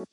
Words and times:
Hey, 0.00 0.06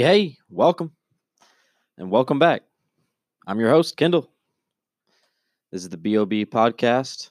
hey, 0.00 0.36
welcome 0.50 0.92
and 1.96 2.10
welcome 2.10 2.38
back. 2.38 2.62
I'm 3.46 3.58
your 3.58 3.70
host, 3.70 3.96
Kendall. 3.96 4.28
This 5.72 5.82
is 5.82 5.88
the 5.88 5.96
BOB 5.96 6.44
podcast 6.50 7.30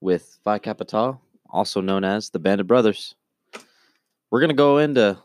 with 0.00 0.38
Phi 0.44 0.60
Capital, 0.60 1.20
also 1.50 1.80
known 1.80 2.04
as 2.04 2.30
the 2.30 2.38
Band 2.38 2.60
of 2.60 2.68
Brothers. 2.68 3.16
We're 4.30 4.40
going 4.40 4.50
to 4.50 4.54
go 4.54 4.78
into 4.78 5.18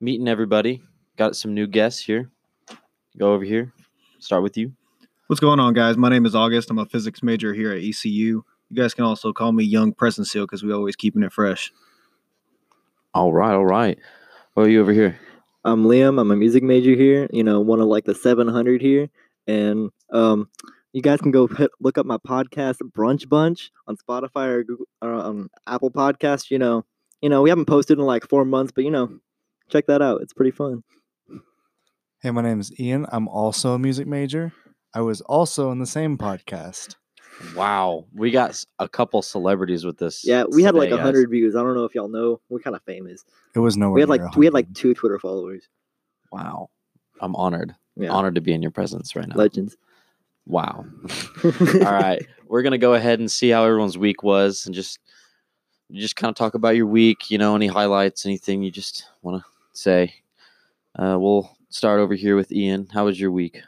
meeting 0.00 0.28
everybody. 0.28 0.80
Got 1.16 1.34
some 1.34 1.54
new 1.54 1.66
guests 1.66 2.00
here. 2.00 2.30
Go 3.18 3.34
over 3.34 3.44
here. 3.44 3.72
Start 4.20 4.44
with 4.44 4.56
you. 4.56 4.72
What's 5.30 5.38
going 5.38 5.60
on, 5.60 5.74
guys? 5.74 5.96
My 5.96 6.08
name 6.08 6.26
is 6.26 6.34
August. 6.34 6.70
I'm 6.70 6.80
a 6.80 6.86
physics 6.86 7.22
major 7.22 7.54
here 7.54 7.70
at 7.70 7.84
ECU. 7.84 8.10
You 8.10 8.44
guys 8.74 8.94
can 8.94 9.04
also 9.04 9.32
call 9.32 9.52
me 9.52 9.62
Young 9.62 9.92
Present 9.92 10.26
Seal 10.26 10.42
because 10.42 10.64
we 10.64 10.72
always 10.72 10.96
keeping 10.96 11.22
it 11.22 11.32
fresh. 11.32 11.72
All 13.14 13.32
right, 13.32 13.54
all 13.54 13.64
right. 13.64 13.96
What 14.54 14.66
are 14.66 14.68
you 14.68 14.80
over 14.80 14.92
here? 14.92 15.20
I'm 15.64 15.84
Liam. 15.84 16.20
I'm 16.20 16.32
a 16.32 16.36
music 16.36 16.64
major 16.64 16.96
here. 16.96 17.28
You 17.32 17.44
know, 17.44 17.60
one 17.60 17.78
of 17.78 17.86
like 17.86 18.06
the 18.06 18.14
700 18.16 18.82
here, 18.82 19.08
and 19.46 19.90
um, 20.12 20.48
you 20.92 21.00
guys 21.00 21.20
can 21.20 21.30
go 21.30 21.46
hit, 21.46 21.70
look 21.78 21.96
up 21.96 22.06
my 22.06 22.18
podcast, 22.18 22.78
Brunch 22.82 23.28
Bunch, 23.28 23.70
on 23.86 23.96
Spotify 23.98 24.48
or 24.48 24.64
Google 24.64 24.86
or 25.00 25.12
on 25.12 25.48
Apple 25.64 25.92
Podcast. 25.92 26.50
You 26.50 26.58
know, 26.58 26.84
you 27.22 27.28
know, 27.28 27.40
we 27.40 27.50
haven't 27.50 27.66
posted 27.66 28.00
in 28.00 28.04
like 28.04 28.28
four 28.28 28.44
months, 28.44 28.72
but 28.74 28.82
you 28.82 28.90
know, 28.90 29.20
check 29.68 29.86
that 29.86 30.02
out. 30.02 30.22
It's 30.22 30.32
pretty 30.32 30.50
fun. 30.50 30.82
Hey, 32.20 32.32
my 32.32 32.42
name 32.42 32.58
is 32.58 32.72
Ian. 32.80 33.06
I'm 33.12 33.28
also 33.28 33.74
a 33.74 33.78
music 33.78 34.08
major. 34.08 34.52
I 34.94 35.00
was 35.02 35.20
also 35.22 35.70
in 35.70 35.78
the 35.78 35.86
same 35.86 36.18
podcast. 36.18 36.96
Wow, 37.54 38.06
we 38.14 38.30
got 38.30 38.62
a 38.78 38.88
couple 38.88 39.22
celebrities 39.22 39.84
with 39.84 39.98
this. 39.98 40.24
Yeah, 40.26 40.44
we 40.50 40.62
had 40.62 40.74
like 40.74 40.88
today, 40.90 40.96
guys. 40.96 41.04
hundred 41.04 41.30
views. 41.30 41.56
I 41.56 41.62
don't 41.62 41.74
know 41.74 41.84
if 41.84 41.94
y'all 41.94 42.08
know. 42.08 42.40
We're 42.48 42.58
kind 42.58 42.76
of 42.76 42.82
famous. 42.82 43.24
It 43.54 43.60
was 43.60 43.76
nowhere. 43.76 43.94
We 43.94 44.00
had 44.00 44.10
like 44.10 44.20
near 44.20 44.30
we 44.36 44.46
had 44.46 44.52
like 44.54 44.72
two 44.74 44.92
Twitter 44.94 45.18
followers. 45.18 45.68
Wow, 46.32 46.68
I'm 47.20 47.34
honored. 47.36 47.74
Yeah, 47.96 48.10
Honored 48.10 48.34
to 48.34 48.40
be 48.40 48.52
in 48.52 48.62
your 48.62 48.70
presence 48.70 49.16
right 49.16 49.26
now. 49.26 49.36
legends. 49.36 49.76
Wow. 50.46 50.84
All 51.44 51.50
right, 51.80 52.26
we're 52.46 52.62
gonna 52.62 52.78
go 52.78 52.94
ahead 52.94 53.20
and 53.20 53.30
see 53.30 53.48
how 53.50 53.64
everyone's 53.64 53.96
week 53.98 54.22
was, 54.22 54.66
and 54.66 54.74
just 54.74 54.98
just 55.92 56.16
kind 56.16 56.28
of 56.28 56.34
talk 56.36 56.54
about 56.54 56.76
your 56.76 56.86
week. 56.86 57.30
You 57.30 57.38
know, 57.38 57.54
any 57.54 57.68
highlights, 57.68 58.26
anything 58.26 58.62
you 58.62 58.70
just 58.70 59.06
want 59.22 59.42
to 59.42 59.48
say. 59.72 60.14
Uh, 60.98 61.16
we'll 61.18 61.56
start 61.70 62.00
over 62.00 62.14
here 62.14 62.36
with 62.36 62.52
Ian. 62.52 62.88
How 62.92 63.06
was 63.06 63.18
your 63.18 63.30
week? 63.30 63.60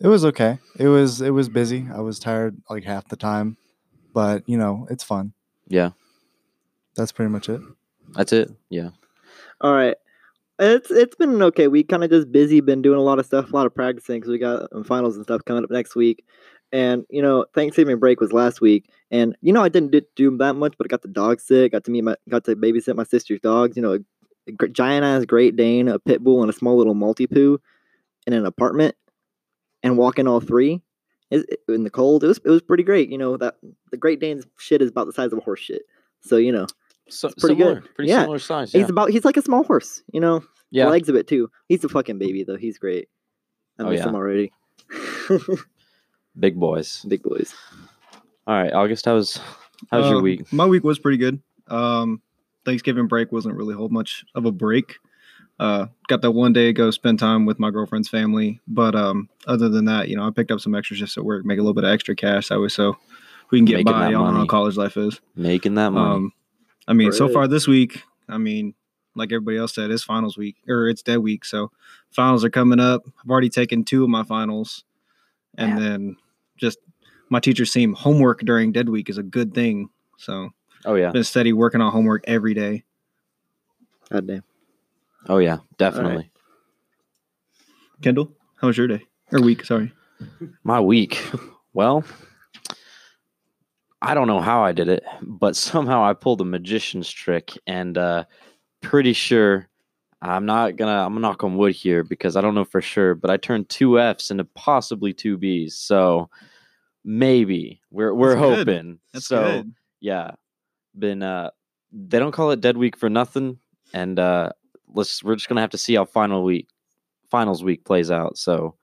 It 0.00 0.08
was 0.08 0.24
okay. 0.24 0.58
It 0.78 0.88
was 0.88 1.20
it 1.20 1.30
was 1.30 1.48
busy. 1.48 1.86
I 1.92 2.00
was 2.00 2.18
tired 2.18 2.56
like 2.70 2.84
half 2.84 3.08
the 3.08 3.16
time, 3.16 3.56
but 4.14 4.42
you 4.46 4.56
know 4.56 4.86
it's 4.90 5.04
fun. 5.04 5.32
Yeah, 5.66 5.90
That's 6.96 7.12
pretty 7.12 7.30
much 7.30 7.48
it. 7.48 7.60
that's 8.14 8.32
it. 8.32 8.50
Yeah. 8.70 8.90
All 9.60 9.74
right. 9.74 9.96
It's 10.60 10.90
it's 10.90 11.14
been 11.16 11.30
an 11.34 11.42
okay 11.42 11.68
week. 11.68 11.88
Kind 11.88 12.04
of 12.04 12.10
just 12.10 12.32
busy. 12.32 12.60
Been 12.60 12.82
doing 12.82 12.98
a 12.98 13.02
lot 13.02 13.18
of 13.18 13.26
stuff, 13.26 13.52
a 13.52 13.56
lot 13.56 13.66
of 13.66 13.74
practicing 13.74 14.16
because 14.20 14.30
we 14.30 14.38
got 14.38 14.68
um, 14.72 14.82
finals 14.84 15.16
and 15.16 15.24
stuff 15.24 15.44
coming 15.44 15.62
up 15.64 15.70
next 15.70 15.94
week. 15.94 16.24
And 16.72 17.04
you 17.10 17.22
know, 17.22 17.44
Thanksgiving 17.54 17.98
break 17.98 18.20
was 18.20 18.32
last 18.32 18.60
week, 18.60 18.90
and 19.10 19.36
you 19.40 19.52
know 19.52 19.62
I 19.62 19.68
didn't 19.68 19.90
do, 19.92 20.00
do 20.16 20.36
that 20.38 20.54
much, 20.54 20.74
but 20.76 20.86
I 20.86 20.88
got 20.88 21.02
the 21.02 21.08
dog 21.08 21.40
sick. 21.40 21.72
Got 21.72 21.84
to 21.84 21.90
meet 21.90 22.02
my, 22.02 22.14
got 22.28 22.44
to 22.44 22.56
babysit 22.56 22.94
my 22.96 23.04
sister's 23.04 23.40
dogs. 23.40 23.76
You 23.76 23.82
know, 23.82 23.94
a, 23.94 24.64
a 24.64 24.68
giant 24.68 25.04
ass 25.04 25.24
Great 25.24 25.56
Dane, 25.56 25.88
a 25.88 25.98
pit 25.98 26.22
bull, 26.22 26.42
and 26.42 26.50
a 26.50 26.54
small 26.54 26.76
little 26.76 26.94
Maltipoo 26.94 27.58
in 28.26 28.32
an 28.32 28.44
apartment, 28.44 28.96
and 29.88 29.98
walking 29.98 30.26
all 30.28 30.40
three 30.40 30.80
is- 31.30 31.44
in 31.68 31.82
the 31.84 31.90
cold. 31.90 32.22
It 32.24 32.28
was 32.28 32.38
it 32.38 32.50
was 32.50 32.62
pretty 32.62 32.82
great. 32.84 33.08
You 33.10 33.18
know 33.18 33.36
that 33.36 33.56
the 33.90 33.96
Great 33.96 34.20
Dane's 34.20 34.46
shit 34.58 34.80
is 34.82 34.90
about 34.90 35.06
the 35.06 35.12
size 35.12 35.32
of 35.32 35.38
a 35.38 35.42
horse 35.42 35.60
shit. 35.60 35.82
So 36.20 36.36
you 36.36 36.52
know 36.52 36.66
So 37.08 37.30
pretty 37.38 37.56
good. 37.56 37.82
Pretty 37.94 38.10
Yeah. 38.10 38.20
similar 38.20 38.38
size. 38.38 38.72
Yeah. 38.74 38.80
he's 38.80 38.90
about 38.90 39.10
he's 39.10 39.24
like 39.24 39.36
a 39.36 39.42
small 39.42 39.64
horse. 39.64 40.02
You 40.12 40.20
know, 40.20 40.44
yeah. 40.70 40.88
legs 40.88 41.08
of 41.08 41.16
it 41.16 41.26
too. 41.26 41.50
He's 41.68 41.82
a 41.84 41.88
fucking 41.88 42.18
baby 42.18 42.44
though. 42.44 42.56
He's 42.56 42.78
great. 42.78 43.08
I 43.78 43.82
Oh, 43.84 43.90
miss 43.90 43.98
yeah. 44.00 44.08
him 44.08 44.14
already. 44.14 44.52
Big 46.38 46.56
boys. 46.58 47.04
Big 47.08 47.22
boys. 47.22 47.54
All 48.46 48.54
right, 48.62 48.72
August. 48.72 49.04
How 49.04 49.14
was 49.14 49.40
how's 49.90 50.06
your 50.08 50.18
Um, 50.18 50.22
week? 50.24 50.52
My 50.52 50.66
week 50.66 50.84
was 50.84 50.98
pretty 50.98 51.18
good. 51.18 51.40
Um, 51.66 52.22
Thanksgiving 52.64 53.06
break 53.08 53.32
wasn't 53.32 53.56
really 53.56 53.74
whole 53.74 53.88
much 53.88 54.24
of 54.34 54.44
a 54.46 54.52
break. 54.52 54.96
Uh, 55.58 55.86
got 56.06 56.22
that 56.22 56.30
one 56.30 56.52
day 56.52 56.66
to 56.66 56.72
go 56.72 56.90
spend 56.90 57.18
time 57.18 57.44
with 57.44 57.58
my 57.58 57.70
girlfriend's 57.70 58.08
family. 58.08 58.60
But 58.68 58.94
um, 58.94 59.28
other 59.46 59.68
than 59.68 59.86
that, 59.86 60.08
you 60.08 60.16
know, 60.16 60.26
I 60.26 60.30
picked 60.30 60.50
up 60.52 60.60
some 60.60 60.74
extra 60.74 60.96
shifts 60.96 61.18
at 61.18 61.24
work, 61.24 61.44
make 61.44 61.58
a 61.58 61.62
little 61.62 61.74
bit 61.74 61.84
of 61.84 61.90
extra 61.90 62.14
cash 62.14 62.48
that 62.48 62.60
way, 62.60 62.68
so 62.68 62.96
we 63.50 63.58
can 63.58 63.64
get 63.64 63.74
Making 63.78 63.92
by. 63.92 64.04
on 64.06 64.12
Y'all 64.12 64.32
how 64.32 64.46
college 64.46 64.76
life 64.76 64.96
is. 64.96 65.20
Making 65.34 65.74
that 65.74 65.90
money. 65.90 66.14
Um, 66.14 66.32
I 66.86 66.92
mean, 66.92 67.12
so 67.12 67.24
Right. 67.24 67.34
far 67.34 67.48
this 67.48 67.66
week, 67.66 68.02
I 68.28 68.38
mean, 68.38 68.74
like 69.16 69.32
everybody 69.32 69.56
else 69.56 69.74
said, 69.74 69.90
it's 69.90 70.04
finals 70.04 70.38
week 70.38 70.56
or 70.68 70.88
it's 70.88 71.02
dead 71.02 71.18
week. 71.18 71.44
So 71.44 71.72
finals 72.10 72.44
are 72.44 72.50
coming 72.50 72.78
up. 72.78 73.02
I've 73.22 73.30
already 73.30 73.48
taken 73.48 73.84
two 73.84 74.04
of 74.04 74.10
my 74.10 74.22
finals, 74.22 74.84
and 75.56 75.72
Yeah. 75.72 75.78
then 75.80 76.16
just 76.56 76.78
my 77.30 77.40
teachers 77.40 77.72
seem 77.72 77.94
homework 77.94 78.40
during 78.40 78.70
dead 78.72 78.88
week 78.88 79.10
is 79.10 79.18
a 79.18 79.22
good 79.24 79.54
thing. 79.54 79.90
So 80.18 80.50
oh 80.84 80.94
yeah. 80.94 81.10
been 81.10 81.24
steady 81.24 81.52
working 81.52 81.80
on 81.80 81.90
homework 81.90 82.22
every 82.28 82.54
day. 82.54 82.84
God 84.10 84.26
damn. 84.26 84.42
Oh 85.26 85.38
yeah. 85.38 85.58
Definitely. 85.78 86.30
Kendall, 88.02 88.32
how 88.60 88.68
was 88.68 88.76
your 88.76 88.86
day 88.86 89.02
or 89.32 89.40
week? 89.40 89.64
Sorry. 89.64 89.92
My 90.64 90.80
week. 90.80 91.20
Well, 91.74 92.04
I 94.00 94.14
don't 94.14 94.26
know 94.28 94.40
how 94.40 94.62
I 94.62 94.72
did 94.72 94.88
it, 94.88 95.04
but 95.22 95.56
somehow 95.56 96.04
I 96.04 96.12
pulled 96.12 96.40
a 96.40 96.44
magician's 96.44 97.10
trick 97.10 97.52
and 97.66 97.96
uh 97.98 98.24
pretty 98.80 99.12
sure 99.12 99.68
I'm 100.22 100.46
not 100.46 100.76
gonna 100.76 101.04
I'm 101.04 101.10
gonna 101.14 101.20
knock 101.20 101.44
on 101.44 101.56
wood 101.56 101.74
here 101.74 102.04
because 102.04 102.36
I 102.36 102.40
don't 102.40 102.54
know 102.54 102.64
for 102.64 102.80
sure, 102.80 103.14
but 103.14 103.30
I 103.30 103.36
turned 103.36 103.68
two 103.68 103.98
F's 104.00 104.30
into 104.30 104.44
possibly 104.44 105.12
two 105.12 105.36
B's. 105.36 105.76
So 105.76 106.28
maybe 107.04 107.80
we're 107.90 108.14
we're 108.14 108.34
That's 108.34 108.40
good. 108.40 108.58
hoping. 108.68 108.98
That's 109.12 109.26
so 109.26 109.42
good. 109.42 109.74
yeah. 110.00 110.32
Been 110.98 111.22
uh 111.22 111.50
they 111.92 112.18
don't 112.18 112.32
call 112.32 112.50
it 112.50 112.60
dead 112.60 112.76
week 112.76 112.96
for 112.96 113.08
nothing. 113.08 113.58
And 113.94 114.18
uh 114.18 114.50
let's 114.92 115.22
we're 115.22 115.36
just 115.36 115.48
gonna 115.48 115.60
have 115.60 115.70
to 115.70 115.78
see 115.78 115.94
how 115.94 116.04
final 116.04 116.42
week 116.44 116.68
finals 117.30 117.62
week 117.62 117.84
plays 117.84 118.10
out. 118.10 118.36
So 118.38 118.74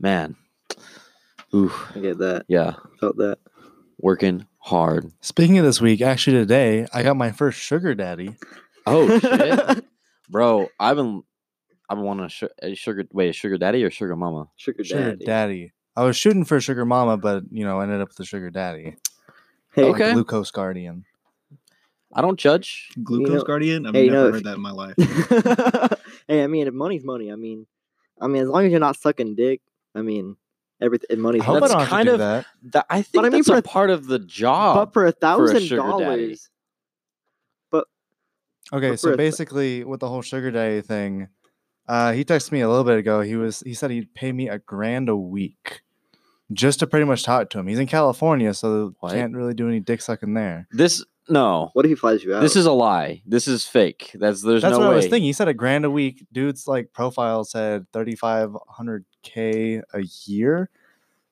man. 0.00 0.36
Ooh, 1.54 1.72
I 1.94 2.00
get 2.00 2.18
that. 2.18 2.46
yeah. 2.48 2.74
Felt 2.98 3.16
that. 3.18 3.38
Working 4.00 4.46
hard. 4.58 5.12
Speaking 5.20 5.58
of 5.58 5.64
this 5.64 5.80
week, 5.80 6.00
actually 6.02 6.36
today 6.38 6.86
I 6.92 7.02
got 7.02 7.16
my 7.16 7.30
first 7.30 7.60
sugar 7.60 7.94
daddy. 7.94 8.36
Oh 8.86 9.18
shit. 9.20 9.84
Bro, 10.28 10.68
I've 10.80 10.96
been 10.96 11.22
I've 11.88 11.98
been 11.98 12.04
wanting 12.06 12.26
a, 12.26 12.30
su- 12.30 12.48
a 12.62 12.74
sugar 12.74 13.04
wait, 13.12 13.28
a 13.30 13.32
sugar 13.32 13.56
daddy 13.58 13.84
or 13.84 13.90
sugar 13.90 14.16
mama? 14.16 14.48
Sugar 14.56 14.82
daddy. 14.82 14.88
Sugar 14.88 15.10
daddy. 15.12 15.24
daddy. 15.24 15.72
I 15.96 16.02
was 16.02 16.16
shooting 16.16 16.44
for 16.44 16.60
sugar 16.60 16.84
mama, 16.84 17.16
but 17.16 17.44
you 17.50 17.64
know 17.64 17.78
I 17.78 17.84
ended 17.84 18.00
up 18.00 18.08
with 18.08 18.16
the 18.16 18.24
sugar 18.24 18.50
daddy. 18.50 18.96
Hey, 19.72 19.84
Okay. 19.84 20.06
Like 20.06 20.14
glucose 20.14 20.50
guardian. 20.50 21.04
I 22.14 22.20
don't 22.22 22.38
judge. 22.38 22.90
Glucose 23.02 23.34
know- 23.36 23.42
Guardian? 23.42 23.86
I've 23.86 23.94
hey, 23.94 24.04
you 24.06 24.10
never 24.10 24.26
know, 24.26 24.32
heard 24.32 24.44
that 24.44 24.54
in 24.56 24.60
my 24.60 24.70
life. 24.70 24.94
hey, 26.28 26.42
I 26.44 26.46
mean, 26.46 26.66
if 26.68 26.74
money's 26.74 27.04
money, 27.04 27.30
I 27.32 27.36
mean, 27.36 27.66
I 28.20 28.26
mean, 28.28 28.42
as 28.42 28.48
long 28.48 28.64
as 28.64 28.70
you're 28.70 28.80
not 28.80 28.96
sucking 28.96 29.34
dick, 29.34 29.60
I 29.94 30.02
mean, 30.02 30.36
everything 30.80 31.20
money's 31.20 31.42
I 31.42 31.44
hope 31.46 31.60
That's 31.60 31.72
I 31.74 31.78
don't 31.78 31.86
kind 31.88 32.08
of- 32.08 32.18
that. 32.20 32.46
That 32.72 32.86
I 32.90 33.02
think 33.02 33.24
I 33.24 33.28
mean, 33.28 33.38
that's 33.38 33.48
for 33.48 33.54
a 33.56 33.58
a- 33.58 33.62
part 33.62 33.90
of 33.90 34.06
the 34.06 34.18
job. 34.18 34.76
but 34.76 34.92
for 34.92 35.06
a 35.06 35.12
thousand 35.12 35.60
sugar 35.62 35.76
daddy. 35.82 35.88
dollars, 36.04 36.50
Okay, 38.72 38.90
But 38.90 38.92
for 38.92 38.96
so 38.96 39.08
a 39.08 39.10
th- 39.12 39.18
basically 39.18 39.84
with 39.84 40.00
the 40.00 40.08
whole 40.08 40.22
sugar 40.22 40.50
daddy 40.50 40.80
thing, 40.80 41.28
uh, 41.86 42.12
he 42.12 42.24
texted 42.24 42.50
me 42.52 42.62
a 42.62 42.68
little 42.68 42.84
bit 42.84 42.98
ago. 42.98 43.20
He 43.20 43.36
was 43.36 43.60
he 43.60 43.74
said 43.74 43.90
he'd 43.90 44.14
pay 44.14 44.32
me 44.32 44.48
a 44.48 44.58
grand 44.58 45.10
a 45.10 45.16
week 45.16 45.82
just 46.50 46.78
to 46.78 46.86
pretty 46.86 47.04
much 47.04 47.24
talk 47.24 47.50
to 47.50 47.58
him. 47.58 47.66
He's 47.66 47.78
in 47.78 47.86
California, 47.86 48.54
so 48.54 48.94
What? 49.00 49.12
can't 49.12 49.34
really 49.34 49.52
do 49.52 49.68
any 49.68 49.80
dick 49.80 50.00
sucking 50.00 50.32
there. 50.32 50.66
this 50.70 51.04
no. 51.28 51.70
what 51.72 51.84
if 51.84 51.90
he 51.90 51.94
flies 51.94 52.22
you 52.24 52.34
out? 52.34 52.40
This 52.40 52.56
is 52.56 52.66
a 52.66 52.72
lie. 52.72 53.22
This 53.26 53.48
is 53.48 53.64
fake. 53.66 54.10
That's 54.14 54.42
there's 54.42 54.62
That's 54.62 54.72
no 54.72 54.78
what 54.80 54.88
way. 54.88 54.92
I 54.94 54.96
was 54.96 55.04
thinking. 55.06 55.24
He 55.24 55.32
said 55.32 55.48
a 55.48 55.54
grand 55.54 55.84
a 55.84 55.90
week. 55.90 56.26
Dude's 56.32 56.66
like 56.68 56.92
profile 56.92 57.44
said 57.44 57.86
thirty 57.92 58.14
five 58.16 58.54
hundred 58.68 59.04
k 59.22 59.82
a 59.92 60.02
year. 60.26 60.70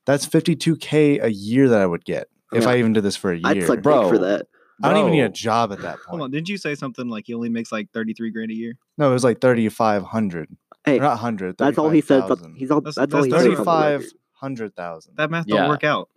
That's 0.04 0.24
fifty 0.26 0.56
two 0.56 0.76
k 0.76 1.18
a 1.18 1.28
year 1.28 1.68
that 1.68 1.80
I 1.80 1.86
would 1.86 2.04
get 2.04 2.28
if 2.52 2.66
I 2.66 2.78
even 2.78 2.92
did 2.92 3.02
this 3.04 3.16
for 3.16 3.32
a 3.32 3.40
I'd 3.44 3.56
year. 3.56 3.66
suck 3.66 3.76
dick 3.76 3.82
Bro. 3.84 4.08
for 4.08 4.18
that. 4.18 4.46
I 4.82 4.88
don't 4.90 4.98
even 5.00 5.12
need 5.12 5.20
a 5.20 5.28
job 5.28 5.70
at 5.72 5.80
that 5.82 5.96
point. 6.04 6.08
Hold 6.08 6.22
on, 6.22 6.30
didn't 6.30 6.48
you 6.48 6.56
say 6.56 6.74
something 6.74 7.08
like 7.08 7.26
he 7.26 7.34
only 7.34 7.48
makes 7.48 7.70
like 7.70 7.90
thirty 7.92 8.14
three 8.14 8.30
grand 8.30 8.50
a 8.50 8.54
year? 8.54 8.74
No, 8.98 9.10
it 9.10 9.12
was 9.12 9.24
like 9.24 9.40
thirty 9.40 9.68
five 9.68 10.02
hundred. 10.02 10.48
Hey, 10.84 10.98
Not 10.98 11.18
hundred. 11.18 11.56
that's 11.56 11.78
all 11.78 11.90
he 11.90 12.00
said. 12.00 12.22
35,000. 12.22 12.56
He's 12.56 12.70
all. 12.72 12.80
That's- 12.80 12.96
That's, 12.96 13.14
all 13.14 13.20
that's 13.20 13.26
he 13.26 13.30
said. 13.30 13.38
on 13.38 13.44
the 13.44 13.50
thirty 13.56 13.64
five 13.64 14.00
record. 14.00 14.12
hundred 14.32 14.74
thousand. 14.74 15.14
That 15.16 15.30
math 15.30 15.46
don't 15.46 15.68
work 15.68 15.84
out. 15.84 16.08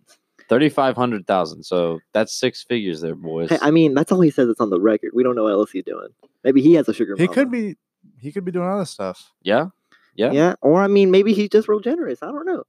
Thirty 0.48 0.68
five 0.68 0.94
hundred 0.96 1.26
thousand. 1.26 1.64
So 1.64 1.98
that's 2.12 2.32
six 2.38 2.62
figures 2.62 3.00
there, 3.00 3.14
boys. 3.16 3.50
Hey, 3.50 3.58
I 3.60 3.70
mean, 3.70 3.94
that's 3.94 4.12
all 4.12 4.20
he 4.20 4.30
says. 4.30 4.48
It's 4.48 4.60
on 4.60 4.70
the 4.70 4.80
record. 4.80 5.10
We 5.14 5.22
don't 5.22 5.34
know 5.34 5.44
what 5.44 5.52
else 5.52 5.70
he's 5.72 5.84
doing. 5.84 6.08
Maybe 6.44 6.62
he 6.62 6.74
has 6.74 6.88
a 6.88 6.94
sugar. 6.94 7.14
He 7.16 7.24
mama. 7.24 7.34
could 7.34 7.50
be. 7.50 7.76
He 8.20 8.30
could 8.32 8.44
be 8.44 8.52
doing 8.52 8.68
other 8.68 8.84
stuff. 8.84 9.32
yeah. 9.42 9.66
Yeah. 10.14 10.32
Yeah, 10.32 10.54
or 10.62 10.80
I 10.82 10.86
mean, 10.86 11.10
maybe 11.10 11.34
he's 11.34 11.50
just 11.50 11.68
real 11.68 11.80
generous. 11.80 12.22
I 12.22 12.26
don't 12.32 12.46
know. 12.46 12.60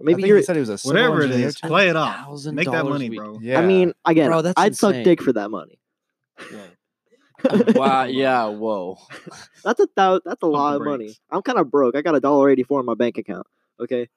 I 0.00 0.04
Maybe 0.04 0.22
think 0.22 0.28
you're. 0.28 0.36
he 0.36 0.42
said 0.44 0.54
he 0.54 0.60
was 0.60 0.68
a 0.70 0.78
Whatever 0.86 1.22
it 1.22 1.32
is. 1.32 1.56
too. 1.56 1.66
play 1.66 1.88
it 1.88 1.96
off. 1.96 2.28
$1,000 2.28 2.52
Make 2.54 2.70
that 2.70 2.84
money, 2.84 3.10
week. 3.10 3.18
bro. 3.18 3.38
Yeah. 3.42 3.58
I 3.58 3.66
mean, 3.66 3.92
again, 4.04 4.28
Bro, 4.28 4.42
that's 4.42 4.54
I'd 4.60 4.76
suck 4.76 4.94
dick 5.02 5.20
for 5.20 5.32
that 5.32 5.50
money. 5.50 5.80
wow, 7.74 8.04
yeah, 8.08 8.46
whoa. 8.46 8.98
That's 9.64 9.80
a 9.80 9.88
thou- 9.96 10.20
That's 10.24 10.42
a 10.42 10.46
lot 10.46 10.76
of 10.76 10.82
money. 10.84 11.16
I'm 11.30 11.42
kind 11.42 11.58
of 11.58 11.70
broke. 11.70 11.96
I 11.96 12.02
got 12.02 12.14
a 12.14 12.20
dollar 12.20 12.50
eighty 12.50 12.62
four 12.62 12.78
in 12.80 12.86
my 12.86 12.94
bank 12.94 13.18
account. 13.18 13.46
Okay. 13.80 14.08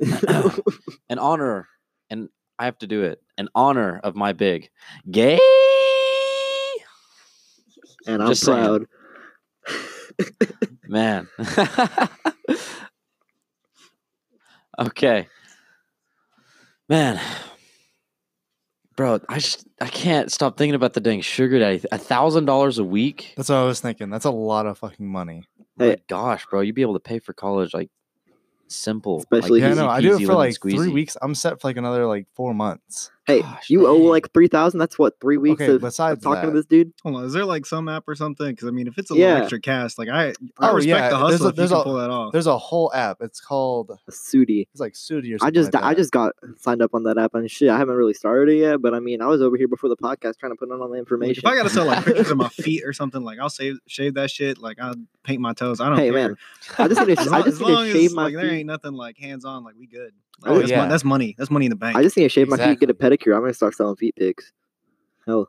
An 1.08 1.18
honor, 1.18 1.68
and 2.10 2.28
I 2.58 2.66
have 2.66 2.78
to 2.78 2.86
do 2.86 3.02
it. 3.02 3.20
An 3.36 3.48
honor 3.54 4.00
of 4.02 4.14
my 4.14 4.32
big 4.32 4.70
gay. 5.10 5.38
and 8.06 8.22
I'm 8.22 8.28
Just 8.28 8.44
proud. 8.44 8.86
Man. 10.88 11.28
okay. 14.78 15.28
Man. 16.88 17.20
Bro, 18.96 19.20
I 19.28 19.38
just 19.38 19.66
I 19.80 19.86
can't 19.86 20.32
stop 20.32 20.56
thinking 20.56 20.74
about 20.74 20.94
the 20.94 21.00
dang 21.00 21.20
sugar 21.20 21.58
daddy. 21.60 21.84
A 21.92 21.98
thousand 21.98 22.46
dollars 22.46 22.78
a 22.78 22.84
week? 22.84 23.34
That's 23.36 23.48
what 23.48 23.56
I 23.56 23.64
was 23.64 23.80
thinking. 23.80 24.10
That's 24.10 24.24
a 24.24 24.30
lot 24.30 24.66
of 24.66 24.78
fucking 24.78 25.06
money. 25.06 25.44
My 25.76 25.98
gosh, 26.08 26.44
bro, 26.50 26.62
you'd 26.62 26.74
be 26.74 26.82
able 26.82 26.94
to 26.94 27.00
pay 27.00 27.20
for 27.20 27.32
college 27.32 27.72
like 27.72 27.90
simple. 28.68 29.18
Especially 29.18 29.60
like, 29.60 29.70
Easy 29.70 29.80
Yeah, 29.80 29.86
no, 29.86 29.90
I 29.90 30.00
do 30.00 30.14
it 30.14 30.20
for 30.20 30.34
lemon 30.34 30.36
like 30.36 30.60
three 30.60 30.88
weeks. 30.88 31.16
I'm 31.20 31.34
set 31.34 31.60
for 31.60 31.68
like 31.68 31.76
another 31.76 32.06
like 32.06 32.26
four 32.34 32.54
months. 32.54 33.10
Hey, 33.28 33.42
Gosh, 33.42 33.68
you 33.68 33.86
owe 33.86 33.98
like 33.98 34.32
three 34.32 34.48
thousand. 34.48 34.80
That's 34.80 34.98
what 34.98 35.20
three 35.20 35.36
weeks 35.36 35.60
Okay, 35.60 35.74
of 35.74 35.82
besides 35.82 36.22
talking 36.24 36.48
to 36.48 36.56
this 36.56 36.64
dude. 36.64 36.94
Hold 37.02 37.16
on, 37.16 37.24
is 37.24 37.34
there 37.34 37.44
like 37.44 37.66
some 37.66 37.86
app 37.86 38.04
or 38.08 38.14
something? 38.14 38.48
Because 38.48 38.66
I 38.66 38.70
mean, 38.70 38.86
if 38.86 38.96
it's 38.96 39.10
a 39.10 39.14
Yeah. 39.14 39.26
little 39.26 39.42
extra 39.42 39.60
cash, 39.60 39.98
like 39.98 40.08
I, 40.08 40.28
I 40.58 40.70
Oh, 40.70 40.74
respect 40.74 40.86
yeah, 40.88 41.10
the 41.10 41.16
there's 41.18 41.32
hustle 41.32 41.46
a- 41.46 41.50
if 41.50 41.56
there's 41.56 41.70
you 41.70 41.76
can 41.76 41.84
pull 41.84 41.94
that 41.98 42.08
off. 42.08 42.32
There's 42.32 42.46
a 42.46 42.56
whole 42.56 42.90
app. 42.94 43.18
It's 43.20 43.38
called 43.38 43.90
Sudi. 44.10 44.66
it's 44.72 44.80
like 44.80 44.94
Sudi 44.94 45.34
or 45.34 45.38
something. 45.38 45.42
I 45.42 45.50
just 45.50 45.74
like 45.74 45.84
I 45.84 45.92
just 45.92 46.10
got 46.10 46.32
signed 46.56 46.80
up 46.80 46.94
on 46.94 47.02
that 47.02 47.18
app 47.18 47.34
and 47.34 47.50
shit. 47.50 47.68
I 47.68 47.76
haven't 47.76 47.96
really 47.96 48.14
started 48.14 48.50
it 48.50 48.60
yet, 48.60 48.80
but 48.80 48.94
I 48.94 49.00
mean, 49.00 49.20
I 49.20 49.26
was 49.26 49.42
over 49.42 49.58
here 49.58 49.68
before 49.68 49.90
the 49.90 49.96
podcast 49.98 50.38
trying 50.38 50.52
to 50.52 50.56
put 50.56 50.70
in 50.70 50.72
all 50.80 50.88
the 50.88 50.92
Like, 50.94 50.98
information. 51.00 51.42
if 51.44 51.46
I 51.52 51.54
gotta 51.54 51.68
sell 51.68 51.84
like 51.84 52.06
pictures 52.06 52.30
of 52.30 52.38
my 52.38 52.48
feet 52.64 52.82
or 52.86 52.94
something, 52.94 53.22
like 53.22 53.38
I'll 53.38 53.50
save 53.50 53.76
shave 53.86 54.14
that 54.14 54.30
shit. 54.30 54.56
Like 54.56 54.78
I'll 54.80 54.94
paint 55.22 55.42
my 55.42 55.52
toes. 55.52 55.82
I 55.82 55.90
don't 55.90 55.98
hey 55.98 56.10
care. 56.10 56.28
man, 56.28 56.36
I 56.78 56.88
just 56.88 57.06
need 57.06 57.14
to 57.16 57.20
As 57.20 57.28
I 57.30 57.42
just 57.42 57.60
as, 57.60 57.60
need 57.60 57.66
to 57.66 57.80
as 57.82 57.92
shave 57.92 58.12
my 58.12 58.22
like 58.24 58.36
there 58.36 58.50
ain't 58.50 58.66
nothing 58.66 58.94
like 58.94 59.18
hands 59.18 59.44
on, 59.44 59.64
like 59.64 59.74
we 59.78 59.86
good. 59.86 60.12
Like, 60.40 60.50
Oh, 60.52 60.58
that's, 60.58 60.70
yeah. 60.70 60.78
mon- 60.78 60.88
that's 60.88 61.04
money. 61.04 61.34
That's 61.36 61.50
money 61.50 61.66
in 61.66 61.70
the 61.70 61.76
bank. 61.76 61.96
I 61.96 62.02
just 62.02 62.16
need 62.16 62.22
to 62.24 62.28
shave 62.28 62.48
my 62.48 62.56
feet, 62.56 62.78
get 62.80 62.90
a 62.90 62.94
pedicure. 62.94 63.34
I'm 63.34 63.40
gonna 63.42 63.54
start 63.54 63.74
selling 63.74 63.96
feet 63.96 64.14
pics. 64.16 64.52
Hell, 65.26 65.48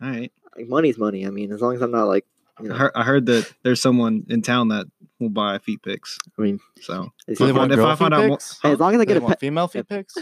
All 0.00 0.08
right. 0.08 0.32
like, 0.56 0.68
money's 0.68 0.98
money. 0.98 1.26
I 1.26 1.30
mean, 1.30 1.52
as 1.52 1.60
long 1.60 1.74
as 1.74 1.82
I'm 1.82 1.90
not 1.90 2.04
like, 2.04 2.24
you 2.62 2.72
I 2.72 2.76
heard, 2.76 2.92
I 2.94 3.02
heard 3.04 3.26
that 3.26 3.52
there's 3.62 3.80
someone 3.82 4.24
in 4.28 4.42
town 4.42 4.68
that 4.68 4.86
will 5.18 5.30
buy 5.30 5.58
feet 5.58 5.82
pics. 5.82 6.16
I 6.38 6.42
mean, 6.42 6.60
So 6.80 7.10
Do 7.26 7.34
they 7.34 7.34
If 7.34 7.40
I 7.40 7.44
want 7.46 7.56
find- 7.56 7.72
if 7.72 7.76
girl 7.76 7.86
I 7.86 7.94
find 7.96 8.14
feet 8.14 8.20
out 8.22 8.28
more- 8.28 8.38
hey, 8.62 8.72
as 8.72 8.78
long 8.80 8.94
as 8.94 9.00
I 9.00 9.04
get 9.04 9.14
they 9.14 9.18
a 9.18 9.22
want 9.22 9.32
pet, 9.32 9.40
female 9.40 9.68
feet 9.68 9.88
pics? 9.88 10.14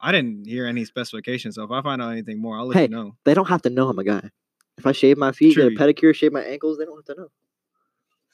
I 0.00 0.12
didn't 0.12 0.46
hear 0.46 0.66
any 0.66 0.84
specifications. 0.84 1.54
So 1.56 1.62
if 1.64 1.70
I 1.70 1.80
find 1.82 2.00
out 2.02 2.10
anything 2.10 2.40
more, 2.40 2.56
I'll 2.58 2.66
let 2.66 2.76
Hey, 2.76 2.82
you 2.82 2.88
know. 2.88 3.16
they 3.24 3.34
don't 3.34 3.48
have 3.48 3.62
to 3.62 3.70
know 3.70 3.88
I'm 3.88 3.98
a 3.98 4.04
guy. 4.04 4.30
If 4.78 4.86
I 4.86 4.92
shave 4.92 5.16
my 5.18 5.32
feet, 5.32 5.54
True. 5.54 5.70
get 5.70 5.80
a 5.80 5.84
pedicure, 5.92 6.14
shave 6.14 6.32
my 6.32 6.42
ankles, 6.42 6.78
they 6.78 6.84
don't 6.84 6.96
have 6.96 7.16
to 7.16 7.22
know. 7.22 7.28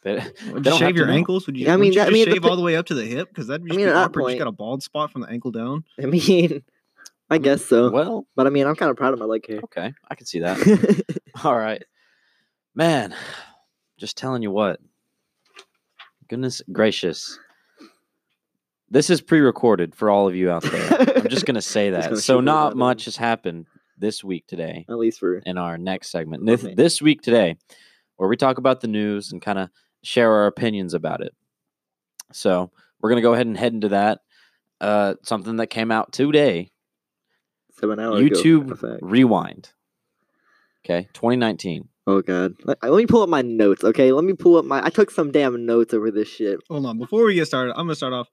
They- 0.03 0.23
Would 0.53 0.65
they 0.65 0.71
you 0.71 0.77
shave 0.79 0.97
your 0.97 1.07
know. 1.07 1.13
ankles? 1.13 1.47
Would 1.47 1.57
you? 1.57 1.69
I 1.69 1.73
I 1.73 1.77
mean, 1.77 1.91
mean, 1.91 1.99
that- 1.99 2.09
I 2.09 2.11
mean, 2.11 2.25
just 2.25 2.29
the 2.29 2.35
shave 2.43 2.45
all 2.51 2.57
the 2.57 2.63
way 2.63 2.77
up 2.77 2.87
to 2.87 2.95
the 2.95 3.05
hip 3.05 3.29
because 3.29 3.47
that'd 3.49 3.63
I 3.63 3.65
mean, 3.65 3.77
be 3.79 3.85
at 3.85 3.95
that 3.95 3.97
awkward. 3.97 4.21
You 4.23 4.25
point- 4.27 4.33
just 4.37 4.45
got 4.45 4.49
a 4.49 4.53
bald 4.53 4.83
spot 4.83 5.11
from 5.11 5.23
the 5.23 5.29
ankle 5.29 5.51
down. 5.51 5.85
I 6.03 6.07
mean, 6.07 6.63
I 7.31 7.39
mm, 7.39 7.43
guess 7.43 7.65
so. 7.65 7.91
Well, 7.91 8.27
But 8.37 8.47
I 8.47 8.51
mean, 8.51 8.67
I'm 8.67 8.75
kind 8.77 8.91
of 8.91 8.97
proud 8.97 9.13
of 9.13 9.19
my 9.19 9.27
leg 9.27 9.47
hair. 9.47 9.61
okay, 9.65 9.93
I 10.11 10.15
can 10.15 10.27
see 10.27 10.39
that. 10.41 11.05
All 11.45 11.57
right. 11.59 11.83
Man, 12.75 13.15
just 13.99 14.17
telling 14.17 14.43
you 14.43 14.51
what. 14.51 14.81
Goodness 16.29 16.63
gracious. 16.73 17.39
This 18.91 19.11
is 19.11 19.21
pre 19.21 19.41
recorded 19.41 19.95
for 19.95 20.09
all 20.11 20.27
of 20.29 20.35
you 20.35 20.51
out 20.51 20.63
there. 20.63 21.17
I'm 21.19 21.29
just 21.29 21.45
going 21.47 21.55
to 21.57 21.63
say 21.63 21.91
that. 21.91 22.05
gonna 22.05 22.17
So, 22.17 22.41
not 22.41 22.69
out 22.73 22.77
much 22.77 23.05
there. 23.05 23.11
has 23.11 23.17
happened 23.17 23.67
this 23.99 24.23
week 24.23 24.47
today 24.47 24.87
At 24.89 24.97
least 24.99 25.19
for 25.21 25.39
in 25.39 25.59
our 25.59 25.77
next 25.77 26.11
segment. 26.11 26.47
This, 26.47 26.65
Okay. 26.65 26.75
this 26.75 27.03
week 27.03 27.21
today, 27.21 27.57
where 28.17 28.29
we 28.29 28.37
talk 28.37 28.59
about 28.59 28.81
the 28.81 28.87
news 28.89 29.33
and 29.33 29.43
kind 29.43 29.59
of 29.59 29.71
share 30.03 30.31
our 30.33 30.47
opinions 30.47 30.95
about 30.95 31.21
it. 31.21 31.35
So, 32.33 32.71
we're 33.01 33.11
going 33.11 33.23
to 33.23 33.27
go 33.27 33.35
ahead 33.35 33.47
and 33.47 33.57
head 33.57 33.73
into 33.73 33.91
that. 33.91 34.21
Uh, 34.81 35.15
something 35.23 35.57
that 35.57 35.69
came 35.69 35.91
out 35.91 36.13
today 36.13 36.71
seven 37.81 37.99
hours 37.99 38.21
ago. 38.21 38.37
YouTube 38.37 38.83
in. 38.83 38.99
Rewind. 39.03 39.73
Okay, 40.85 41.09
2019. 41.15 41.89
Oh 42.07 42.23
god. 42.23 42.55
Let, 42.65 42.83
let 42.83 42.97
me 42.97 43.07
pull 43.07 43.23
up 43.23 43.29
my 43.29 43.43
notes, 43.43 43.85
okay? 43.85 44.13
Let 44.13 44.25
me 44.25 44.33
pull 44.33 44.57
up 44.57 44.65
my 44.65 44.85
I 44.85 44.89
took 44.89 45.11
some 45.11 45.31
damn 45.31 45.67
notes 45.67 45.93
over 45.93 46.11
this 46.11 46.29
shit. 46.29 46.61
Hold 46.71 46.87
on. 46.87 46.97
Before 46.99 47.25
we 47.25 47.35
get 47.35 47.47
started, 47.47 47.73
I'm 47.73 47.87
gonna 47.87 47.97
start 47.97 48.15
off. 48.15 48.29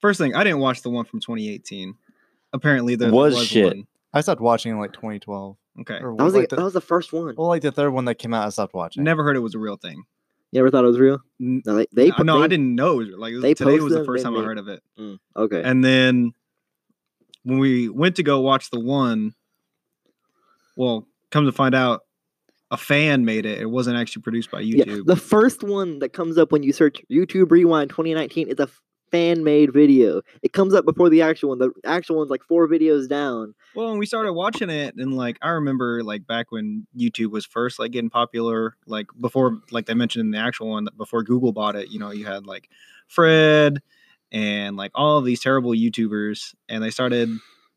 First 0.00 0.20
thing, 0.20 0.34
I 0.34 0.44
didn't 0.44 0.60
watch 0.60 0.82
the 0.82 0.90
one 0.90 1.04
from 1.04 1.20
2018. 1.20 1.94
Apparently, 2.52 2.94
there 2.94 3.10
Was 3.10 3.34
was 3.34 3.46
shit. 3.46 3.66
One. 3.66 3.86
I 4.12 4.20
stopped 4.20 4.40
watching 4.40 4.72
in 4.72 4.78
like 4.78 4.92
2012. 4.92 5.56
Okay. 5.80 5.98
Or 6.00 6.14
That 6.16 6.24
was 6.24 6.34
like 6.34 6.50
the, 6.50 6.56
that 6.56 6.62
was 6.62 6.74
the 6.74 6.80
first 6.80 7.12
one. 7.12 7.34
well, 7.36 7.48
like 7.48 7.62
the 7.62 7.72
third 7.72 7.90
one 7.90 8.04
that 8.04 8.16
came 8.16 8.34
out, 8.34 8.46
I 8.46 8.50
stopped 8.50 8.74
watching. 8.74 9.02
Never 9.02 9.24
heard 9.24 9.36
it 9.36 9.40
was 9.40 9.54
a 9.54 9.58
real 9.58 9.76
thing. 9.76 10.04
You 10.52 10.60
ever 10.60 10.70
thought 10.70 10.84
it 10.84 10.88
was 10.88 10.98
real? 10.98 11.18
No, 11.38 11.76
they, 11.76 11.86
they 11.92 12.10
I- 12.12 12.16
put- 12.16 12.26
no, 12.26 12.38
they- 12.38 12.44
I 12.44 12.48
didn't 12.48 12.74
know. 12.74 12.96
Like 12.96 13.34
they 13.40 13.54
today 13.54 13.78
was 13.80 13.92
the 13.94 14.04
first 14.04 14.22
time 14.22 14.36
I 14.36 14.42
heard 14.44 14.58
of 14.58 14.68
it. 14.68 14.82
Mm, 14.98 15.18
okay. 15.34 15.62
And 15.62 15.82
then 15.82 16.32
when 17.42 17.58
we 17.58 17.88
went 17.88 18.16
to 18.16 18.22
go 18.22 18.40
watch 18.40 18.70
the 18.70 18.78
one, 18.78 19.34
well, 20.76 21.08
come 21.30 21.46
to 21.46 21.52
find 21.52 21.74
out, 21.74 22.02
a 22.70 22.76
fan 22.76 23.24
made 23.26 23.44
it. 23.44 23.60
It 23.60 23.66
wasn't 23.70 23.98
actually 23.98 24.22
produced 24.22 24.50
by 24.50 24.60
yeah, 24.60 24.84
YouTube. 24.84 25.04
the 25.04 25.16
first 25.16 25.62
one 25.62 25.98
that 25.98 26.14
comes 26.14 26.38
up 26.38 26.52
when 26.52 26.62
you 26.62 26.72
search 26.72 27.02
YouTube 27.10 27.50
Rewind 27.50 27.90
2019 27.90 28.48
is 28.48 28.58
a 28.60 28.68
fan 29.12 29.44
made 29.44 29.72
video. 29.72 30.22
It 30.42 30.52
comes 30.52 30.74
up 30.74 30.84
before 30.84 31.08
the 31.08 31.22
actual 31.22 31.50
one. 31.50 31.58
The 31.58 31.70
actual 31.84 32.16
one's 32.16 32.30
like 32.30 32.42
four 32.42 32.66
videos 32.66 33.08
down. 33.08 33.54
Well, 33.76 33.90
when 33.90 33.98
we 33.98 34.06
started 34.06 34.32
watching 34.32 34.70
it, 34.70 34.96
and 34.96 35.14
like 35.14 35.38
I 35.42 35.50
remember, 35.50 36.02
like 36.02 36.26
back 36.26 36.50
when 36.50 36.86
YouTube 36.98 37.30
was 37.30 37.46
first 37.46 37.78
like 37.78 37.92
getting 37.92 38.10
popular, 38.10 38.76
like 38.86 39.06
before, 39.20 39.60
like 39.70 39.86
they 39.86 39.94
mentioned 39.94 40.24
in 40.24 40.30
the 40.32 40.38
actual 40.38 40.70
one, 40.70 40.88
before 40.96 41.22
Google 41.22 41.52
bought 41.52 41.76
it, 41.76 41.90
you 41.90 42.00
know, 42.00 42.10
you 42.10 42.26
had 42.26 42.46
like 42.46 42.68
Fred 43.06 43.80
and 44.32 44.76
like 44.76 44.90
all 44.94 45.18
of 45.18 45.24
these 45.24 45.40
terrible 45.40 45.72
YouTubers, 45.72 46.54
and 46.68 46.82
they 46.82 46.90
started, 46.90 47.28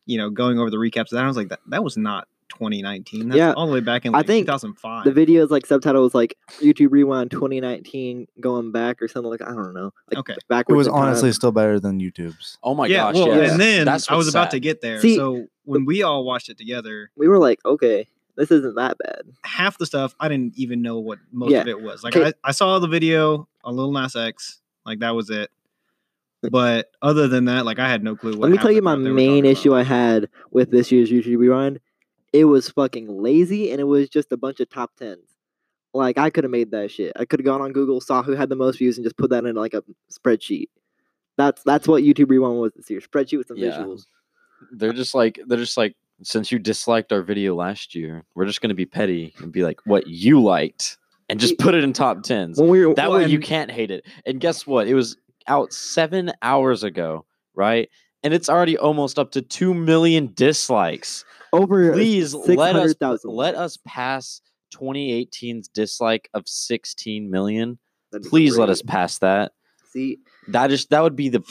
you 0.05 0.17
know, 0.17 0.29
going 0.29 0.57
over 0.57 0.71
the 0.71 0.77
recaps. 0.77 1.11
And 1.11 1.19
I 1.19 1.27
was 1.27 1.37
like, 1.37 1.49
that 1.49 1.59
that 1.67 1.83
was 1.83 1.97
not 1.97 2.27
2019. 2.55 3.29
That's 3.29 3.37
Yeah, 3.37 3.53
all 3.53 3.67
the 3.67 3.73
way 3.73 3.79
back 3.79 4.05
in 4.05 4.13
I 4.15 4.19
like 4.19 4.27
think 4.27 4.45
2005. 4.47 5.05
The 5.05 5.11
video's 5.11 5.51
like 5.51 5.65
subtitle 5.65 6.01
was 6.01 6.15
like 6.15 6.37
YouTube 6.59 6.91
Rewind 6.91 7.31
2019 7.31 8.27
going 8.39 8.71
back 8.71 9.01
or 9.01 9.07
something 9.07 9.29
like 9.29 9.41
I 9.41 9.53
don't 9.53 9.73
know. 9.73 9.91
Like 10.11 10.19
Okay. 10.19 10.35
It 10.49 10.69
was 10.69 10.87
in 10.87 10.93
time. 10.93 11.03
honestly 11.03 11.31
still 11.31 11.51
better 11.51 11.79
than 11.79 11.99
YouTube's. 11.99 12.57
Oh 12.63 12.73
my 12.75 12.87
yeah, 12.87 12.97
gosh! 13.11 13.15
well, 13.15 13.27
yes. 13.27 13.51
and 13.51 13.59
then 13.61 13.85
That's 13.85 14.09
I 14.09 14.15
was 14.15 14.25
what's 14.27 14.35
about 14.35 14.51
to 14.51 14.59
get 14.59 14.81
there. 14.81 14.99
See, 14.99 15.15
so 15.15 15.47
when 15.63 15.85
we 15.85 16.03
all 16.03 16.25
watched 16.25 16.49
it 16.49 16.57
together, 16.57 17.11
we 17.15 17.27
were 17.27 17.37
like, 17.39 17.59
okay, 17.65 18.07
this 18.37 18.51
isn't 18.51 18.75
that 18.75 18.97
bad. 18.97 19.21
half 19.43 19.77
the 19.77 19.85
stuff 19.85 20.15
I 20.19 20.27
didn't 20.27 20.53
even 20.57 20.81
know 20.81 20.99
what 20.99 21.19
most 21.31 21.51
Yeah. 21.51 21.61
of 21.61 21.67
it 21.67 21.81
was. 21.81 22.03
Like 22.03 22.15
I, 22.17 22.33
I 22.43 22.51
saw 22.51 22.79
the 22.79 22.87
video 22.87 23.47
on 23.63 23.75
Lil 23.75 23.91
Nas 23.91 24.15
X, 24.15 24.59
like 24.85 24.99
that 24.99 25.15
was 25.15 25.29
it. 25.29 25.49
But 26.51 26.91
other 27.01 27.27
than 27.27 27.45
that, 27.45 27.65
like 27.65 27.79
I 27.79 27.89
had 27.89 28.03
no 28.03 28.15
clue. 28.15 28.31
What 28.31 28.41
Let 28.41 28.51
me 28.51 28.57
tell 28.59 28.71
you 28.71 28.81
my 28.83 28.91
stuff 28.93 29.03
they 29.03 29.09
were 29.09 29.15
main 29.15 29.45
issue 29.45 29.71
about. 29.71 29.79
I 29.79 29.83
had 29.83 30.29
with 30.51 30.69
this 30.69 30.91
year's 30.91 31.09
YouTube 31.09 31.37
Rewind. 31.39 31.79
It 32.35 32.45
was 32.45 32.69
fucking 32.69 33.07
lazy 33.21 33.71
and 33.71 33.79
it 33.79 33.85
was 33.85 34.09
just 34.09 34.31
a 34.31 34.37
bunch 34.37 34.59
of 34.59 34.69
top 34.69 34.91
tens. 34.97 35.29
Like 35.93 36.17
I 36.17 36.29
could 36.29 36.43
have 36.43 36.51
made 36.51 36.71
that 36.71 36.91
shit. 36.91 37.13
I 37.15 37.23
could 37.23 37.39
have 37.39 37.45
gone 37.45 37.61
on 37.61 37.71
Google, 37.71 38.01
saw 38.01 38.21
who 38.21 38.33
had 38.33 38.49
the 38.49 38.55
most 38.57 38.77
views, 38.79 38.97
and 38.97 39.05
just 39.05 39.15
put 39.15 39.29
that 39.29 39.45
in 39.45 39.55
like 39.55 39.73
a 39.73 39.83
spreadsheet. 40.11 40.67
That's 41.37 41.63
that's 41.63 41.87
what 41.87 42.03
YouTube 42.03 42.29
Rewind 42.29 42.59
was 42.59 42.73
this 42.75 42.89
year. 42.89 42.99
Spreadsheet 42.99 43.37
with 43.37 43.47
some 43.47 43.57
Yeah. 43.57 43.69
visuals. 43.79 44.07
They're 44.71 44.93
just 44.93 45.15
like 45.15 45.39
they're 45.47 45.57
just 45.57 45.77
like 45.77 45.95
since 46.21 46.51
you 46.51 46.59
disliked 46.59 47.13
our 47.13 47.21
video 47.21 47.55
last 47.55 47.95
year, 47.95 48.25
we're 48.35 48.45
just 48.45 48.61
gonna 48.61 48.73
be 48.73 48.85
petty 48.85 49.33
and 49.39 49.51
be 49.51 49.63
like 49.63 49.79
what 49.85 50.07
you 50.07 50.41
liked 50.41 50.97
and 51.29 51.39
just 51.39 51.57
put 51.57 51.73
it 51.73 51.83
in 51.83 51.93
top 51.93 52.23
tens. 52.23 52.59
When 52.59 52.69
we 52.69 52.85
were 52.85 52.93
That 52.95 53.09
Well, 53.09 53.19
way 53.21 53.27
you 53.27 53.39
can't 53.39 53.71
hate 53.71 53.91
it. 53.91 54.05
And 54.25 54.39
guess 54.41 54.67
what? 54.67 54.87
It 54.87 54.93
was 54.95 55.15
out 55.47 55.71
seven 55.71 56.33
hours 56.41 56.83
ago, 56.83 57.25
right? 57.53 57.89
And 58.23 58.33
it's 58.33 58.49
already 58.49 58.77
almost 58.77 59.19
up 59.19 59.31
to 59.31 59.41
two 59.41 59.73
million 59.73 60.31
dislikes. 60.33 61.23
Over 61.55 61.93
Please 61.93 62.33
let 62.33 62.75
us 62.75 62.91
600,000 62.91 63.31
let 63.31 63.55
us 63.55 63.77
pass 63.85 64.41
2018's 64.73 65.67
dislike 65.69 66.29
of 66.33 66.47
16 66.47 67.29
million. 67.29 67.79
Please 68.29 68.57
let 68.57 68.69
us 68.69 68.81
pass 68.81 69.19
that. 69.19 69.51
See, 69.91 70.19
That 70.49 70.69
just 70.69 70.89
that 70.89 71.01
would 71.03 71.15
be 71.15 71.29
the 71.29 71.43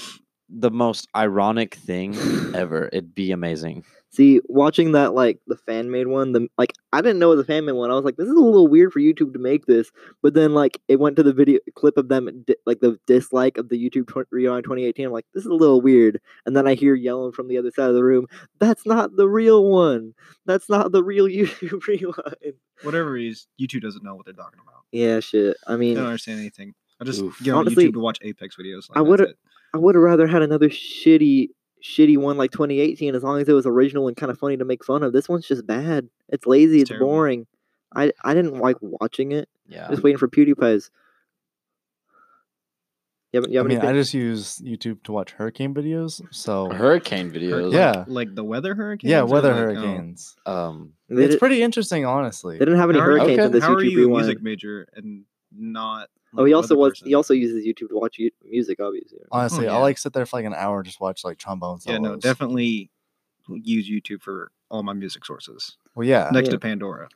the 0.49 0.71
most 0.71 1.09
ironic 1.17 1.75
thing 1.75 2.15
ever. 2.55 2.89
It'd 2.93 3.15
be 3.15 3.33
amazing. 3.33 3.85
See, 4.15 4.41
watching 4.49 4.93
that 4.93 5.13
like 5.13 5.41
the 5.49 5.57
fan 5.57 5.91
made 5.91 6.07
one, 6.07 6.31
the 6.31 6.47
like 6.57 6.73
I 6.93 7.01
didn't 7.03 7.19
know 7.19 7.33
it 7.33 7.37
was 7.37 7.45
a 7.45 7.49
fan 7.49 7.65
made 7.65 7.73
one. 7.73 7.91
I 7.91 7.95
was 7.95 8.05
like, 8.05 8.17
this 8.17 8.29
is 8.29 8.35
a 8.37 8.39
little 8.41 8.69
weird 8.69 8.93
for 8.93 9.01
YouTube 9.01 9.33
to 9.33 9.41
make 9.41 9.67
this. 9.67 9.91
But 10.23 10.35
then 10.35 10.55
like 10.55 10.81
it 10.87 11.01
went 11.01 11.17
to 11.17 11.25
the 11.25 11.33
video 11.33 11.59
clip 11.75 11.97
of 11.99 12.09
them 12.09 12.45
di- 12.47 12.55
like 12.65 12.79
the 12.81 12.97
dislike 13.09 13.59
of 13.59 13.71
the 13.71 13.77
YouTube 13.91 14.07
tw- 14.07 14.29
Rewind 14.31 14.63
2018. 14.65 15.07
I'm 15.07 15.13
like, 15.13 15.27
this 15.35 15.41
is 15.43 15.51
a 15.51 15.55
little 15.55 15.81
weird. 15.81 16.21
And 16.47 16.57
then 16.57 16.69
I 16.69 16.75
hear 16.75 16.95
yelling 16.95 17.33
from 17.33 17.49
the 17.49 17.59
other 17.59 17.73
side 17.73 17.89
of 17.89 17.95
the 17.97 18.05
room, 18.05 18.27
that's 18.61 18.87
not 18.87 19.17
the 19.17 19.29
real 19.29 19.65
one. 19.65 20.15
That's 20.47 20.69
not 20.69 20.93
the 20.93 21.03
real 21.03 21.25
YouTube 21.29 21.85
Rewind. 21.89 22.55
whatever 22.83 23.17
it 23.19 23.27
is, 23.27 23.49
YouTube 23.61 23.81
doesn't 23.83 24.05
know 24.05 24.15
what 24.15 24.27
they're 24.27 24.35
talking 24.35 24.61
about. 24.63 24.83
Yeah, 24.93 25.19
shit. 25.19 25.57
I 25.67 25.73
They 25.73 25.79
mean, 25.79 25.97
don't 25.97 26.07
understand 26.07 26.39
anything. 26.39 26.73
I 27.01 27.05
just 27.05 27.21
Oof. 27.21 27.43
get 27.43 27.51
on 27.55 27.59
Honestly, 27.67 27.89
YouTube 27.89 27.95
to 27.95 27.99
watch 28.01 28.19
Apex 28.23 28.55
videos. 28.57 28.89
Like, 28.89 28.99
I 28.99 29.01
would've- 29.01 29.35
I 29.75 29.79
would 29.79 29.97
have 29.97 30.05
rather 30.05 30.29
had 30.29 30.43
another 30.43 30.69
shitty, 30.69 31.49
shitty 31.85 32.17
one 32.17 32.37
like 32.39 32.51
2018, 32.51 33.15
as 33.15 33.23
long 33.23 33.41
as 33.41 33.49
it 33.49 33.53
was 33.53 33.67
original 33.67 34.09
and 34.09 34.17
kind 34.17 34.33
of 34.33 34.39
funny 34.39 34.57
to 34.57 34.65
make 34.65 34.83
fun 34.85 35.03
of. 35.03 35.13
This 35.13 35.29
one's 35.29 35.47
just 35.47 35.67
bad. 35.67 36.09
It's 36.31 36.47
lazy. 36.47 36.81
It's 36.81 36.91
It's, 36.91 36.99
boring. 36.99 37.47
I 37.95 38.11
I 38.25 38.33
didn't 38.35 38.59
like 38.59 38.77
watching 38.81 39.33
it. 39.33 39.49
Yeah. 39.69 39.89
Just 39.91 40.03
waiting 40.03 40.19
for 40.19 40.27
PewDiePie's. 40.29 40.91
You 43.33 43.41
have, 43.43 43.51
you 43.51 43.59
I 43.59 43.63
have 43.63 43.67
mean, 43.69 43.81
I 43.81 43.93
just 43.93 44.15
use 44.15 44.59
YouTube 44.61 45.03
to 45.05 45.13
watch 45.13 45.33
hurricane 45.33 45.75
videos. 45.75 46.23
So 46.31 46.71
Hurricane 46.71 47.33
videos. 47.33 47.65
like- 47.65 47.73
Yeah. 47.73 48.05
like 48.07 48.35
the 48.35 48.45
weather 48.45 48.77
hurricanes. 48.77 49.11
yeah, 49.11 49.23
weather 49.23 49.49
like, 49.49 49.57
oh, 49.57 49.81
hurricanes. 49.81 50.37
Um. 50.47 50.93
It's 51.09 51.33
did, 51.33 51.39
pretty 51.41 51.61
interesting, 51.63 52.05
honestly. 52.07 52.59
they 52.59 52.65
didn't 52.65 52.79
have 52.81 52.91
any 52.91 53.01
hurricanes 53.01 53.33
okay. 53.33 53.45
in 53.47 53.53
this 53.53 53.63
how 53.65 53.73
are 53.75 53.77
YouTube 53.83 53.91
you 53.91 53.99
a 53.99 54.07
rewind. 54.07 54.27
music 54.27 54.43
major 54.43 54.87
and 54.95 55.25
not? 55.53 56.09
Oh, 56.37 56.45
he 56.45 56.53
also 56.53 56.75
weather 56.75 56.81
was. 56.81 56.91
person? 56.93 57.09
He 57.09 57.15
also 57.15 57.35
uses 57.35 57.65
YouTube 57.65 57.89
to 57.91 57.97
watch 57.99 58.19
u- 58.19 58.31
music, 58.45 58.81
obviously. 58.81 59.19
Honestly, 59.31 59.67
oh, 59.67 59.71
yeah. 59.71 59.75
I'll 59.77 59.83
like 59.83 59.99
sit 59.99 60.13
there 60.13 60.27
for 60.27 60.37
like 60.39 60.45
an 60.47 60.55
hour 60.55 60.79
and 60.79 60.87
just 60.87 61.01
watch 61.01 61.25
like 61.25 61.39
trombone 61.39 61.81
solos. 61.81 61.95
Yeah, 61.95 61.99
no, 62.09 62.17
definitely 62.17 62.91
use 63.49 63.89
YouTube 63.91 64.23
for 64.23 64.51
all 64.71 64.83
my 64.83 64.93
music 64.95 65.25
sources 65.25 65.77
Well, 65.95 66.07
yeah. 66.07 66.31
next 66.33 66.49
Yeah. 66.49 66.53
to 66.53 66.59
Pandora. 66.59 67.09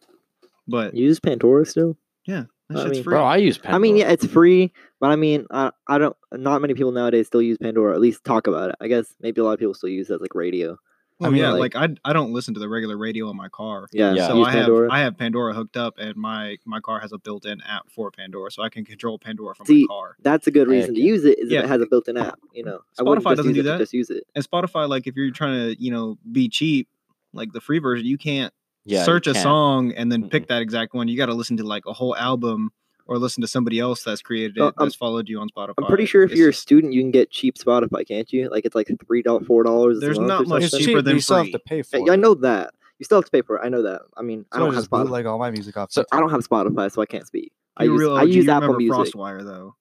But 0.67 0.95
You 0.95 1.07
use 1.07 1.19
Pandora 1.21 1.65
still? 1.67 1.97
that 2.27 2.47
I 2.71 2.75
shit's 2.83 2.91
mean- 2.97 3.03
free. 3.05 3.13
Bro, 3.13 3.25
I 3.25 3.37
use 3.39 3.57
Pandora. 3.57 3.77
I 3.77 3.79
mean, 3.79 3.97
yeah, 3.97 4.11
it's 4.11 4.27
free, 4.27 4.73
but 5.01 5.11
I 5.11 5.17
mean, 5.17 5.47
I, 5.51 5.71
I 5.87 5.97
don't. 5.97 6.15
Not 6.33 6.61
many 6.61 6.75
people 6.75 6.93
nowadays 6.93 7.27
still 7.27 7.41
use 7.41 7.57
Pandora. 7.57 7.95
At 7.95 8.01
least 8.03 8.23
talk 8.25 8.47
about 8.47 8.69
it. 8.71 8.77
I 8.81 8.89
guess 8.89 9.15
maybe 9.23 9.41
a 9.41 9.45
lot 9.45 9.53
of 9.53 9.59
people 9.59 9.73
still 9.73 9.89
use 9.89 10.11
it 10.11 10.15
as 10.17 10.21
like 10.21 10.35
radio. 10.35 10.77
Oh, 11.21 11.27
I 11.27 11.31
mean, 11.31 11.39
yeah, 11.43 11.51
like- 11.51 11.75
like, 11.75 11.91
I 12.05 12.11
I 12.11 12.13
don't 12.13 12.33
listen 12.33 12.55
to 12.55 12.61
the 12.61 12.69
regular 12.69 12.97
radio 12.97 13.29
in 13.31 13.37
my 13.37 13.49
car. 13.49 13.87
Yeah, 13.93 14.15
Yeah. 14.15 14.29
So 14.29 14.37
use 14.39 14.47
I 14.47 14.51
have 14.53 14.61
Pandora. 14.67 14.89
I 14.93 14.99
have 15.01 15.19
Pandora 15.19 15.53
hooked 15.55 15.77
up, 15.77 15.95
and 15.99 16.15
my 16.17 16.57
my 16.65 16.79
car 16.81 17.01
has 17.01 17.13
a 17.13 17.19
built-in 17.19 17.61
app 17.63 17.91
for 17.91 18.11
Pandora, 18.13 18.51
so 18.53 18.63
I 18.63 18.69
can 18.69 18.85
control 18.85 19.19
Pandora 19.19 19.55
from 19.57 19.67
See, 19.67 19.83
my 19.89 19.95
car. 19.95 20.17
That's 20.23 20.47
a 20.47 20.51
good 20.53 20.69
Heck 20.69 20.77
reason 20.77 20.95
to 20.95 21.01
use 21.01 21.25
it. 21.25 21.39
Is 21.41 21.51
Yeah. 21.51 21.61
if 21.61 21.65
it 21.65 21.69
has 21.69 21.83
a 21.83 21.87
built-in 21.87 22.17
app. 22.17 22.39
You 22.53 22.65
know, 22.65 22.81
I 22.99 23.03
wouldn't 23.03 23.25
Spotify 23.25 23.31
just 23.31 23.37
doesn't 23.39 23.53
do 23.55 23.63
that. 23.65 23.79
Just 23.79 23.93
use 23.93 24.11
it. 24.11 24.25
And 24.37 24.49
Spotify, 24.49 24.89
like 24.89 25.07
if 25.09 25.17
you're 25.17 25.31
trying 25.33 25.75
to 25.75 25.83
you 25.83 25.91
know 25.91 26.19
be 26.31 26.49
cheap, 26.49 26.89
like 27.33 27.53
the 27.53 27.61
free 27.61 27.81
version, 27.81 28.07
you 28.07 28.17
can't 28.19 28.53
yeah, 28.85 29.01
you 29.01 29.05
search 29.05 29.27
a 29.27 29.33
can't. 29.33 29.43
song 29.43 29.93
and 29.93 30.11
then 30.13 30.29
pick 30.31 30.47
that 30.49 30.63
exact 30.63 30.95
one. 30.95 31.09
You 31.09 31.17
got 31.17 31.27
to 31.27 31.35
listen 31.35 31.57
to 31.57 31.65
like 31.65 31.85
a 31.87 31.93
whole 31.93 32.15
album 32.17 32.71
or 33.09 33.19
listen 33.19 33.41
to 33.41 33.49
somebody 33.49 33.79
else 33.81 34.05
that's 34.05 34.23
created 34.23 34.59
it 34.59 34.61
Oh, 34.61 34.65
I'm- 34.67 34.75
that's 34.79 34.95
followed 34.95 35.29
you 35.29 35.41
on 35.41 35.49
Spotify. 35.49 35.75
I'm 35.79 35.87
pretty 35.87 36.05
sure 36.07 36.23
if 36.23 36.31
It's 36.31 36.39
you're 36.39 36.51
a 36.51 36.55
student, 36.55 36.93
you 36.93 37.01
can 37.03 37.11
get 37.11 37.31
cheap 37.31 37.57
Spotify, 37.57 38.07
can't 38.07 38.31
you? 38.33 38.49
Like 38.51 38.65
it's 38.65 38.75
like 38.77 38.89
three 39.07 39.23
dollars, 39.23 39.47
four 39.47 39.63
dollars. 39.65 39.99
There's 40.01 40.19
not 40.19 40.47
much 40.47 40.71
cheaper 40.71 40.77
cheap, 40.85 40.95
but 40.97 41.05
than 41.07 41.15
you 41.17 41.21
still 41.21 41.39
have 41.39 41.51
to 41.51 41.59
pay 41.59 41.83
for 41.83 41.97
Yeah, 41.97 42.05
it. 42.05 42.11
I 42.13 42.17
know 42.17 42.35
that. 42.35 42.75
You 42.99 43.05
still 43.05 43.19
have 43.19 43.25
to 43.25 43.31
pay 43.31 43.43
for 43.43 43.57
it. 43.57 43.63
I 43.65 43.69
know 43.69 43.83
that. 43.83 44.03
I 44.17 44.23
mean, 44.23 44.45
I 44.53 44.59
don't 44.59 44.75
have 44.75 44.83
just 44.83 44.91
Spotify. 44.91 45.05
bootleg 45.05 45.27
all 45.27 45.39
my 45.39 45.51
music 45.51 45.77
off. 45.77 45.91
So- 45.91 46.05
I 46.13 46.21
don't 46.21 46.31
have 46.31 46.47
Spotify, 46.47 46.91
so 46.93 47.01
I 47.03 47.07
can't 47.07 47.27
speak. 47.27 47.53
I 47.77 47.85
You 47.85 47.93
use 47.93 48.01
real 48.01 48.17
I 48.17 48.23
use 48.25 48.49
Apple 48.49 48.75
Music. 48.75 49.15
FrostWire 49.15 49.45
though. 49.45 49.75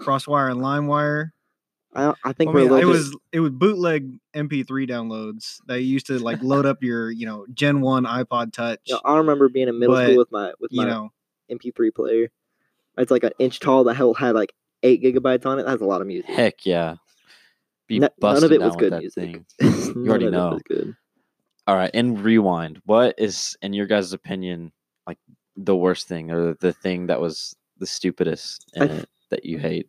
FrostWire 0.00 0.50
and 0.50 0.60
LimeWire. 0.60 1.30
I, 1.94 2.12
I 2.24 2.32
think 2.34 2.48
oh, 2.48 2.52
I 2.52 2.54
we're 2.64 2.68
mean, 2.70 2.78
It 2.80 2.84
was 2.84 3.16
it 3.32 3.40
was 3.40 3.50
bootleg 3.52 4.18
MP3 4.34 4.86
downloads 4.86 5.60
that 5.66 5.80
you 5.80 5.86
used 5.86 6.06
to 6.08 6.18
like 6.18 6.42
load 6.42 6.66
up 6.66 6.82
your 6.82 7.10
you 7.10 7.24
know 7.24 7.46
Gen 7.54 7.80
One 7.80 8.04
iPod 8.04 8.52
Touch. 8.52 8.80
you 8.84 8.94
know, 8.96 9.00
I 9.04 9.16
remember 9.16 9.48
being 9.48 9.68
in 9.68 9.78
middle 9.78 9.94
But, 9.94 10.06
school 10.08 10.16
with 10.18 10.30
my 10.32 10.52
with 10.60 10.72
you 10.72 10.82
my 10.82 10.88
know, 10.88 11.10
MP3 11.50 11.94
player. 11.94 12.28
It's 12.98 13.10
like 13.10 13.24
an 13.24 13.32
inch 13.38 13.60
tall 13.60 13.84
that 13.84 13.94
hell 13.94 14.14
had 14.14 14.34
like 14.34 14.52
eight 14.82 15.02
gigabytes 15.02 15.46
on 15.46 15.58
it. 15.58 15.64
That 15.64 15.70
has 15.72 15.80
a 15.80 15.86
lot 15.86 16.00
of 16.00 16.06
music. 16.06 16.30
Heck 16.30 16.64
yeah. 16.64 16.96
Be 17.88 17.96
N- 18.02 18.08
none 18.20 18.42
of 18.44 18.50
it 18.52 18.60
was 18.60 18.74
good 18.76 18.92
music. 18.94 19.12
thing. 19.14 19.46
None 19.94 20.08
already 20.08 20.30
know. 20.30 20.50
was 20.50 20.62
good. 20.62 20.96
All 21.68 21.76
right, 21.76 21.90
in 21.94 22.22
rewind, 22.22 22.80
what 22.84 23.14
is, 23.18 23.56
in 23.62 23.72
your 23.72 23.86
guys' 23.86 24.12
opinion, 24.12 24.72
like 25.06 25.18
the 25.56 25.74
worst 25.76 26.06
thing 26.08 26.30
or 26.30 26.54
the 26.54 26.72
thing 26.72 27.06
that 27.08 27.20
was 27.20 27.56
the 27.78 27.86
stupidest 27.86 28.64
in 28.74 28.90
it 28.90 29.08
that 29.30 29.44
you 29.44 29.58
hate 29.58 29.88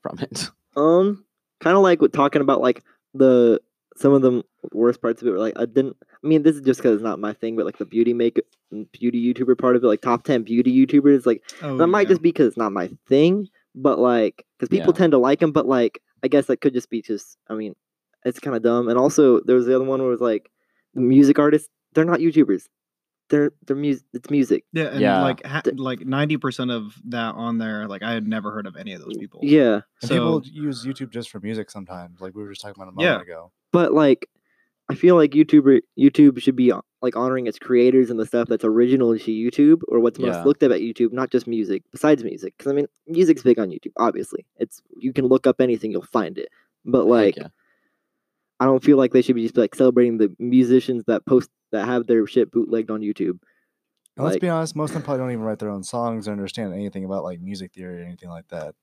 from 0.00 0.18
it? 0.20 0.50
Um, 0.76 1.24
kind 1.60 1.76
of 1.76 1.82
like 1.82 2.00
with 2.00 2.12
talking 2.12 2.42
about 2.42 2.60
like 2.60 2.82
the 3.14 3.60
some 3.96 4.12
of 4.12 4.22
the 4.22 4.42
worst 4.72 5.02
parts 5.02 5.20
of 5.22 5.28
it 5.28 5.32
were 5.32 5.38
like 5.38 5.54
I 5.56 5.66
didn't. 5.66 5.96
I 6.02 6.26
mean, 6.26 6.42
this 6.42 6.56
is 6.56 6.62
just 6.62 6.80
because 6.80 6.94
it's 6.94 7.02
not 7.02 7.18
my 7.18 7.32
thing, 7.32 7.56
but 7.56 7.66
like 7.66 7.78
the 7.78 7.84
beauty 7.84 8.14
make 8.14 8.40
beauty 8.92 9.34
YouTuber 9.34 9.58
part 9.58 9.76
of 9.76 9.84
it, 9.84 9.86
like 9.86 10.00
top 10.00 10.24
ten 10.24 10.42
beauty 10.42 10.74
YouTubers, 10.74 11.26
like 11.26 11.42
oh, 11.62 11.76
that 11.76 11.86
might 11.88 12.08
just 12.08 12.22
be 12.22 12.30
because 12.30 12.46
it's 12.48 12.56
not 12.56 12.72
my 12.72 12.90
thing, 13.08 13.48
but 13.74 13.98
like 13.98 14.44
because 14.58 14.68
people 14.68 14.92
Yeah. 14.94 14.98
tend 14.98 15.10
to 15.12 15.18
like 15.18 15.40
them, 15.40 15.52
but 15.52 15.66
like 15.66 16.00
I 16.22 16.28
guess 16.28 16.46
that 16.46 16.60
could 16.60 16.72
just 16.74 16.88
be 16.90 17.02
just. 17.02 17.36
I 17.48 17.54
mean, 17.54 17.74
it's 18.24 18.38
kind 18.40 18.56
of 18.56 18.62
dumb. 18.62 18.88
And 18.88 18.98
also, 18.98 19.40
there 19.40 19.56
was 19.56 19.66
the 19.66 19.74
other 19.74 19.84
one 19.84 19.98
where 20.00 20.08
it 20.08 20.12
was 20.12 20.20
like 20.20 20.50
the 20.94 21.00
music 21.00 21.38
artists. 21.38 21.68
They're 21.94 22.04
not 22.04 22.20
YouTubers. 22.20 22.64
They're 23.28 23.52
they're 23.66 23.76
music. 23.76 24.04
It's 24.12 24.28
music. 24.30 24.64
yeah, 24.72 24.84
and 24.88 25.00
Yeah. 25.00 25.22
like 25.22 25.44
ha- 25.46 25.62
Th- 25.62 25.76
like 25.78 26.04
ninety 26.04 26.36
percent 26.36 26.70
of 26.70 26.94
that 27.06 27.34
on 27.34 27.58
there, 27.58 27.86
like 27.88 28.02
I 28.02 28.12
had 28.12 28.26
never 28.28 28.50
heard 28.52 28.66
of 28.66 28.76
any 28.76 28.92
of 28.92 29.00
those 29.02 29.16
people. 29.16 29.40
Yeah, 29.42 29.80
And 30.02 30.08
So 30.08 30.14
people 30.14 30.42
use 30.44 30.84
YouTube 30.84 31.10
just 31.10 31.30
for 31.30 31.40
music 31.40 31.70
sometimes, 31.70 32.20
like 32.20 32.34
we 32.34 32.42
were 32.42 32.50
just 32.50 32.60
talking 32.60 32.80
about 32.82 32.92
a 32.92 32.94
moment 32.94 33.26
Yeah. 33.28 33.34
ago. 33.34 33.52
but 33.72 33.92
like 33.94 34.28
I 34.88 34.94
feel 34.94 35.16
like 35.16 35.30
YouTube 35.30 35.80
YouTube 35.98 36.42
should 36.42 36.56
be 36.56 36.72
like 37.00 37.16
honoring 37.16 37.46
its 37.46 37.58
creators 37.58 38.10
and 38.10 38.18
the 38.20 38.26
stuff 38.26 38.48
that's 38.48 38.64
original 38.64 39.16
to 39.18 39.30
YouTube 39.30 39.80
or 39.88 40.00
what's 40.00 40.18
most 40.18 40.34
Yeah. 40.34 40.44
looked 40.44 40.62
at 40.62 40.70
at 40.72 40.80
YouTube, 40.80 41.12
not 41.12 41.30
just 41.30 41.46
music. 41.46 41.82
Besides 41.92 42.22
music, 42.24 42.54
because 42.58 42.70
I 42.70 42.74
mean, 42.74 42.86
music's 43.06 43.42
big 43.42 43.58
on 43.58 43.70
YouTube. 43.70 43.92
Obviously, 43.96 44.44
it's 44.58 44.82
you 44.98 45.12
can 45.14 45.24
look 45.26 45.46
up 45.46 45.60
anything, 45.60 45.90
you'll 45.92 46.02
find 46.02 46.36
it. 46.36 46.48
But 46.84 47.06
like. 47.06 47.38
I 48.60 48.64
don't 48.66 48.82
feel 48.84 48.96
like 48.96 49.10
they 49.12 49.22
should 49.22 49.34
be 49.34 49.42
just 49.42 49.56
like 49.56 49.74
celebrating 49.74 50.18
the 50.18 50.32
musicians 50.38 51.02
that 51.08 51.26
post 51.26 51.50
that 51.72 51.86
have 51.86 52.06
their 52.06 52.26
shit 52.26 52.50
bootlegged 52.52 52.90
on 52.90 53.00
YouTube. 53.00 53.38
And 54.16 54.24
let's 54.24 54.34
Like- 54.34 54.42
be 54.42 54.48
honest, 54.48 54.76
most 54.76 54.90
of 54.90 54.94
them 54.94 55.02
probably 55.02 55.20
don't 55.22 55.32
even 55.32 55.42
write 55.44 55.58
their 55.58 55.70
own 55.70 55.82
songs 55.82 56.28
or 56.28 56.32
understand 56.32 56.72
anything 56.74 57.04
about 57.04 57.24
like 57.24 57.40
music 57.40 57.72
theory 57.72 58.02
or 58.02 58.04
anything 58.04 58.28
like 58.28 58.46
that. 58.48 58.74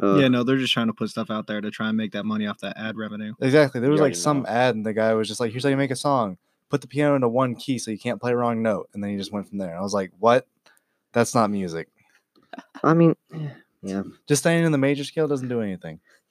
Uh, 0.00 0.16
yeah, 0.16 0.28
no, 0.28 0.42
they're 0.42 0.56
just 0.58 0.72
trying 0.72 0.88
to 0.88 0.92
put 0.92 1.08
stuff 1.08 1.30
out 1.30 1.46
there 1.46 1.60
to 1.60 1.70
try 1.70 1.88
and 1.88 1.96
make 1.96 2.12
that 2.12 2.24
money 2.24 2.46
off 2.46 2.58
that 2.58 2.76
ad 2.76 2.96
revenue. 2.96 3.32
Exactly. 3.40 3.80
There 3.80 3.90
was 3.90 4.00
like 4.00 4.14
some 4.14 4.42
know. 4.42 4.48
ad, 4.48 4.74
and 4.74 4.84
the 4.84 4.92
guy 4.92 5.14
was 5.14 5.28
just 5.28 5.40
like, 5.40 5.50
"Here's 5.52 5.62
how 5.64 5.70
you 5.70 5.76
make 5.76 5.90
a 5.90 5.96
song: 5.96 6.36
put 6.68 6.82
the 6.82 6.86
piano 6.88 7.14
into 7.14 7.28
one 7.28 7.54
key 7.54 7.78
so 7.78 7.90
you 7.90 7.98
can't 7.98 8.20
play 8.20 8.32
a 8.32 8.36
wrong 8.36 8.62
note." 8.62 8.90
And 8.92 9.02
then 9.02 9.10
he 9.10 9.16
just 9.16 9.32
went 9.32 9.48
from 9.48 9.58
there. 9.58 9.76
I 9.76 9.80
was 9.80 9.94
like, 9.94 10.12
"What? 10.18 10.46
That's 11.12 11.34
not 11.34 11.50
music. 11.50 11.88
I 12.82 12.92
mean, 12.94 13.16
yeah, 13.82 14.02
Just 14.26 14.42
staying 14.42 14.64
in 14.64 14.72
the 14.72 14.78
major 14.78 15.04
scale 15.04 15.26
doesn't 15.28 15.48
do 15.48 15.62
anything." 15.62 16.00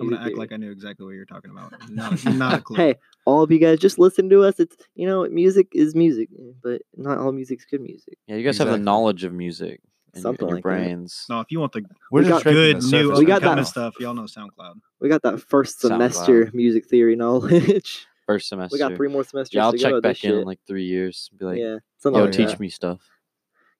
I'm 0.00 0.10
gonna 0.10 0.24
act 0.26 0.36
like 0.36 0.52
I 0.52 0.56
knew 0.56 0.70
exactly 0.72 1.06
what 1.06 1.12
you're 1.14 1.24
talking 1.24 1.50
about. 1.50 1.72
Not, 1.90 2.24
not 2.24 2.54
a 2.54 2.60
clue. 2.60 2.76
Hey, 2.76 2.94
all 3.26 3.42
of 3.42 3.50
you 3.52 3.58
guys, 3.58 3.78
just 3.78 3.98
listen 3.98 4.28
to 4.30 4.42
us. 4.42 4.58
It's 4.58 4.76
you 4.94 5.06
know, 5.06 5.24
music 5.28 5.68
is 5.72 5.94
music, 5.94 6.28
eh, 6.38 6.52
but 6.62 6.82
not 6.96 7.18
all 7.18 7.30
music's 7.32 7.64
good 7.64 7.80
music. 7.80 8.18
Yeah, 8.26 8.36
you 8.36 8.44
guys 8.44 8.58
have 8.58 8.66
the 8.66 8.72
Exactly. 8.74 8.84
knowledge 8.84 9.24
of 9.24 9.32
music 9.32 9.80
in, 10.14 10.20
your- 10.20 10.22
Something 10.22 10.44
in 10.44 10.48
your 10.48 10.56
like 10.56 10.64
that. 10.64 10.68
brains. 10.68 11.26
no, 11.30 11.40
if 11.40 11.50
you 11.50 11.60
want 11.60 11.72
the 11.72 11.82
We're 12.10 12.22
We 12.22 12.28
just 12.28 12.30
got 12.30 12.40
scraping 12.40 12.56
good 12.60 12.76
the 12.76 12.80
new 12.84 12.90
surface 12.90 13.18
We 13.18 13.24
right 13.24 13.26
got 13.28 13.42
kind 13.42 13.58
that- 13.58 13.62
of 13.62 13.68
stuff, 13.68 13.94
y'all 14.00 14.14
know 14.14 14.22
SoundCloud. 14.24 14.74
We 15.00 15.08
got 15.08 15.22
that 15.22 15.40
first 15.40 15.78
SoundCloud. 15.80 15.88
semester 15.88 16.50
music 16.52 16.86
theory 16.86 17.14
knowledge. 17.16 18.06
First 18.26 18.48
semester. 18.48 18.74
we 18.74 18.78
got 18.78 18.96
three 18.96 19.08
more 19.08 19.22
semesters. 19.22 19.54
yeah, 19.54 19.64
I'll 19.64 19.72
to 19.72 19.78
check 19.78 19.90
go 19.90 19.96
of 19.98 20.02
back 20.02 20.22
in 20.24 20.30
in 20.32 20.36
shit. 20.40 20.46
like 20.46 20.58
three 20.66 20.84
years. 20.84 21.30
Be 21.38 21.44
like, 21.44 21.58
yeah, 21.58 21.76
something 21.98 22.18
yo, 22.18 22.24
like 22.24 22.32
teach 22.34 22.48
that. 22.50 22.60
me 22.60 22.68
stuff. 22.68 23.00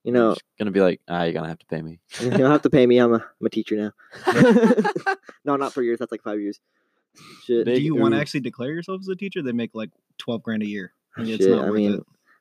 You 0.05 0.13
You're 0.13 0.23
know, 0.23 0.31
just 0.35 0.45
gonna 0.59 0.71
be 0.71 0.81
like, 0.81 1.01
ah, 1.09 1.23
you're 1.25 1.33
gonna 1.33 1.49
have 1.49 1.59
to 1.61 1.67
pay 1.67 1.81
me. 1.81 1.99
you 2.21 2.31
don't 2.31 2.51
have 2.51 2.63
to 2.63 2.71
pay 2.71 2.87
me. 2.87 2.99
I'm 2.99 3.13
a, 3.15 3.17
I'm 3.17 3.47
a 3.47 3.51
teacher 3.51 3.77
now. 3.77 3.93
no, 5.45 5.57
not 5.57 5.73
for 5.73 5.83
years. 5.83 5.99
That's 5.99 6.13
like 6.13 6.23
five 6.23 6.41
years. 6.41 6.61
Shit. 7.45 7.65
Do 7.65 7.81
you 7.81 7.95
want 7.97 8.13
to 8.15 8.21
actually 8.21 8.41
declare 8.41 8.71
yourself 8.71 9.01
as 9.01 9.09
a 9.09 9.17
teacher? 9.17 9.41
They 9.41 9.53
make 9.53 9.71
like 9.75 9.91
twelve 10.19 10.43
grand 10.43 10.63
a 10.63 10.67
year. 10.67 10.93
And 11.17 11.29
it's 11.29 11.43
Shit. 11.45 11.57
not 11.57 11.67
I 11.67 11.71
mean, 11.71 11.95
it. 11.95 12.01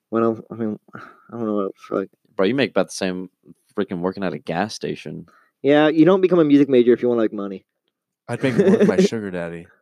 when 0.10 0.24
I'm, 0.24 0.43
I 0.51 0.55
mean, 0.55 0.79
I 0.96 1.00
don't 1.32 1.46
know 1.46 1.55
what 1.55 1.72
fuck. 1.77 2.08
Bro, 2.36 2.48
you 2.48 2.55
make 2.55 2.72
about 2.72 2.88
the 2.88 2.93
same 2.93 3.29
freaking 3.77 4.00
working 4.00 4.24
at 4.24 4.34
a 4.34 4.39
gas 4.39 4.74
station. 4.74 5.27
Yeah, 5.62 5.88
you 5.88 6.03
don't 6.03 6.22
become 6.22 6.39
a 6.39 6.43
music 6.43 6.67
major 6.67 6.91
if 6.91 7.01
you 7.01 7.08
want 7.08 7.20
like 7.20 7.32
money. 7.32 7.65
I'd 8.27 8.43
make 8.43 8.58
more 8.58 8.72
with 8.72 8.88
my 8.88 8.98
sugar 8.98 9.32
daddy. 9.32 9.67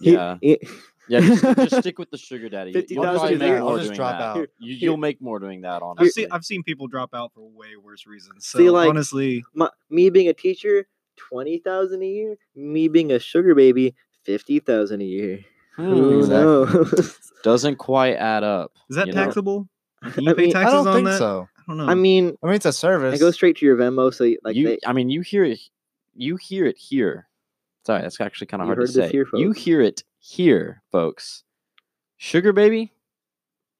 He- 0.00 0.12
Yeah. 0.12 0.36
he- 0.40 0.60
Yeah, 1.08 1.20
just, 1.20 1.42
just 1.42 1.78
stick 1.78 1.98
with 1.98 2.10
the 2.10 2.18
sugar 2.18 2.48
daddy. 2.48 2.70
You- 2.70 2.84
You'll 2.88 3.02
50,000 3.04 3.18
probably 3.18 3.34
a 3.34 3.38
make 3.38 3.48
year. 3.48 3.60
more 3.60 3.70
I'll 3.70 3.76
just 3.78 3.88
doing 3.88 3.96
drop 3.96 4.18
that. 4.18 4.40
out. 4.40 4.48
You, 4.58 4.74
you'll 4.76 4.96
make 4.96 5.20
more 5.20 5.38
doing 5.40 5.60
that. 5.62 5.76
I've 5.76 5.82
Honestly, 5.82 6.10
seen 6.24 6.28
I've 6.32 6.44
seen 6.44 6.62
people 6.62 6.86
drop 6.86 7.14
out 7.14 7.32
for 7.34 7.40
way 7.50 7.76
worse 7.82 8.06
reasons. 8.06 8.46
So 8.46 8.58
See, 8.58 8.70
like- 8.70 8.88
honestly, 8.88 9.44
my, 9.54 9.68
me 9.90 10.10
being 10.10 10.28
a 10.28 10.32
teacher, 10.34 10.86
twenty 11.16 11.58
thousand 11.58 12.02
a 12.02 12.06
year. 12.06 12.36
Me 12.54 12.88
being 12.88 13.10
a 13.12 13.18
sugar 13.18 13.54
baby, 13.54 13.94
fifty 14.24 14.60
thousand 14.60 15.00
a 15.00 15.04
year. 15.04 15.40
Hmm, 15.76 16.18
exactly. 16.18 17.00
doesn't 17.42 17.76
quite 17.76 18.14
add 18.14 18.44
up. 18.44 18.72
is 18.90 18.96
that 18.96 19.06
you 19.08 19.14
know? 19.14 19.24
taxable? 19.24 19.68
Can 20.12 20.26
I 20.28 20.30
you 20.30 20.36
pay 20.36 20.46
mean, 20.46 20.56
I 20.56 20.60
I 20.60 20.64
don't 20.64 20.86
on 20.86 20.94
think 20.94 21.06
that? 21.06 21.18
so. 21.18 21.48
I 21.58 21.62
don't 21.68 21.76
know. 21.78 21.86
I 21.86 21.94
mean, 21.94 22.36
I 22.42 22.46
mean, 22.46 22.56
it's 22.56 22.66
a 22.66 22.72
service. 22.72 23.14
it 23.16 23.20
goes 23.20 23.34
straight 23.34 23.56
to 23.58 23.66
your 23.66 23.76
Venmo, 23.76 24.12
so 24.12 24.30
like 24.44 24.54
you, 24.56 24.66
they, 24.68 24.78
I 24.86 24.92
mean, 24.92 25.10
you 25.10 25.20
hear 25.22 25.44
it. 25.44 25.60
You 26.14 26.36
hear 26.36 26.66
it 26.66 26.76
here. 26.76 27.28
Sorry, 27.86 28.02
that's 28.02 28.20
actually 28.20 28.48
kind 28.48 28.60
of 28.62 28.66
hard 28.66 28.80
to 28.80 28.86
say. 28.86 29.10
here, 29.10 29.26
you 29.34 29.52
hear 29.52 29.80
it 29.80 30.04
here, 30.22 30.82
folks. 30.92 31.42
Sugar 32.16 32.52
baby, 32.52 32.92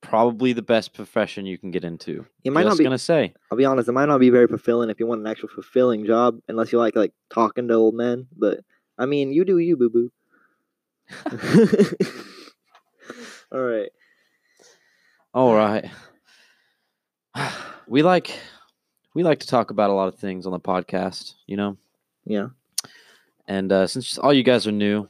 probably 0.00 0.52
the 0.52 0.62
best 0.62 0.92
profession 0.92 1.46
you 1.46 1.56
can 1.56 1.70
get 1.70 1.84
into. 1.84 2.26
it 2.42 2.52
might 2.52 2.62
Just 2.64 2.72
not 2.72 2.78
be. 2.78 2.84
gonna 2.84 2.98
say. 2.98 3.32
I'll 3.50 3.56
be 3.56 3.64
honest, 3.64 3.88
it 3.88 3.92
might 3.92 4.06
not 4.06 4.18
be 4.18 4.30
very 4.30 4.48
fulfilling 4.48 4.90
if 4.90 4.98
you 4.98 5.06
want 5.06 5.20
an 5.20 5.26
actual 5.28 5.48
fulfilling 5.48 6.04
job, 6.04 6.40
unless 6.48 6.72
you 6.72 6.78
like 6.78 6.96
like 6.96 7.12
talking 7.30 7.68
to 7.68 7.74
old 7.74 7.94
men. 7.94 8.26
But 8.36 8.60
I 8.98 9.06
mean, 9.06 9.32
you 9.32 9.44
do 9.44 9.58
you, 9.58 9.76
boo 9.76 9.88
boo. 9.90 10.10
All 13.52 13.60
right. 13.62 13.90
All 15.34 15.54
right. 15.54 15.88
We 17.86 18.02
like 18.02 18.38
we 19.14 19.22
like 19.22 19.40
to 19.40 19.46
talk 19.46 19.70
about 19.70 19.90
a 19.90 19.92
lot 19.92 20.08
of 20.08 20.16
things 20.18 20.46
on 20.46 20.52
the 20.52 20.60
podcast, 20.60 21.34
you 21.46 21.56
know. 21.56 21.76
Yeah. 22.24 22.48
And 23.46 23.70
uh, 23.72 23.86
since 23.86 24.18
all 24.18 24.32
you 24.32 24.42
guys 24.42 24.66
are 24.66 24.72
new, 24.72 25.08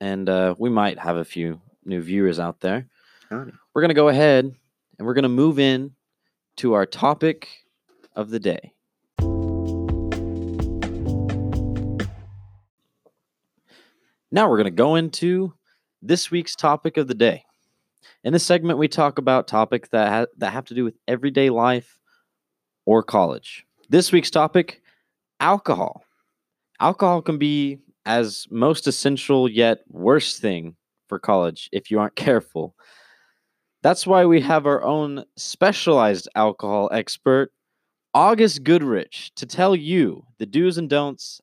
and 0.00 0.28
uh, 0.28 0.54
we 0.58 0.70
might 0.70 0.98
have 0.98 1.16
a 1.16 1.24
few 1.24 1.60
new 1.84 2.00
viewers 2.00 2.38
out 2.38 2.60
there, 2.60 2.86
Howdy. 3.28 3.52
we're 3.74 3.82
gonna 3.82 3.94
go 3.94 4.08
ahead 4.08 4.54
and 4.98 5.06
we're 5.06 5.14
gonna 5.14 5.28
move 5.28 5.58
in 5.58 5.92
to 6.56 6.72
our 6.74 6.86
topic 6.86 7.48
of 8.16 8.30
the 8.30 8.40
day. 8.40 8.72
Now 14.32 14.48
we're 14.48 14.58
gonna 14.58 14.70
go 14.70 14.94
into 14.94 15.54
this 16.02 16.30
week's 16.30 16.54
topic 16.54 16.96
of 16.96 17.08
the 17.08 17.14
day. 17.14 17.44
In 18.22 18.32
this 18.32 18.44
segment, 18.44 18.78
we 18.78 18.88
talk 18.88 19.18
about 19.18 19.48
topics 19.48 19.88
that 19.90 20.08
ha- 20.08 20.32
that 20.38 20.52
have 20.52 20.66
to 20.66 20.74
do 20.74 20.84
with 20.84 20.94
everyday 21.08 21.50
life 21.50 21.98
or 22.86 23.02
college. 23.02 23.66
This 23.88 24.12
week's 24.12 24.30
topic: 24.30 24.82
alcohol. 25.40 26.04
Alcohol 26.78 27.22
can 27.22 27.38
be 27.38 27.78
as 28.06 28.46
most 28.50 28.86
essential 28.86 29.48
yet 29.48 29.80
worst 29.88 30.40
thing 30.40 30.76
for 31.08 31.18
college 31.18 31.68
if 31.72 31.90
you 31.90 31.98
aren't 31.98 32.16
careful. 32.28 32.74
That's 33.82 34.06
why 34.06 34.26
we 34.26 34.40
have 34.42 34.66
our 34.66 34.82
own 34.82 35.24
specialized 35.36 36.28
alcohol 36.34 36.90
expert, 36.92 37.52
August 38.12 38.62
Goodrich, 38.62 39.32
to 39.36 39.46
tell 39.46 39.74
you 39.74 40.24
the 40.38 40.44
do's 40.46 40.76
and 40.76 40.88
don'ts 40.88 41.40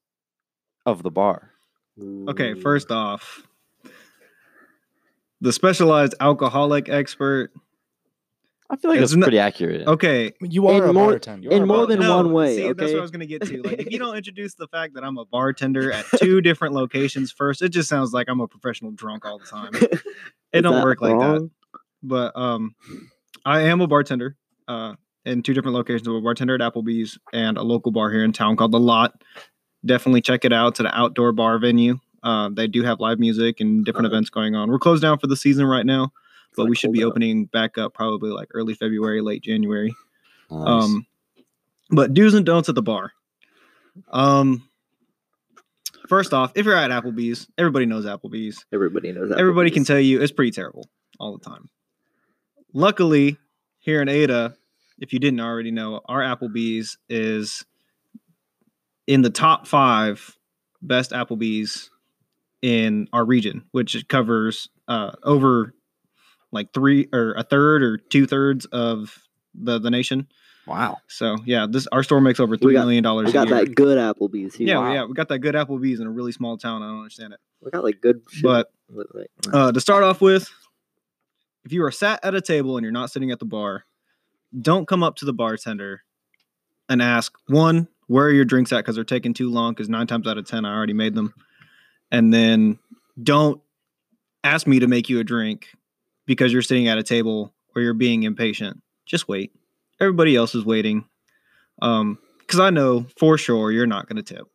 of 0.86 1.02
the 1.02 1.10
bar. 1.10 1.52
Okay, 2.30 2.54
first 2.54 2.92
off, 2.92 3.48
the 5.42 5.52
specialized 5.52 6.14
alcoholic 6.20 6.90
expert. 6.90 7.52
I 8.70 8.76
feel 8.76 8.92
like 8.92 9.00
that's 9.00 9.12
Isn't 9.12 9.22
pretty 9.22 9.40
accurate. 9.40 9.88
Okay, 9.88 10.34
You 10.42 10.68
are 10.68 10.84
In 10.84 10.90
a 10.90 10.94
more- 10.94 11.12
bartender. 11.12 11.50
in 11.50 11.58
You're 11.58 11.66
more 11.66 11.88
than 11.88 12.00
bartender. 12.00 12.24
one 12.26 12.34
way, 12.34 12.56
See, 12.58 12.74
that's 12.74 12.92
what 12.92 12.98
I 13.00 13.02
was 13.02 13.12
gonna 13.12 13.26
get 13.26 13.42
to. 13.44 13.62
Like, 13.62 13.80
if 13.80 13.92
you 13.92 13.98
don't 13.98 14.16
introduce 14.22 14.56
the 14.56 14.68
fact 14.68 14.94
that 14.96 15.04
I'm 15.06 15.18
a 15.18 15.26
bartender 15.26 15.92
at 15.94 16.06
two 16.18 16.42
different 16.48 16.74
locations 16.74 17.32
first, 17.32 17.62
it 17.62 17.70
just 17.70 17.88
sounds 17.88 18.12
like 18.14 18.28
I'm 18.30 18.42
a 18.42 18.48
professional 18.48 18.92
drunk 18.92 19.26
all 19.26 19.40
the 19.40 19.46
time. 19.46 19.72
It 20.54 20.62
don't 20.62 20.76
that 20.76 20.84
work 20.86 21.02
like 21.02 21.18
that. 21.20 21.50
But 22.04 22.36
um, 22.38 22.74
I 23.46 23.62
am 23.64 23.82
a 23.82 23.88
bartender 23.88 24.36
uh, 24.68 24.96
in 25.26 25.44
two 25.44 25.54
different 25.54 25.76
locations. 25.76 26.08
I'm 26.08 26.16
a 26.16 26.22
bartender 26.22 26.56
at 26.56 26.62
Applebee's 26.62 27.18
and 27.34 27.58
a 27.58 27.64
local 27.64 27.92
bar 27.92 28.10
here 28.12 28.24
in 28.24 28.32
town 28.32 28.56
called 28.56 28.72
The 28.72 28.80
Lot. 28.80 29.24
Definitely 29.86 30.22
check 30.22 30.46
it 30.46 30.54
out. 30.54 30.70
It's 30.70 30.80
an 30.80 30.88
outdoor 30.88 31.34
bar 31.34 31.60
venue. 31.60 32.00
Uh, 32.24 32.50
they 32.52 32.66
do 32.68 32.82
have 32.84 33.00
live 33.02 33.20
music 33.20 33.60
and 33.60 33.84
different 33.86 34.08
Uh-huh. 34.08 34.16
events 34.16 34.30
going 34.30 34.56
on. 34.56 34.70
We're 34.72 34.80
closed 34.80 35.02
down 35.02 35.20
for 35.20 35.28
the 35.28 35.36
season 35.36 35.66
right 35.66 35.86
now, 35.86 36.06
It's 36.06 36.14
but 36.56 36.64
like 36.64 36.70
we 36.70 36.76
should 36.76 36.92
be 36.92 37.04
opening 37.04 37.46
back 37.46 37.78
up 37.78 37.94
probably 37.94 38.30
like 38.30 38.50
early 38.54 38.74
February, 38.74 39.22
late 39.22 39.44
January. 39.44 39.96
Nice. 40.50 40.84
Um, 40.84 41.06
but 41.90 42.14
do's 42.14 42.34
and 42.34 42.46
don'ts 42.46 42.70
at 42.70 42.76
the 42.76 42.82
bar. 42.82 43.12
Um, 44.10 44.68
first 46.08 46.34
off, 46.34 46.52
if 46.56 46.66
you're 46.66 46.76
at 46.76 46.92
Applebee's, 46.92 47.48
everybody 47.58 47.86
knows 47.86 48.06
Applebee's. 48.06 48.66
Everybody 48.74 49.12
knows 49.12 49.30
that. 49.30 49.40
Everybody 49.40 49.72
can 49.72 49.84
tell 49.84 50.00
you 50.00 50.22
it's 50.22 50.32
pretty 50.32 50.52
terrible 50.52 50.90
all 51.20 51.38
the 51.38 51.44
time. 51.44 51.70
Luckily, 52.74 53.38
here 53.80 54.02
in 54.02 54.10
Ada, 54.10 54.56
if 55.00 55.14
you 55.14 55.20
didn't 55.20 55.40
already 55.40 55.72
know, 55.72 56.02
our 56.06 56.22
Applebee's 56.22 56.98
is 57.10 57.66
in 59.06 59.22
the 59.22 59.30
top 59.30 59.68
five 59.68 60.38
best 60.82 61.12
Applebee's 61.12 61.90
in 62.62 63.08
our 63.14 63.26
region, 63.26 63.64
which 63.72 64.08
covers 64.08 64.70
uh, 64.88 65.12
over 65.24 65.74
like 66.52 66.74
three 66.74 67.08
or 67.14 67.34
a 67.34 67.44
third 67.44 67.84
or 67.84 67.98
two 67.98 68.26
thirds 68.28 68.66
of 68.68 69.18
the 69.54 69.80
the 69.80 69.90
nation. 69.90 70.28
wow. 70.66 70.98
So 71.08 71.38
yeah, 71.46 71.66
this 71.70 71.88
our 71.88 72.04
store 72.04 72.22
makes 72.22 72.40
over 72.40 72.58
three 72.58 72.74
got- 72.74 72.82
million 72.86 73.04
dollars 73.04 73.28
We 73.28 73.32
got 73.34 73.50
that 73.50 73.76
good 73.76 73.98
Applebee's 73.98 74.56
here. 74.56 74.68
yeah, 74.68 74.78
Wow. 74.80 74.94
yeah, 74.94 75.06
we 75.06 75.14
got 75.14 75.28
that 75.30 75.40
good 75.40 75.56
Applebee's 75.56 76.00
in 76.00 76.08
a 76.08 76.12
really 76.12 76.32
small 76.32 76.58
town. 76.58 76.82
I 76.84 76.88
don't 76.88 76.98
understand 77.00 77.34
it, 77.34 77.40
We 77.62 77.72
got 77.72 77.84
like 77.84 78.02
good 78.02 78.22
shit. 78.30 78.44
but 78.44 78.72
uh, 79.54 79.72
to 79.72 79.80
start 79.82 80.04
off 80.04 80.22
with, 80.22 80.50
if 81.66 81.74
you 81.74 81.84
are 81.84 81.92
sat 81.92 82.20
at 82.24 82.36
a 82.36 82.42
table 82.42 82.78
and 82.78 82.84
you're 82.84 82.92
not 82.94 83.12
sitting 83.12 83.32
at 83.32 83.40
the 83.40 83.46
bar, 83.46 83.84
don't 84.62 84.88
come 84.88 85.04
up 85.04 85.16
to 85.18 85.26
the 85.26 85.34
bartender 85.34 86.04
and 86.88 87.02
ask 87.02 87.34
one, 87.48 87.88
where 88.08 88.26
are 88.28 88.32
your 88.32 88.46
drinks 88.46 88.72
at? 88.72 88.78
Because 88.78 88.96
they're 88.96 89.04
taking 89.04 89.34
too 89.34 89.50
long. 89.50 89.74
Because 89.74 89.90
nine 89.90 90.08
times 90.08 90.26
out 90.28 90.38
of 90.38 90.46
ten, 90.48 90.64
I 90.64 90.74
already 90.74 90.94
made 90.94 91.14
them. 91.16 91.34
And 92.12 92.34
then 92.34 92.80
don't 93.22 93.60
ask 94.46 94.66
me 94.68 94.80
to 94.80 94.88
make 94.88 95.10
you 95.10 95.20
a 95.20 95.26
drink 95.26 95.68
because 96.28 96.54
you're 96.54 96.62
sitting 96.62 96.88
at 96.88 97.00
a 97.00 97.04
table 97.04 97.52
or 97.76 97.82
you're 97.82 97.96
being 97.96 98.22
impatient. 98.24 98.80
Just 99.08 99.28
wait. 99.28 99.52
Everybody 100.00 100.36
else 100.36 100.54
is 100.54 100.64
waiting. 100.64 101.06
Um, 101.82 102.20
because 102.40 102.60
I 102.60 102.70
know 102.70 103.08
for 103.18 103.38
sure 103.40 103.72
you're 103.72 103.88
not 103.88 104.08
going 104.08 104.24
to 104.24 104.36
tip 104.36 104.48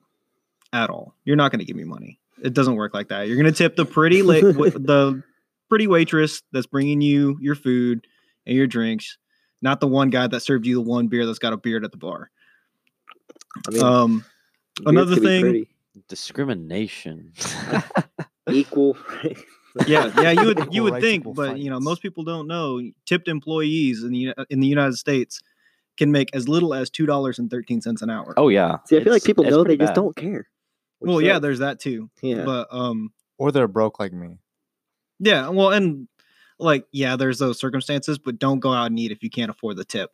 at 0.73 0.89
all. 0.91 1.15
You're 1.25 1.37
not 1.37 1.51
going 1.51 1.59
to 1.59 1.65
give 1.65 1.77
me 1.77 1.85
money. 1.85 2.19
It 2.43 2.55
doesn't 2.55 2.77
work 2.77 2.95
like 2.95 3.09
that. 3.09 3.27
You're 3.27 3.37
going 3.37 3.53
to 3.53 3.57
tip 3.57 3.75
the 3.77 3.85
pretty 3.85 4.23
la- 4.23 4.41
wa- 4.53 4.71
the 4.71 5.23
pretty 5.69 5.87
waitress 5.87 6.43
that's 6.53 6.67
bringing 6.67 7.01
you 7.01 7.37
your 7.41 7.55
food 7.55 8.07
and 8.47 8.57
your 8.57 8.67
drinks, 8.67 9.19
not 9.61 9.81
the 9.81 9.87
one 9.89 10.11
guy 10.11 10.27
that 10.27 10.41
served 10.41 10.67
you 10.67 10.75
the 10.77 10.81
one 10.81 11.09
beer 11.09 11.27
that's 11.27 11.39
got 11.39 11.53
a 11.53 11.57
beard 11.57 11.85
at 11.85 11.91
the 11.93 11.99
bar. 11.99 12.31
I 13.69 13.71
mean, 13.71 13.83
Um, 13.83 14.25
another 14.87 15.17
thing- 15.17 15.67
Discrimination. 16.09 17.33
equal. 18.51 18.97
Yeah, 19.87 20.13
yeah, 20.23 20.31
you 20.33 20.47
would 20.47 20.75
you 20.75 20.83
would 20.83 21.01
think, 21.01 21.23
equal 21.23 21.35
but 21.35 21.59
you 21.59 21.71
know, 21.71 21.81
most 21.81 22.03
people 22.03 22.25
don't 22.25 22.47
know. 22.47 22.81
Tipped 23.07 23.29
employees 23.29 24.03
in 24.03 24.11
the 24.13 24.35
in 24.51 24.61
the 24.61 24.67
United 24.67 24.97
States 24.97 25.41
can 25.99 26.11
make 26.13 26.35
as 26.35 26.49
little 26.49 26.73
as 26.75 26.91
two 26.91 27.07
dollars 27.07 27.39
and 27.39 27.51
thirteen 27.51 27.81
cents 27.81 28.03
an 28.03 28.11
hour. 28.11 28.35
oh 28.37 28.49
yeah. 28.49 28.79
See, 28.87 28.97
I 28.97 29.05
feel 29.05 29.13
like 29.13 29.25
people 29.25 29.45
know 29.45 29.59
they 29.59 29.77
pretty 29.77 29.85
just 29.85 29.95
don't 29.95 30.17
care. 30.17 30.49
which 30.99 31.09
well, 31.09 31.21
yeah, 31.21 31.39
there's 31.39 31.59
that 31.61 31.81
too. 31.81 32.11
yeah. 32.23 32.45
But 32.45 32.69
um, 32.71 33.13
Or 33.39 33.53
they're 33.53 33.69
broke 33.69 33.99
like 34.01 34.13
me. 34.13 34.39
yeah, 35.21 35.49
well, 35.49 35.71
and 35.71 36.09
like, 36.59 36.87
yeah, 36.93 37.17
there's 37.17 37.39
those 37.39 37.59
circumstances, 37.59 38.19
but 38.19 38.39
don't 38.39 38.61
go 38.61 38.73
out 38.73 38.87
and 38.87 38.99
eat 38.99 39.11
if 39.11 39.23
you 39.23 39.31
can't 39.31 39.51
afford 39.51 39.77
the 39.77 39.85
tip. 39.85 40.11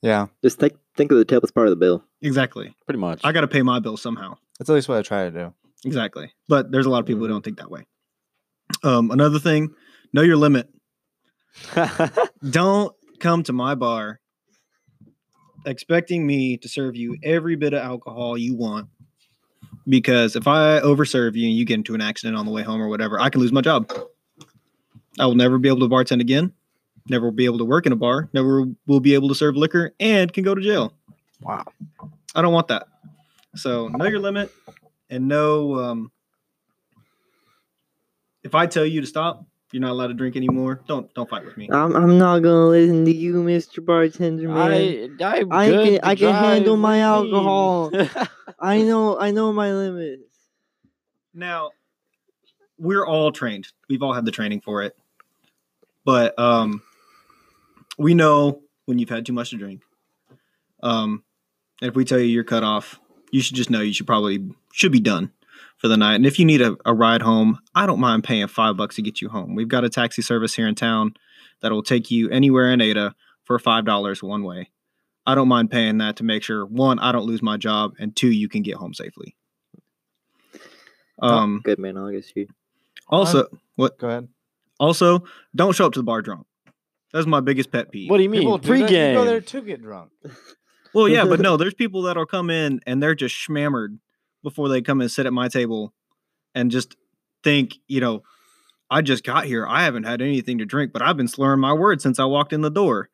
Yeah, 0.00 0.26
just 0.42 0.58
think 0.58 0.72
think 0.96 1.12
of 1.12 1.18
the 1.18 1.24
tip 1.24 1.44
as 1.44 1.50
part 1.52 1.66
of 1.66 1.70
the 1.70 1.76
bill. 1.76 2.02
Exactly. 2.22 2.74
Pretty 2.86 2.98
much. 2.98 3.20
I 3.24 3.32
got 3.32 3.42
to 3.42 3.48
pay 3.48 3.62
my 3.62 3.78
bill 3.78 3.96
somehow. 3.96 4.36
that's 4.58 4.68
at 4.70 4.74
least 4.74 4.88
what 4.88 4.98
I 4.98 5.02
try 5.02 5.24
to 5.24 5.30
do. 5.30 5.54
Exactly. 5.84 6.32
But 6.48 6.70
there's 6.72 6.86
a 6.86 6.90
lot 6.90 7.00
of 7.00 7.06
people 7.06 7.20
Mhm. 7.20 7.26
who 7.26 7.28
don't 7.28 7.44
think 7.44 7.58
that 7.58 7.70
way. 7.70 7.86
Um, 8.82 9.10
another 9.10 9.38
thing, 9.38 9.74
know 10.12 10.22
your 10.22 10.36
limit. 10.36 10.68
Don't 12.50 12.94
come 13.20 13.42
to 13.44 13.52
my 13.52 13.74
bar 13.74 14.20
expecting 15.66 16.26
me 16.26 16.56
to 16.56 16.68
serve 16.68 16.96
you 16.96 17.16
every 17.22 17.56
bit 17.56 17.72
of 17.72 17.82
alcohol 17.82 18.36
you 18.36 18.54
want. 18.54 18.88
Because 19.88 20.36
if 20.36 20.46
I 20.46 20.80
overserve 20.80 21.34
you 21.34 21.48
and 21.48 21.56
you 21.56 21.64
get 21.64 21.74
into 21.74 21.94
an 21.94 22.00
accident 22.00 22.36
on 22.36 22.46
the 22.46 22.52
way 22.52 22.62
home 22.62 22.80
or 22.80 22.88
whatever, 22.88 23.20
I 23.20 23.30
can 23.30 23.40
lose 23.40 23.52
my 23.52 23.60
job. 23.60 23.92
I 25.18 25.26
will 25.26 25.34
never 25.34 25.58
be 25.58 25.68
able 25.68 25.80
to 25.80 25.88
bartend 25.88 26.20
again. 26.20 26.52
Never 27.08 27.30
be 27.30 27.44
able 27.44 27.58
to 27.58 27.64
work 27.64 27.84
in 27.84 27.92
a 27.92 27.96
bar. 27.96 28.28
Never 28.32 28.64
will 28.86 29.00
be 29.00 29.14
able 29.14 29.28
to 29.28 29.34
serve 29.34 29.56
liquor 29.56 29.92
and 29.98 30.32
can 30.32 30.44
go 30.44 30.54
to 30.54 30.60
jail. 30.60 30.92
wow. 31.40 31.64
I 32.34 32.42
don't 32.42 32.52
want 32.52 32.68
that. 32.68 32.86
So 33.56 33.88
know 33.88 34.06
your 34.06 34.20
limit 34.20 34.50
and 35.10 35.28
know 35.28 35.78
um, 35.78 36.12
if 38.44 38.54
I 38.54 38.66
tell 38.66 38.84
you 38.86 39.00
to 39.00 39.06
stop, 39.06 39.44
you're 39.72 39.80
not 39.80 39.92
allowed 39.92 40.08
to 40.08 40.14
drink 40.14 40.36
anymore. 40.36 40.82
Don't 40.86 41.12
don't 41.14 41.28
fight 41.28 41.44
with 41.46 41.56
me. 41.56 41.68
I'm 41.72 41.94
I'm 41.96 42.18
not 42.18 42.40
gonna 42.40 42.66
listen 42.68 43.04
to 43.06 43.14
you, 43.14 43.34
Mr. 43.36 43.84
Bartender 43.84 44.48
man. 44.48 45.16
I, 45.22 45.38
I'm 45.40 45.52
I 45.52 45.70
can- 45.70 45.84
to 45.86 46.06
I 46.06 46.14
can 46.14 46.34
handle 46.34 46.76
my 46.76 47.10
what 47.10 47.22
do 47.22 47.28
you 47.28 47.32
mean? 47.32 47.34
alcohol. 47.34 48.28
I 48.60 48.82
know 48.82 49.18
I 49.18 49.30
know 49.30 49.52
my 49.52 49.72
limits. 49.72 50.24
Now, 51.34 51.70
we're 52.78 53.06
all 53.06 53.32
trained. 53.32 53.68
We've 53.88 54.02
all 54.02 54.12
had 54.12 54.26
the 54.26 54.30
training 54.32 54.60
for 54.60 54.82
it. 54.82 54.94
But 56.04 56.38
um 56.38 56.82
we 57.98 58.14
know 58.14 58.60
when 58.86 58.98
you've 58.98 59.08
had 59.08 59.24
too 59.24 59.32
much 59.32 59.50
to 59.50 59.56
drink. 59.56 59.82
Um 60.82 61.22
and 61.80 61.88
if 61.88 61.94
we 61.96 62.04
tell 62.04 62.18
you 62.18 62.26
you're 62.26 62.44
cut 62.44 62.62
off, 62.62 63.00
you 63.30 63.40
should 63.40 63.56
just 63.56 63.70
know 63.70 63.80
you 63.80 63.94
should 63.94 64.06
probably 64.06 64.50
should 64.72 64.92
be 64.92 65.00
done 65.00 65.32
for 65.82 65.88
the 65.88 65.96
night. 65.96 66.14
And 66.14 66.24
if 66.24 66.38
you 66.38 66.44
need 66.44 66.62
a, 66.62 66.76
a 66.86 66.94
ride 66.94 67.22
home, 67.22 67.58
I 67.74 67.86
don't 67.86 67.98
mind 67.98 68.22
paying 68.22 68.46
five 68.46 68.76
bucks 68.76 68.94
to 68.96 69.02
get 69.02 69.20
you 69.20 69.28
home. 69.28 69.56
We've 69.56 69.68
got 69.68 69.82
a 69.84 69.90
taxi 69.90 70.22
service 70.22 70.54
here 70.54 70.68
in 70.68 70.76
town 70.76 71.14
that 71.60 71.72
will 71.72 71.82
take 71.82 72.08
you 72.08 72.30
anywhere 72.30 72.70
in 72.70 72.80
Ada 72.80 73.14
for 73.42 73.58
five 73.58 73.84
dollars 73.84 74.22
one 74.22 74.44
way. 74.44 74.70
I 75.26 75.34
don't 75.34 75.48
mind 75.48 75.72
paying 75.72 75.98
that 75.98 76.16
to 76.16 76.24
make 76.24 76.44
sure 76.44 76.64
one, 76.64 77.00
I 77.00 77.10
don't 77.10 77.26
lose 77.26 77.42
my 77.42 77.56
job, 77.56 77.94
and 77.98 78.14
two, 78.14 78.30
you 78.30 78.48
can 78.48 78.62
get 78.62 78.76
home 78.76 78.94
safely. 78.94 79.36
Um 81.20 81.60
Good 81.64 81.80
man, 81.80 81.96
August. 81.98 82.32
You. 82.36 82.46
also, 83.08 83.46
what? 83.74 83.98
Go 83.98 84.08
ahead. 84.08 84.28
Also, 84.78 85.24
don't 85.54 85.74
show 85.74 85.86
up 85.86 85.92
to 85.94 85.98
the 85.98 86.04
bar 86.04 86.22
drunk. 86.22 86.46
That's 87.12 87.26
my 87.26 87.40
biggest 87.40 87.72
pet 87.72 87.90
peeve. 87.90 88.08
What 88.08 88.16
do 88.18 88.22
you 88.22 88.30
mean? 88.30 88.42
People 88.42 88.58
do 88.58 88.78
that. 88.78 88.90
You 88.90 89.14
go 89.14 89.24
there 89.24 89.40
to 89.40 89.60
get 89.60 89.82
drunk. 89.82 90.12
well, 90.94 91.08
yeah, 91.08 91.24
but 91.24 91.40
no, 91.40 91.56
there's 91.58 91.74
people 91.74 92.02
that'll 92.02 92.24
come 92.24 92.50
in 92.50 92.80
and 92.86 93.02
they're 93.02 93.16
just 93.16 93.34
schmammered 93.34 93.98
before 94.42 94.68
they 94.68 94.82
come 94.82 95.00
and 95.00 95.10
sit 95.10 95.26
at 95.26 95.32
my 95.32 95.48
table, 95.48 95.92
and 96.54 96.70
just 96.70 96.96
think, 97.44 97.74
you 97.88 98.00
know, 98.00 98.22
I 98.90 99.00
just 99.02 99.24
got 99.24 99.44
here. 99.46 99.66
I 99.66 99.84
haven't 99.84 100.04
had 100.04 100.20
anything 100.20 100.58
to 100.58 100.64
drink, 100.66 100.92
but 100.92 101.00
I've 101.02 101.16
been 101.16 101.28
slurring 101.28 101.60
my 101.60 101.72
words 101.72 102.02
since 102.02 102.18
I 102.18 102.24
walked 102.24 102.52
in 102.52 102.60
the 102.60 102.70
door. 102.70 103.08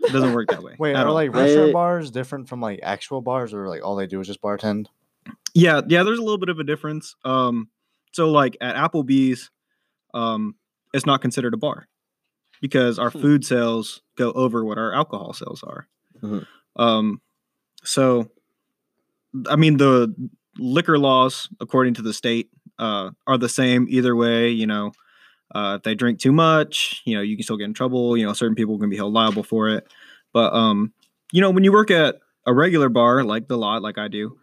It 0.00 0.12
doesn't 0.12 0.32
work 0.34 0.48
that 0.50 0.62
way. 0.62 0.74
Wait, 0.78 0.94
at 0.94 1.04
are 1.04 1.08
all. 1.08 1.14
like 1.14 1.34
I- 1.34 1.38
restaurant 1.44 1.72
bars 1.72 2.10
different 2.10 2.48
from 2.48 2.60
like 2.60 2.80
actual 2.82 3.20
bars, 3.20 3.54
or 3.54 3.68
like 3.68 3.84
all 3.84 3.96
they 3.96 4.06
do 4.06 4.20
is 4.20 4.26
just 4.26 4.42
bartend? 4.42 4.86
Yeah, 5.54 5.80
yeah, 5.88 6.02
there's 6.02 6.18
a 6.18 6.22
little 6.22 6.38
bit 6.38 6.48
of 6.50 6.58
a 6.58 6.64
difference. 6.64 7.14
Um, 7.24 7.68
so 8.12 8.30
like 8.30 8.56
at 8.60 8.76
Applebee's, 8.76 9.50
um, 10.14 10.56
it's 10.92 11.06
not 11.06 11.20
considered 11.22 11.54
a 11.54 11.56
bar 11.56 11.88
because 12.60 12.98
our 12.98 13.10
Hmm. 13.10 13.20
food 13.20 13.44
sales 13.44 14.02
go 14.16 14.32
over 14.32 14.64
what 14.64 14.78
our 14.78 14.92
alcohol 14.92 15.32
sales 15.32 15.62
are. 15.62 15.88
Mhm. 16.22 16.46
Um, 16.76 17.20
so, 17.84 18.30
I 19.48 19.56
mean, 19.56 19.76
the 19.76 20.14
liquor 20.58 20.98
laws, 20.98 21.48
according 21.60 21.94
to 21.94 22.02
the 22.02 22.14
state, 22.14 22.50
uh, 22.78 23.10
are 23.26 23.38
the 23.38 23.48
same 23.48 23.86
either 23.88 24.14
way. 24.16 24.50
You 24.50 24.66
know, 24.66 24.92
uh, 25.54 25.76
if 25.78 25.82
they 25.82 25.94
drink 25.94 26.18
too 26.20 26.32
much, 26.32 27.02
you 27.04 27.14
know, 27.16 27.22
you 27.22 27.36
can 27.36 27.42
still 27.44 27.56
get 27.56 27.64
in 27.64 27.74
trouble. 27.74 28.16
You 28.16 28.26
know, 28.26 28.32
certain 28.32 28.54
people 28.54 28.78
can 28.78 28.90
be 28.90 28.96
held 28.96 29.12
liable 29.12 29.42
for 29.42 29.68
it. 29.68 29.86
But, 30.32 30.52
um, 30.52 30.92
you 31.32 31.40
know, 31.40 31.50
when 31.50 31.64
you 31.64 31.72
work 31.72 31.90
at 31.90 32.16
a 32.46 32.52
regular 32.54 32.88
bar 32.88 33.24
like 33.24 33.48
the 33.48 33.56
lot, 33.56 33.82
like 33.82 33.98
I 33.98 34.08
do, 34.08 34.38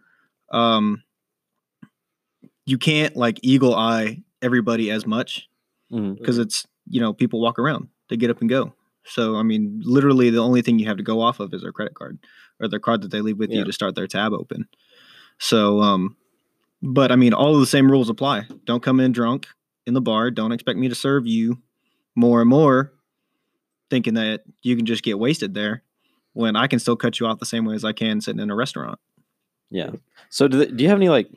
um, 0.50 1.02
you 2.66 2.78
can't 2.78 3.16
like 3.16 3.38
eagle 3.42 3.74
eye 3.74 4.22
everybody 4.42 4.90
as 4.90 5.06
much 5.06 5.48
because 6.14 6.38
it's 6.38 6.66
you 6.88 7.00
know 7.00 7.12
people 7.12 7.40
walk 7.40 7.58
around 7.58 7.88
they 8.08 8.16
get 8.16 8.30
up 8.30 8.40
and 8.40 8.48
go 8.50 8.72
so 9.04 9.36
i 9.36 9.42
mean 9.42 9.80
literally 9.84 10.28
the 10.30 10.38
only 10.38 10.60
thing 10.62 10.78
you 10.78 10.86
have 10.86 10.96
to 10.96 11.02
go 11.02 11.20
off 11.20 11.40
of 11.40 11.52
is 11.54 11.62
their 11.62 11.72
credit 11.72 11.94
card 11.94 12.18
or 12.60 12.68
their 12.68 12.78
card 12.80 13.02
that 13.02 13.10
they 13.10 13.20
leave 13.20 13.38
with 13.38 13.50
Yeah. 13.50 13.58
you 13.60 13.64
to 13.64 13.72
start 13.72 13.94
their 13.94 14.06
tab 14.06 14.32
open 14.32 14.66
so 15.38 15.80
um 15.80 16.16
but 16.82 17.10
i 17.12 17.16
mean 17.16 17.32
all 17.34 17.54
of 17.54 17.60
the 17.60 17.66
same 17.66 17.90
rules 17.90 18.08
apply 18.08 18.46
don't 18.64 18.82
come 18.82 19.00
in 19.00 19.12
drunk 19.12 19.46
in 19.86 19.94
the 19.94 20.00
bar 20.00 20.30
don't 20.30 20.52
expect 20.52 20.78
me 20.78 20.88
to 20.88 20.94
serve 20.94 21.26
you 21.26 21.58
more 22.14 22.40
and 22.40 22.50
more 22.50 22.92
thinking 23.90 24.14
that 24.14 24.42
you 24.62 24.76
can 24.76 24.86
just 24.86 25.02
get 25.02 25.18
wasted 25.18 25.54
there 25.54 25.82
when 26.32 26.56
i 26.56 26.66
can 26.66 26.78
still 26.78 26.96
cut 26.96 27.18
you 27.20 27.26
off 27.26 27.38
the 27.38 27.46
same 27.46 27.64
way 27.64 27.74
as 27.74 27.84
i 27.84 27.92
can 27.92 28.20
sitting 28.20 28.40
in 28.40 28.50
a 28.50 28.56
restaurant 28.56 28.98
Yeah. 29.70 29.90
So 30.30 30.46
do, 30.46 30.58
they, 30.58 30.66
do 30.66 30.82
you 30.84 30.88
have 30.90 30.98
any 30.98 31.08
like 31.08 31.28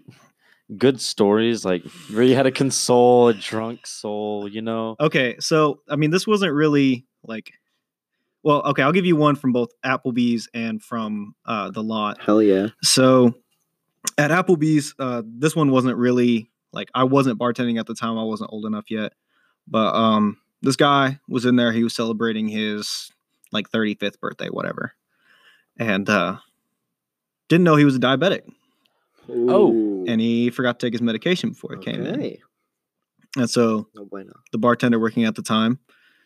good 0.77 0.99
stories 1.01 1.63
like 1.65 1.83
where 2.11 2.23
you 2.23 2.35
had 2.35 2.43
to 2.43 2.51
console 2.51 3.29
a 3.29 3.33
drunk 3.33 3.87
soul? 3.87 4.47
You 4.47 4.61
know. 4.61 4.95
Okay, 4.99 5.35
so 5.39 5.79
I 5.89 5.95
mean, 5.95 6.11
this 6.11 6.27
wasn't 6.27 6.53
really 6.53 7.05
like, 7.23 7.53
well, 8.43 8.61
okay, 8.63 8.83
I'll 8.83 8.91
give 8.91 9.05
you 9.05 9.15
one 9.15 9.35
from 9.35 9.53
both 9.53 9.69
Applebee's 9.83 10.49
and 10.53 10.83
from 10.83 11.35
uh, 11.45 11.71
the 11.71 11.81
lot. 11.81 12.21
Hell 12.21 12.43
yeah. 12.43 12.67
So 12.83 13.33
at 14.17 14.31
Applebee's, 14.31 14.93
uh, 14.99 15.21
this 15.25 15.55
one 15.55 15.71
wasn't 15.71 15.97
really 15.97 16.49
like 16.73 16.89
I 16.93 17.03
wasn't 17.05 17.39
bartending 17.39 17.79
at 17.79 17.85
the 17.87 17.95
time. 17.95 18.17
I 18.17 18.23
wasn't 18.23 18.51
old 18.53 18.65
enough 18.65 18.89
yet, 18.89 19.13
but 19.67 19.95
um, 19.95 20.37
this 20.61 20.75
guy 20.75 21.19
was 21.27 21.45
in 21.45 21.55
there. 21.55 21.71
He 21.71 21.83
was 21.83 21.95
celebrating 21.95 22.47
his 22.47 23.11
like 23.51 23.69
35th 23.71 24.19
birthday, 24.19 24.47
whatever, 24.47 24.93
and 25.77 26.09
uh, 26.09 26.37
didn't 27.49 27.63
know 27.63 27.75
he 27.75 27.85
was 27.85 27.95
a 27.95 27.99
diabetic, 27.99 28.41
Oh, 29.29 30.05
and 30.07 30.19
he 30.21 30.49
forgot 30.49 30.79
to 30.79 30.85
take 30.85 30.93
his 30.93 31.01
medication 31.01 31.49
before 31.49 31.75
he 31.75 31.83
came 31.83 32.05
in. 32.05 32.19
And 33.37 33.49
so 33.49 33.87
No 33.95 34.05
bueno. 34.05 34.33
the 34.51 34.57
bartender 34.57 34.99
working 34.99 35.25
at 35.25 35.35
the 35.35 35.41
time 35.41 35.79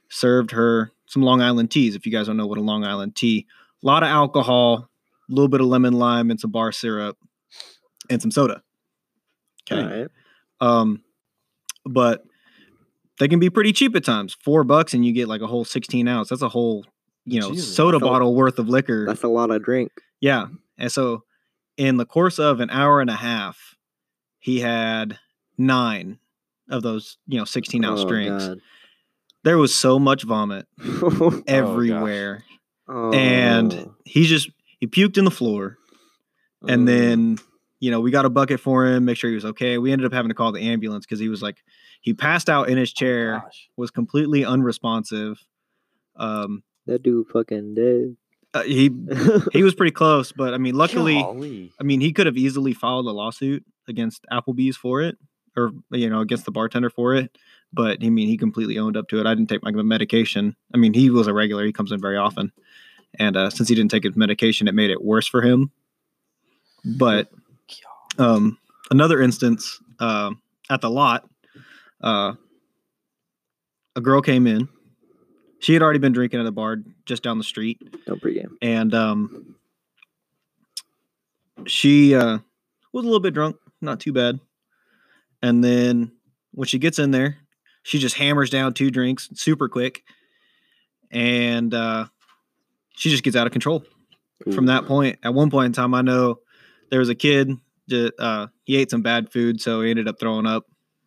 served 0.09 0.51
her 0.51 0.91
some 1.07 1.23
Long 1.23 1.41
Island 1.41 1.71
teas. 1.71 1.95
If 1.95 2.05
you 2.05 2.11
guys 2.11 2.27
don't 2.27 2.37
know 2.37 2.47
what 2.47 2.57
a 2.57 2.61
Long 2.61 2.83
Island 2.85 3.15
tea, 3.15 3.47
a 3.83 3.85
lot 3.85 4.03
of 4.03 4.09
alcohol, 4.09 4.89
a 5.29 5.33
little 5.33 5.47
bit 5.49 5.61
of 5.61 5.67
lemon 5.67 5.93
lime 5.93 6.29
and 6.31 6.39
some 6.39 6.51
bar 6.51 6.71
syrup 6.71 7.17
and 8.11 8.21
some 8.21 8.29
soda. 8.31 8.61
Okay. 9.71 10.01
Right. 10.01 10.07
Um, 10.59 11.01
but 11.85 12.23
they 13.19 13.27
can 13.27 13.39
be 13.39 13.49
pretty 13.49 13.73
cheap 13.73 13.95
at 13.95 14.03
times. 14.03 14.35
Four 14.43 14.63
bucks 14.63 14.93
and 14.93 15.05
you 15.05 15.11
get 15.13 15.27
like 15.27 15.41
a 15.41 15.47
whole 15.47 15.65
16 15.65 16.07
ounce. 16.07 16.29
That's 16.29 16.41
a 16.41 16.49
whole, 16.49 16.85
you 17.25 17.39
know, 17.39 17.51
Jesus. 17.51 17.75
soda 17.75 17.97
That's 17.97 18.07
a- 18.07 18.11
bottle 18.11 18.35
worth 18.35 18.59
of 18.59 18.67
liquor. 18.69 19.05
That's 19.07 19.23
a 19.23 19.27
lot 19.27 19.49
of 19.51 19.63
drink. 19.63 19.91
Yeah. 20.19 20.47
And 20.77 20.91
so 20.91 21.23
in 21.77 21.97
the 21.97 22.05
course 22.05 22.37
of 22.39 22.59
an 22.59 22.69
hour 22.69 23.01
and 23.01 23.09
a 23.09 23.15
half, 23.15 23.75
he 24.39 24.59
had 24.59 25.17
nine 25.57 26.19
of 26.69 26.81
those, 26.83 27.17
you 27.27 27.37
know, 27.37 27.45
16 27.45 27.83
ounce 27.85 28.01
Oh, 28.01 28.07
drinks. 28.07 28.47
God. 28.47 28.59
There 29.43 29.57
was 29.57 29.73
so 29.73 29.97
much 29.99 30.23
vomit 30.23 30.67
everywhere. 31.47 32.43
Oh. 32.87 33.11
And 33.11 33.89
he 34.05 34.25
just 34.25 34.49
he 34.79 34.87
puked 34.87 35.17
in 35.17 35.25
the 35.25 35.31
floor. 35.31 35.77
And 36.67 36.83
Oh. 36.87 36.91
then, 36.91 37.37
you 37.81 37.91
know, 37.91 37.99
we 37.99 38.11
got 38.11 38.23
a 38.25 38.29
bucket 38.29 38.61
for 38.61 38.85
him, 38.85 39.03
make 39.03 39.17
sure 39.17 39.29
he 39.29 39.35
was 39.35 39.43
okay. 39.43 39.77
We 39.77 39.91
ended 39.91 40.05
up 40.05 40.13
having 40.13 40.29
to 40.29 40.35
call 40.35 40.53
the 40.53 40.61
ambulance 40.61 41.05
because 41.05 41.19
he 41.19 41.27
was 41.27 41.41
like 41.41 41.61
he 41.99 42.13
passed 42.13 42.49
out 42.49 42.69
in 42.69 42.77
his 42.77 42.93
chair, 42.93 43.41
Gosh. 43.43 43.69
was 43.75 43.91
completely 43.91 44.45
unresponsive. 44.45 45.43
Um 46.15 46.63
that 46.87 47.03
dude 47.03 47.27
fucking 47.27 47.75
dead. 47.75 48.15
uh, 48.53 48.63
he 48.63 48.91
he 49.51 49.63
was 49.63 49.75
pretty 49.75 49.91
close, 49.91 50.31
but 50.41 50.53
I 50.53 50.57
mean, 50.57 50.75
luckily, 50.75 51.15
Golly. 51.15 51.71
I 51.79 51.83
mean, 51.83 51.99
he 52.01 52.13
could 52.13 52.25
have 52.27 52.37
easily 52.37 52.73
filed 52.73 53.07
a 53.07 53.11
lawsuit 53.11 53.65
against 53.87 54.25
Applebee's 54.31 54.77
for 54.77 55.01
it, 55.01 55.17
or 55.57 55.71
you 55.91 56.09
know, 56.09 56.21
against 56.21 56.45
the 56.45 56.51
bartender 56.51 56.89
for 56.89 57.15
it. 57.15 57.37
But 57.73 58.03
I 58.03 58.09
mean, 58.09 58.27
he 58.27 58.37
completely 58.37 58.77
owned 58.77 58.97
up 58.97 59.07
to 59.09 59.19
it. 59.19 59.25
I 59.25 59.33
didn't 59.33 59.49
take 59.49 59.63
my 59.63 59.71
medication. 59.71 60.55
I 60.73 60.77
mean, 60.77 60.93
he 60.93 61.09
was 61.09 61.27
a 61.27 61.33
regular; 61.33 61.65
he 61.65 61.71
comes 61.73 61.91
in 61.91 62.01
very 62.01 62.17
often, 62.17 62.51
and 63.17 63.37
uh, 63.37 63.49
since 63.49 63.69
he 63.69 63.75
didn't 63.75 63.91
take 63.91 64.03
his 64.03 64.15
medication, 64.15 64.67
it 64.67 64.75
made 64.75 64.89
it 64.91 65.03
worse 65.03 65.27
for 65.27 65.41
him. 65.41 65.71
But 66.83 67.31
um, 68.17 68.57
another 68.89 69.21
instance 69.21 69.79
um 69.99 70.41
at 70.69 70.81
the 70.81 70.89
lot, 70.89 71.29
uh, 72.01 72.33
a 73.95 74.01
girl 74.01 74.21
came 74.21 74.47
in. 74.47 74.67
She 75.59 75.73
had 75.73 75.81
already 75.83 75.99
been 75.99 76.13
drinking 76.13 76.39
at 76.39 76.43
the 76.43 76.51
bar 76.51 76.77
just 77.05 77.23
down 77.23 77.37
the 77.37 77.43
street. 77.43 77.77
No 78.07 78.15
pregame. 78.15 78.51
and 78.61 78.93
um 78.95 79.55
she 81.67 82.15
uh 82.15 82.39
was 82.93 83.03
a 83.03 83.07
little 83.07 83.19
bit 83.19 83.33
drunk 83.33 83.57
not 83.81 83.99
too 83.99 84.13
bad. 84.13 84.39
And 85.43 85.63
then 85.63 86.11
when 86.51 86.67
she 86.67 86.79
gets 86.79 86.99
in 86.99 87.11
there 87.11 87.37
she 87.83 87.99
just 87.99 88.15
hammers 88.15 88.49
down 88.49 88.73
two 88.73 88.89
drinks 88.91 89.29
super 89.35 89.67
quick. 89.69 90.03
And 91.11 91.73
uh 91.73 92.05
she 92.95 93.09
just 93.09 93.23
gets 93.23 93.35
out 93.35 93.45
of 93.45 93.53
control. 93.53 93.83
From 94.55 94.65
that 94.67 94.85
point 94.85 95.19
at 95.21 95.33
one 95.35 95.51
point 95.51 95.67
in 95.67 95.73
time 95.73 95.93
i 95.93 96.01
know 96.01 96.39
there 96.89 96.99
was 96.99 97.09
a 97.09 97.15
kid 97.15 97.51
that 97.91 98.13
uh 98.19 98.47
he 98.63 98.77
ate 98.77 98.89
some 98.89 99.01
bad 99.01 99.31
food 99.31 99.61
so 99.61 99.81
he 99.81 99.89
ended 99.89 100.07
up 100.07 100.19
throwing 100.19 100.45
up 100.45 100.65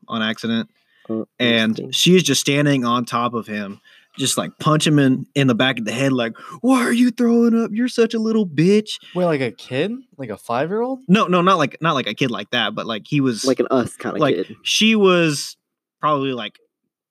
on 0.08 0.22
accident. 0.22 0.70
Oh, 1.08 1.26
and 1.38 1.94
she's 1.94 2.22
just 2.22 2.40
standing 2.40 2.84
on 2.84 3.04
top 3.04 3.34
of 3.34 3.46
him 3.46 3.80
just 4.16 4.38
like 4.38 4.56
punch 4.58 4.86
him 4.86 4.98
in 4.98 5.26
in 5.34 5.48
the 5.48 5.54
back 5.54 5.78
of 5.78 5.84
the 5.84 5.92
head 5.92 6.12
like 6.12 6.36
why 6.60 6.80
are 6.80 6.92
you 6.92 7.10
throwing 7.10 7.54
up? 7.60 7.70
You're 7.72 7.88
such 7.88 8.14
a 8.14 8.18
little 8.18 8.46
bitch. 8.46 8.92
Wait, 9.14 9.24
like 9.24 9.40
a 9.40 9.50
kid, 9.50 9.92
like 10.16 10.30
a 10.30 10.36
five 10.36 10.70
year 10.70 10.80
old? 10.80 11.00
no 11.08 11.26
no 11.26 11.42
not 11.42 11.58
like 11.58 11.76
not 11.80 11.94
like 11.94 12.06
a 12.06 12.14
kid 12.14 12.30
like 12.30 12.50
that 12.50 12.74
but 12.74 12.86
like 12.86 13.06
he 13.06 13.20
was 13.20 13.44
like 13.44 13.60
an 13.60 13.66
us 13.70 13.96
kind 13.96 14.16
of 14.16 14.20
like 14.20 14.36
kid. 14.36 14.56
she 14.62 14.94
was 14.94 15.56
probably 16.00 16.32
like 16.32 16.58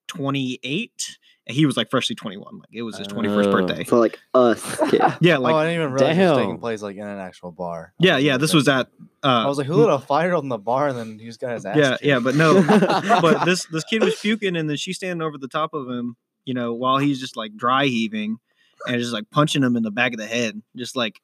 28 0.08 1.18
and 1.46 1.56
he 1.56 1.66
was 1.66 1.76
like 1.76 1.90
freshly 1.90 2.16
21 2.16 2.58
like 2.60 2.70
it 2.72 2.84
was 2.84 2.98
his 2.98 3.08
21st 3.08 3.48
Oh. 3.48 3.52
birthday 3.52 3.84
So 3.84 4.00
like 4.00 4.20
us 4.34 4.78
kid. 4.90 5.02
yeah 5.22 5.38
oh, 5.38 5.42
like 5.42 5.54
I 5.56 5.64
didn't 5.66 5.82
even 5.82 5.94
realize 5.94 6.18
it 6.18 6.30
was 6.30 6.38
taking 6.38 6.58
place 6.60 6.82
like 6.82 6.96
in 6.96 7.06
an 7.06 7.20
actual 7.20 7.52
bar. 7.52 7.94
yeah 8.00 8.18
yeah 8.18 8.38
this 8.38 8.54
was 8.54 8.68
at 8.68 8.88
uh 9.24 9.28
I 9.28 9.48
was 9.48 9.58
like, 9.58 9.68
who 9.68 9.76
lit 9.76 9.90
a 9.90 10.00
fire 10.00 10.34
on 10.36 10.48
the 10.50 10.58
bar 10.58 10.88
and 10.90 10.98
then 10.98 11.20
he 11.20 11.26
just 11.26 11.40
got 11.42 11.52
his 11.54 11.66
ass? 11.66 11.76
yeah 11.78 11.92
kicked? 11.92 12.04
yeah 12.04 12.20
but 12.20 12.36
no 12.36 12.62
but 13.22 13.46
this 13.46 13.66
this 13.68 13.84
kid 13.84 14.04
was 14.04 14.16
puking 14.16 14.56
and 14.56 14.70
then 14.70 14.78
she's 14.78 14.96
standing 14.98 15.22
over 15.26 15.38
the 15.38 15.48
top 15.48 15.74
of 15.74 15.88
him 15.90 16.16
you 16.46 16.54
know 16.54 16.74
while 16.74 16.98
he's 16.98 17.20
just 17.20 17.36
like 17.38 17.56
dry 17.56 17.86
heaving 17.86 18.38
and 18.88 19.00
just 19.00 19.14
like 19.14 19.30
punching 19.30 19.64
him 19.64 19.76
in 19.76 19.84
the 19.84 19.92
back 19.92 20.14
of 20.14 20.18
the 20.20 20.26
head 20.28 20.62
just 20.76 20.96
like 20.96 21.20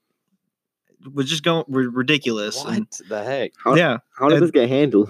was 1.14 1.30
just 1.30 1.44
going 1.44 1.64
ri- 1.70 1.88
ridiculous 1.88 2.64
and- 2.66 2.80
What 2.80 3.02
the 3.10 3.24
heck? 3.24 3.52
How, 3.64 3.76
yeah 3.76 3.98
how 4.18 4.28
did 4.28 4.36
and- 4.36 4.44
this 4.44 4.52
get 4.52 4.68
handled? 4.70 5.10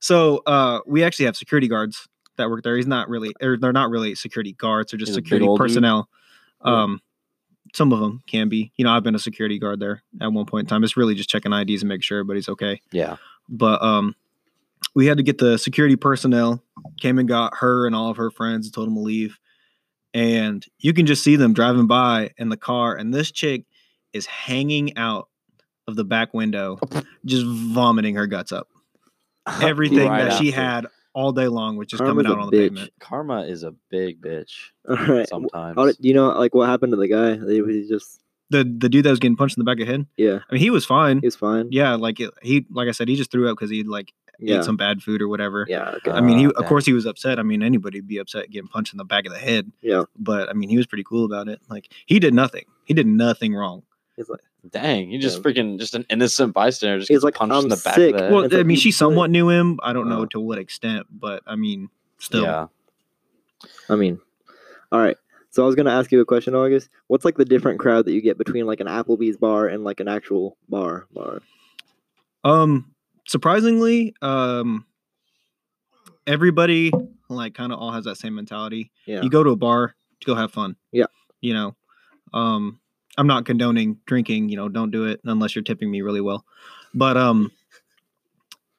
so 0.00 0.42
uh 0.46 0.80
we 0.86 1.02
actually 1.04 1.26
have 1.26 1.36
security 1.36 1.68
guards 1.68 2.08
that 2.38 2.48
work 2.50 2.62
there. 2.64 2.76
He's 2.76 2.86
not 2.86 3.08
really 3.08 3.34
or 3.42 3.56
they're 3.58 3.72
not 3.72 3.90
really 3.90 4.14
security 4.14 4.52
guards 4.52 4.90
they're 4.90 4.98
just 4.98 5.10
He's 5.10 5.16
security 5.16 5.46
dude? 5.46 5.58
personnel. 5.58 6.08
Yeah. 6.64 6.82
um 6.82 7.02
some 7.74 7.92
of 7.92 8.00
them 8.00 8.22
can 8.26 8.48
be. 8.48 8.72
You 8.76 8.84
know 8.84 8.92
i've 8.92 9.02
been 9.02 9.14
a 9.14 9.18
security 9.20 9.58
guard 9.58 9.78
there 9.80 10.02
at 10.20 10.32
one 10.32 10.46
point 10.46 10.64
in 10.64 10.68
time 10.68 10.82
it's 10.84 10.96
really 10.96 11.14
just 11.14 11.28
checking 11.28 11.52
ids 11.52 11.82
and 11.82 11.88
make 11.88 12.02
sure 12.02 12.18
everybody's 12.18 12.48
okay. 12.48 12.80
Yeah. 12.92 13.16
but 13.48 13.82
um 13.82 14.14
we 14.94 15.06
had 15.06 15.16
to 15.18 15.22
get 15.22 15.38
the 15.38 15.58
security 15.58 15.96
personnel 15.96 16.62
came 17.00 17.18
and 17.18 17.28
got 17.28 17.54
her 17.56 17.86
and 17.86 17.94
all 17.94 18.10
of 18.10 18.16
her 18.16 18.30
friends 18.30 18.66
and 18.66 18.74
told 18.74 18.86
them 18.86 18.94
to 18.94 19.00
leave. 19.00 19.38
And 20.14 20.64
you 20.78 20.94
can 20.94 21.04
just 21.04 21.22
see 21.22 21.36
them 21.36 21.52
driving 21.52 21.86
by 21.86 22.30
in 22.38 22.48
the 22.48 22.56
car 22.56 22.94
and 22.96 23.12
this 23.12 23.30
chick 23.30 23.64
is 24.12 24.24
hanging 24.26 24.96
out 24.96 25.28
of 25.86 25.96
the 25.96 26.04
back 26.04 26.32
window 26.32 26.78
just 27.26 27.44
vomiting 27.46 28.14
her 28.14 28.26
guts 28.26 28.52
up. 28.52 28.68
Everything 29.60 30.08
Right 30.08 30.24
that 30.24 30.38
she 30.38 30.50
had 30.50 30.86
all 31.18 31.32
day 31.32 31.48
long 31.48 31.76
which 31.76 31.92
is 31.92 31.98
Karma's 31.98 32.24
coming 32.24 32.26
out 32.30 32.38
on 32.38 32.50
the 32.50 32.56
bitch. 32.56 32.60
pavement 32.60 32.92
Karma 33.00 33.40
is 33.42 33.62
a 33.64 33.72
big 33.90 34.20
bitch 34.20 34.52
All 34.88 34.96
right. 34.96 35.28
sometimes. 35.28 35.74
How 35.76 35.86
did 35.86 35.96
you 36.00 36.14
know 36.14 36.28
like 36.28 36.54
what 36.54 36.68
happened 36.68 36.92
to 36.92 36.96
the 36.96 37.08
guy? 37.08 37.30
He 37.52 37.60
was 37.62 37.88
just 37.88 38.20
the 38.50 38.58
the 38.64 38.88
dude 38.88 39.04
that 39.04 39.10
was 39.10 39.18
getting 39.18 39.36
punched 39.36 39.56
in 39.58 39.60
the 39.60 39.64
back 39.70 39.78
of 39.80 39.86
the 39.86 39.92
head 39.92 40.06
yeah, 40.16 40.38
i 40.48 40.52
mean 40.54 40.62
he 40.62 40.70
was 40.70 40.84
fine 40.86 41.18
he 41.20 41.26
was 41.26 41.36
fine. 41.36 41.68
yeah 41.70 41.94
like 41.96 42.18
it, 42.18 42.30
he 42.40 42.64
like 42.70 42.88
i 42.88 42.92
said 42.92 43.06
he 43.06 43.14
just 43.14 43.30
threw 43.30 43.46
up 43.50 43.56
because 43.58 43.68
he 43.70 43.82
like 43.82 44.12
yeah, 44.38 44.58
ate 44.58 44.64
some 44.64 44.76
bad 44.78 45.02
food 45.02 45.20
or 45.20 45.28
whatever 45.28 45.66
yeah. 45.68 45.90
Okay. 45.96 46.12
I 46.12 46.20
mean, 46.20 46.38
he 46.38 46.46
Ah, 46.46 46.50
of 46.50 46.54
damn. 46.60 46.68
course 46.68 46.86
he 46.86 46.92
was 46.92 47.06
upset. 47.06 47.40
I 47.40 47.42
mean, 47.42 47.60
anybody 47.60 47.98
would 47.98 48.06
be 48.06 48.18
upset 48.18 48.48
getting 48.50 48.68
punched 48.68 48.92
in 48.94 48.98
the 48.98 49.04
back 49.04 49.26
of 49.26 49.32
the 49.32 49.38
head. 49.40 49.72
yeah. 49.82 50.04
But 50.16 50.48
I 50.48 50.52
mean, 50.52 50.68
he 50.68 50.76
was 50.76 50.86
pretty 50.86 51.02
cool 51.02 51.24
about 51.24 51.48
it. 51.48 51.58
Like 51.68 51.88
he 52.06 52.20
did 52.20 52.32
nothing. 52.34 52.64
He 52.84 52.94
did 52.94 53.08
nothing 53.08 53.52
wrong. 53.52 53.82
He's 54.16 54.28
like, 54.28 54.38
Dang, 54.70 55.10
you 55.10 55.18
just 55.18 55.38
Yeah. 55.38 55.42
freaking 55.42 55.78
just 55.78 55.94
an 55.94 56.04
innocent 56.10 56.52
bystander 56.54 56.98
just 56.98 57.08
He's 57.08 57.16
gets 57.18 57.24
like, 57.24 57.34
punched 57.34 57.52
in 57.52 57.56
"I'm 57.64 57.68
the 57.68 57.76
back 57.84 57.96
of 57.98 58.12
the 58.12 58.22
head. 58.22 58.32
Well, 58.32 58.42
It's 58.44 58.54
I 58.54 58.58
like 58.58 58.66
mean, 58.66 58.74
you 58.76 58.80
she 58.80 58.88
put- 58.90 58.96
somewhat 58.96 59.30
knew 59.30 59.48
him. 59.48 59.78
I 59.82 59.92
don't 59.92 60.08
know 60.08 60.26
to 60.26 60.40
what 60.40 60.58
extent, 60.58 61.06
but 61.10 61.42
I 61.46 61.56
mean, 61.56 61.88
still. 62.18 62.42
yeah. 62.42 62.66
I 63.88 63.96
mean, 63.96 64.20
all 64.92 65.00
right. 65.00 65.16
So 65.50 65.62
I 65.62 65.66
was 65.66 65.74
gonna 65.74 65.90
ask 65.90 66.12
you 66.12 66.20
a 66.20 66.24
question, 66.24 66.54
August. 66.54 66.88
What's 67.06 67.24
like 67.24 67.36
the 67.36 67.44
different 67.44 67.80
crowd 67.80 68.04
that 68.04 68.12
you 68.12 68.20
get 68.20 68.36
between 68.38 68.66
like 68.66 68.80
an 68.80 68.86
Applebee's 68.86 69.36
bar 69.36 69.66
and 69.66 69.82
like 69.84 70.00
an 70.00 70.08
actual 70.08 70.56
bar 70.68 71.06
bar? 71.12 71.40
Um, 72.44 72.94
surprisingly, 73.26 74.14
um, 74.22 74.84
everybody 76.26 76.92
like 77.28 77.54
kind 77.54 77.72
of 77.72 77.78
all 77.78 77.92
has 77.92 78.04
that 78.04 78.16
same 78.16 78.34
mentality. 78.34 78.90
Yeah. 79.06 79.22
You 79.22 79.30
go 79.30 79.42
to 79.42 79.50
a 79.50 79.56
bar 79.56 79.94
to 80.20 80.26
go 80.26 80.34
have 80.34 80.52
fun. 80.52 80.76
Yeah. 80.92 81.06
You 81.40 81.54
know, 81.54 81.76
um, 82.32 82.80
I'm 83.18 83.26
not 83.26 83.44
condoning 83.44 83.98
drinking. 84.06 84.48
You 84.48 84.56
know, 84.56 84.68
don't 84.70 84.90
do 84.90 85.04
it 85.04 85.20
unless 85.24 85.54
you're 85.54 85.62
tipping 85.64 85.90
me 85.90 86.00
really 86.00 86.20
well. 86.22 86.44
But 86.94 87.16
um, 87.18 87.50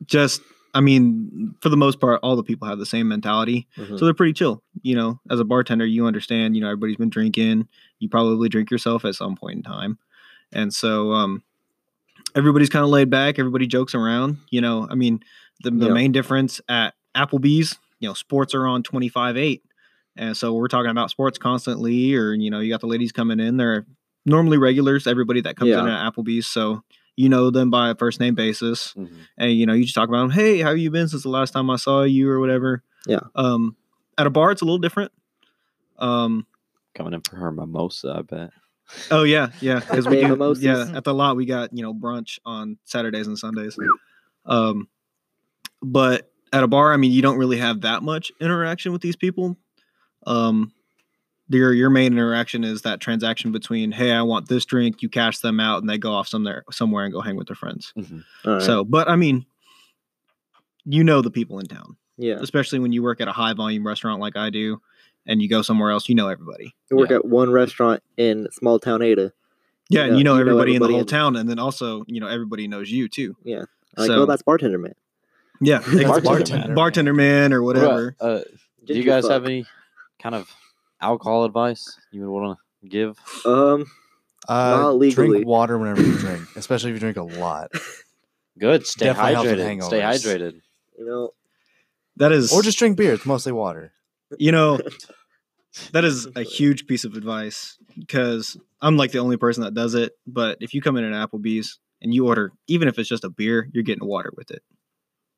just 0.05 0.41
I 0.75 0.81
mean, 0.81 1.55
for 1.61 1.69
the 1.69 1.77
most 1.77 1.99
part, 1.99 2.19
all 2.21 2.35
the 2.35 2.43
people 2.43 2.67
have 2.67 2.77
the 2.77 2.85
same 2.85 3.07
mentality. 3.07 3.67
Mhm. 3.77 3.97
So 3.97 4.05
they're 4.05 4.13
pretty 4.13 4.33
chill. 4.33 4.61
You 4.83 4.95
know, 4.95 5.19
as 5.31 5.39
a 5.39 5.43
bartender, 5.45 5.85
you 5.85 6.05
understand, 6.05 6.55
you 6.55 6.61
know, 6.61 6.67
everybody's 6.67 6.97
been 6.97 7.09
drinking. 7.09 7.67
You 7.99 8.07
probably 8.09 8.49
drink 8.49 8.69
yourself 8.71 9.03
at 9.05 9.15
some 9.15 9.35
point 9.35 9.57
in 9.57 9.63
time. 9.63 9.97
And 10.51 10.73
so 10.73 11.11
um 11.13 11.43
everybody's 12.35 12.69
kind 12.69 12.83
of 12.83 12.91
laid 12.91 13.09
back, 13.09 13.39
everybody 13.39 13.65
jokes 13.67 13.95
around, 13.95 14.37
you 14.51 14.61
know. 14.61 14.87
I 14.89 14.95
mean, 14.95 15.19
the, 15.63 15.71
the 15.71 15.87
Yeah. 15.87 15.93
main 15.93 16.11
difference 16.11 16.61
at 16.69 16.93
Applebee's, 17.15 17.77
you 17.99 18.07
know, 18.07 18.13
sports 18.13 18.53
are 18.53 18.67
on 18.67 18.83
25-8. 18.83 19.61
And 20.15 20.37
so 20.37 20.53
we're 20.53 20.67
talking 20.67 20.91
about 20.91 21.09
sports 21.09 21.37
constantly, 21.39 22.13
or 22.13 22.33
you 22.33 22.51
know, 22.51 22.59
you 22.59 22.69
got 22.71 22.81
the 22.81 22.87
ladies 22.87 23.11
coming 23.11 23.39
in. 23.39 23.57
They're 23.57 23.85
normally 24.29 24.57
regulars, 24.57 25.07
everybody 25.07 25.41
that 25.41 25.55
comes 25.57 25.71
in 25.81 25.87
at 25.87 26.13
Applebee's. 26.13 26.47
So 26.47 26.83
you 27.15 27.27
know 27.27 27.49
them 27.51 27.69
by 27.69 27.89
a 27.89 27.95
first 27.95 28.19
name 28.21 28.33
basis 28.35 28.93
Mhm. 28.97 29.09
and 29.37 29.51
you 29.51 29.65
know 29.65 29.73
you 29.73 29.83
just 29.83 29.93
talk 29.95 30.07
about 30.07 30.21
them 30.21 30.29
hey 30.29 30.59
how 30.61 30.71
you 30.71 30.89
been 30.89 31.09
since 31.09 31.23
the 31.23 31.27
last 31.29 31.51
time 31.51 31.69
i 31.69 31.75
saw 31.75 32.03
you 32.03 32.29
or 32.29 32.39
whatever 32.39 32.81
Yeah. 33.05 33.19
um 33.35 33.75
at 34.17 34.25
a 34.25 34.29
bar 34.29 34.51
it's 34.51 34.61
a 34.61 34.65
little 34.65 34.77
different 34.79 35.11
um 35.97 36.47
Coming 36.95 37.11
in 37.13 37.19
for 37.21 37.35
her 37.35 37.51
mimosa, 37.51 38.15
I 38.19 38.21
bet. 38.21 38.51
oh 39.11 39.23
yeah 39.23 39.49
yeah 39.59 39.79
because 39.89 40.07
we 40.07 40.21
do, 40.21 40.29
mimosas. 40.29 40.63
yeah 40.63 40.89
at 40.95 41.03
the 41.03 41.13
lot 41.13 41.35
we 41.35 41.45
got 41.45 41.73
you 41.75 41.83
know 41.83 41.93
brunch 41.93 42.39
on 42.45 42.77
saturdays 42.85 43.27
and 43.27 43.37
sundays 43.37 43.75
um 44.45 44.87
but 45.81 46.31
at 46.53 46.63
a 46.63 46.67
bar 46.69 46.93
i 46.93 46.97
mean 46.97 47.11
you 47.11 47.21
don't 47.21 47.37
really 47.37 47.57
have 47.57 47.81
that 47.81 48.01
much 48.01 48.31
interaction 48.39 48.93
with 48.93 49.01
these 49.01 49.17
people 49.17 49.57
um 50.25 50.71
your 51.49 51.73
your 51.73 51.89
main 51.89 52.13
interaction 52.13 52.63
is 52.63 52.83
that 52.83 52.99
transaction 52.99 53.51
between 53.51 53.91
hey 53.91 54.11
i 54.11 54.21
want 54.21 54.47
this 54.47 54.65
drink 54.65 55.01
you 55.01 55.09
cash 55.09 55.39
them 55.39 55.59
out 55.59 55.81
and 55.81 55.89
they 55.89 55.97
go 55.97 56.13
off 56.13 56.27
somewhere 56.27 56.63
somewhere 56.71 57.03
and 57.05 57.13
go 57.13 57.21
hang 57.21 57.35
with 57.35 57.47
their 57.47 57.55
friends 57.55 57.91
Mhm. 57.97 58.23
All 58.45 58.53
right. 58.53 58.61
so 58.61 58.83
but 58.83 59.09
i 59.09 59.15
mean 59.15 59.45
you 60.85 61.03
know 61.03 61.21
the 61.21 61.31
people 61.31 61.59
in 61.59 61.65
town 61.65 61.95
yeah, 62.21 62.35
especially 62.41 62.79
when 62.79 62.91
you 62.91 63.01
work 63.01 63.21
at 63.21 63.29
a 63.29 63.31
high 63.31 63.53
volume 63.53 63.87
restaurant 63.87 64.19
like 64.19 64.35
I 64.35 64.49
do, 64.49 64.81
and 65.25 65.41
you 65.41 65.47
go 65.47 65.61
somewhere 65.61 65.89
else, 65.89 66.09
you 66.09 66.15
know 66.15 66.27
everybody. 66.27 66.75
you 66.91 66.97
work 66.97 67.11
yeah. 67.11 67.15
at 67.15 67.23
one 67.25 67.49
restaurant 67.49 68.03
in 68.17 68.45
small 68.51 68.77
town 68.77 69.01
Ada. 69.01 69.31
Yeah, 69.89 70.03
and 70.03 70.17
you 70.17 70.25
know, 70.25 70.35
everybody, 70.35 70.75
in 70.75 70.81
the 70.81 70.89
whole 70.89 70.99
in- 70.99 71.05
town, 71.05 71.37
and 71.37 71.49
then 71.49 71.59
also 71.59 72.03
you 72.07 72.19
know 72.19 72.27
everybody 72.27 72.67
knows 72.67 72.91
you 72.91 73.07
too. 73.07 73.37
Yeah. 73.45 73.63
Like, 73.95 74.07
so 74.07 74.23
oh, 74.23 74.25
that's 74.25 74.41
bartender 74.41 74.77
man. 74.77 74.95
yeah, 75.61 75.79
Bartender 75.79 76.21
bartender, 76.21 76.67
man. 76.67 76.75
bartender 76.75 77.13
man 77.13 77.53
or 77.53 77.63
whatever. 77.63 78.17
uh, 78.19 78.41
do 78.83 78.95
you 78.95 79.03
guys 79.03 79.23
fuck. 79.23 79.31
have 79.31 79.45
any 79.45 79.65
kind 80.21 80.35
of 80.35 80.53
alcohol 81.01 81.43
advice 81.45 81.97
you 82.11 82.21
would 82.21 82.29
want 82.29 82.57
to 82.83 82.87
give? 82.89 83.17
Um, 83.45 83.85
Uh, 84.47 84.77
Not 84.77 84.97
legally. 84.97 85.27
drink 85.29 85.47
water 85.47 85.77
whenever 85.77 86.01
you 86.01 86.17
drink, 86.17 86.41
especially 86.55 86.91
if 86.91 86.95
you 86.95 86.99
drink 86.99 87.17
a 87.17 87.23
lot, 87.39 87.71
Good. 88.57 88.85
Stay 88.87 89.05
Definitely 89.05 89.33
helps 89.35 89.49
with 89.51 89.59
hydrated. 89.59 89.83
Stay 89.83 90.01
hydrated. 90.01 90.61
you 90.97 91.05
know, 91.05 91.31
That 92.17 92.31
is, 92.31 92.51
or 92.51 92.61
just 92.61 92.77
drink 92.79 92.97
beer. 92.97 93.13
It's 93.13 93.25
mostly 93.25 93.51
water. 93.53 93.93
you 94.37 94.51
know, 94.51 94.79
that 95.93 96.03
is 96.03 96.27
a 96.35 96.43
huge 96.43 96.87
piece 96.87 97.05
of 97.05 97.13
advice 97.15 97.77
because 97.97 98.57
I'm 98.81 98.97
like 98.97 99.11
the 99.11 99.19
only 99.19 99.37
person 99.37 99.63
that 99.63 99.73
does 99.73 99.93
it. 99.93 100.13
But 100.27 100.57
if 100.61 100.73
you 100.73 100.81
come 100.81 100.97
in 100.97 101.03
at 101.11 101.29
Applebee's 101.29 101.79
and 102.01 102.13
you 102.13 102.27
order, 102.27 102.51
even 102.67 102.87
if 102.87 102.97
it's 102.99 103.07
just 103.09 103.23
a 103.23 103.29
beer, 103.29 103.69
you're 103.73 103.83
getting 103.83 104.07
water 104.07 104.31
with 104.35 104.51
it. 104.51 104.61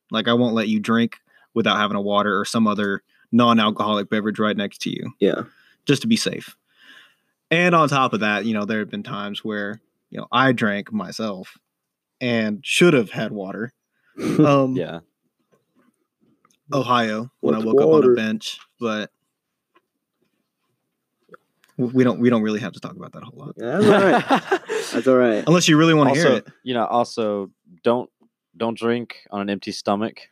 Like 0.10 0.28
I 0.28 0.34
won't 0.34 0.56
let 0.56 0.68
you 0.68 0.80
drink 0.80 1.18
without 1.54 1.78
having 1.78 1.98
a 1.98 2.02
water 2.02 2.40
or 2.40 2.46
some 2.46 2.66
other 2.68 3.04
non-alcoholic 3.32 4.10
beverage 4.10 4.40
right 4.40 4.58
next 4.58 4.80
to 4.82 4.90
you. 4.90 5.12
yeah. 5.20 5.44
just 5.86 6.02
to 6.02 6.08
be 6.08 6.16
safe. 6.18 6.56
And 7.50 7.76
on 7.76 7.90
top 7.90 8.14
of 8.14 8.20
that, 8.22 8.46
you 8.46 8.54
know, 8.54 8.66
there 8.66 8.80
have 8.80 8.90
been 8.90 9.04
times 9.04 9.44
where, 9.44 9.82
you 10.10 10.18
know, 10.20 10.28
I 10.32 10.52
drank 10.52 10.92
myself 10.92 11.58
and 12.22 12.60
should 12.66 12.94
have 12.94 13.10
had 13.12 13.32
water. 13.32 13.74
Um 14.40 14.76
Yeah. 14.76 15.00
Ohio 16.74 17.32
when 17.42 17.56
What's 17.56 17.64
I 17.64 17.68
woke 17.68 17.82
up 17.82 17.90
on 17.90 18.12
a 18.12 18.16
bench, 18.16 18.60
but 18.80 19.12
we 21.78 22.04
don't 22.04 22.20
we 22.20 22.30
don't 22.30 22.42
really 22.44 22.60
have 22.60 22.74
to 22.74 22.80
talk 22.80 22.96
about 22.96 23.12
that 23.14 23.24
a 23.24 23.26
whole 23.26 23.40
lot. 23.40 23.56
Yeah, 23.58 23.80
that's 23.80 23.88
all 23.88 24.12
right. 24.12 24.62
That's 24.92 25.08
all 25.08 25.16
right. 25.18 25.44
Unless 25.48 25.68
you 25.70 25.78
really 25.78 25.94
want 25.94 26.14
to 26.14 26.20
hear 26.20 26.32
it. 26.34 26.48
you 26.64 26.74
know, 26.74 26.86
also 26.86 27.50
don't 27.84 28.10
don't 28.58 28.78
drink 28.78 29.18
on 29.32 29.42
an 29.42 29.50
empty 29.50 29.72
stomach. 29.72 30.30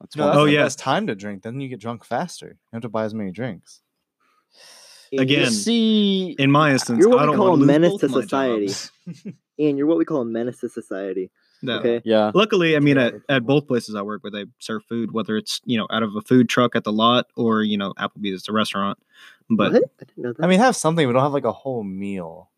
That's 0.00 0.16
No, 0.16 0.26
that's 0.26 0.38
Oh, 0.38 0.46
the 0.46 0.52
yeah. 0.52 0.62
best 0.64 0.78
time 0.78 1.06
to 1.08 1.14
drink. 1.14 1.42
Then 1.42 1.60
you 1.60 1.68
get 1.68 1.80
drunk 1.80 2.04
faster. 2.04 2.46
You 2.48 2.56
have 2.74 2.82
to 2.82 2.88
buy 2.88 3.04
as 3.04 3.14
many 3.14 3.30
drinks. 3.32 3.80
Again, 5.16 5.50
See, 5.50 6.36
In 6.38 6.50
my 6.50 6.70
instance, 6.70 7.00
You're 7.00 7.08
what 7.08 7.18
I 7.18 7.22
we 7.22 7.26
don't 7.28 7.36
call 7.36 7.48
want 7.50 7.62
a 7.62 7.66
menace 7.66 7.96
to 8.00 8.08
society. 8.08 8.66
jobs. 8.66 8.92
Ian, 9.58 9.76
you're 9.78 9.86
what 9.86 9.96
we 9.98 10.04
call 10.04 10.20
a 10.20 10.24
menace 10.24 10.60
to 10.60 10.68
society. 10.68 11.30
No. 11.62 11.78
Okay. 11.78 12.00
yeah, 12.04 12.30
Luckily, 12.34 12.76
I 12.76 12.78
mean, 12.80 12.98
at, 12.98 13.14
at 13.28 13.44
both 13.44 13.66
places 13.66 13.94
I 13.96 14.02
work 14.02 14.22
where 14.22 14.30
they 14.30 14.44
serve 14.60 14.84
food, 14.84 15.10
whether 15.12 15.36
it's 15.36 15.60
you 15.64 15.76
know 15.76 15.88
out 15.90 16.02
of 16.04 16.14
a 16.14 16.20
food 16.20 16.48
truck 16.48 16.76
at 16.76 16.84
the 16.84 16.92
lot 16.92 17.26
or 17.36 17.62
you 17.64 17.76
know 17.76 17.94
Applebee's, 17.94 18.34
it's 18.40 18.48
a 18.48 18.52
restaurant. 18.52 18.96
But 19.50 19.72
what? 19.72 19.82
I 20.00 20.04
didn't 20.04 20.18
know 20.18 20.32
that. 20.34 20.44
I 20.44 20.46
mean, 20.46 20.60
have 20.60 20.76
something, 20.76 21.04
but 21.08 21.14
don't 21.14 21.22
have 21.22 21.32
like 21.32 21.44
a 21.44 21.52
whole 21.52 21.82
meal. 21.82 22.50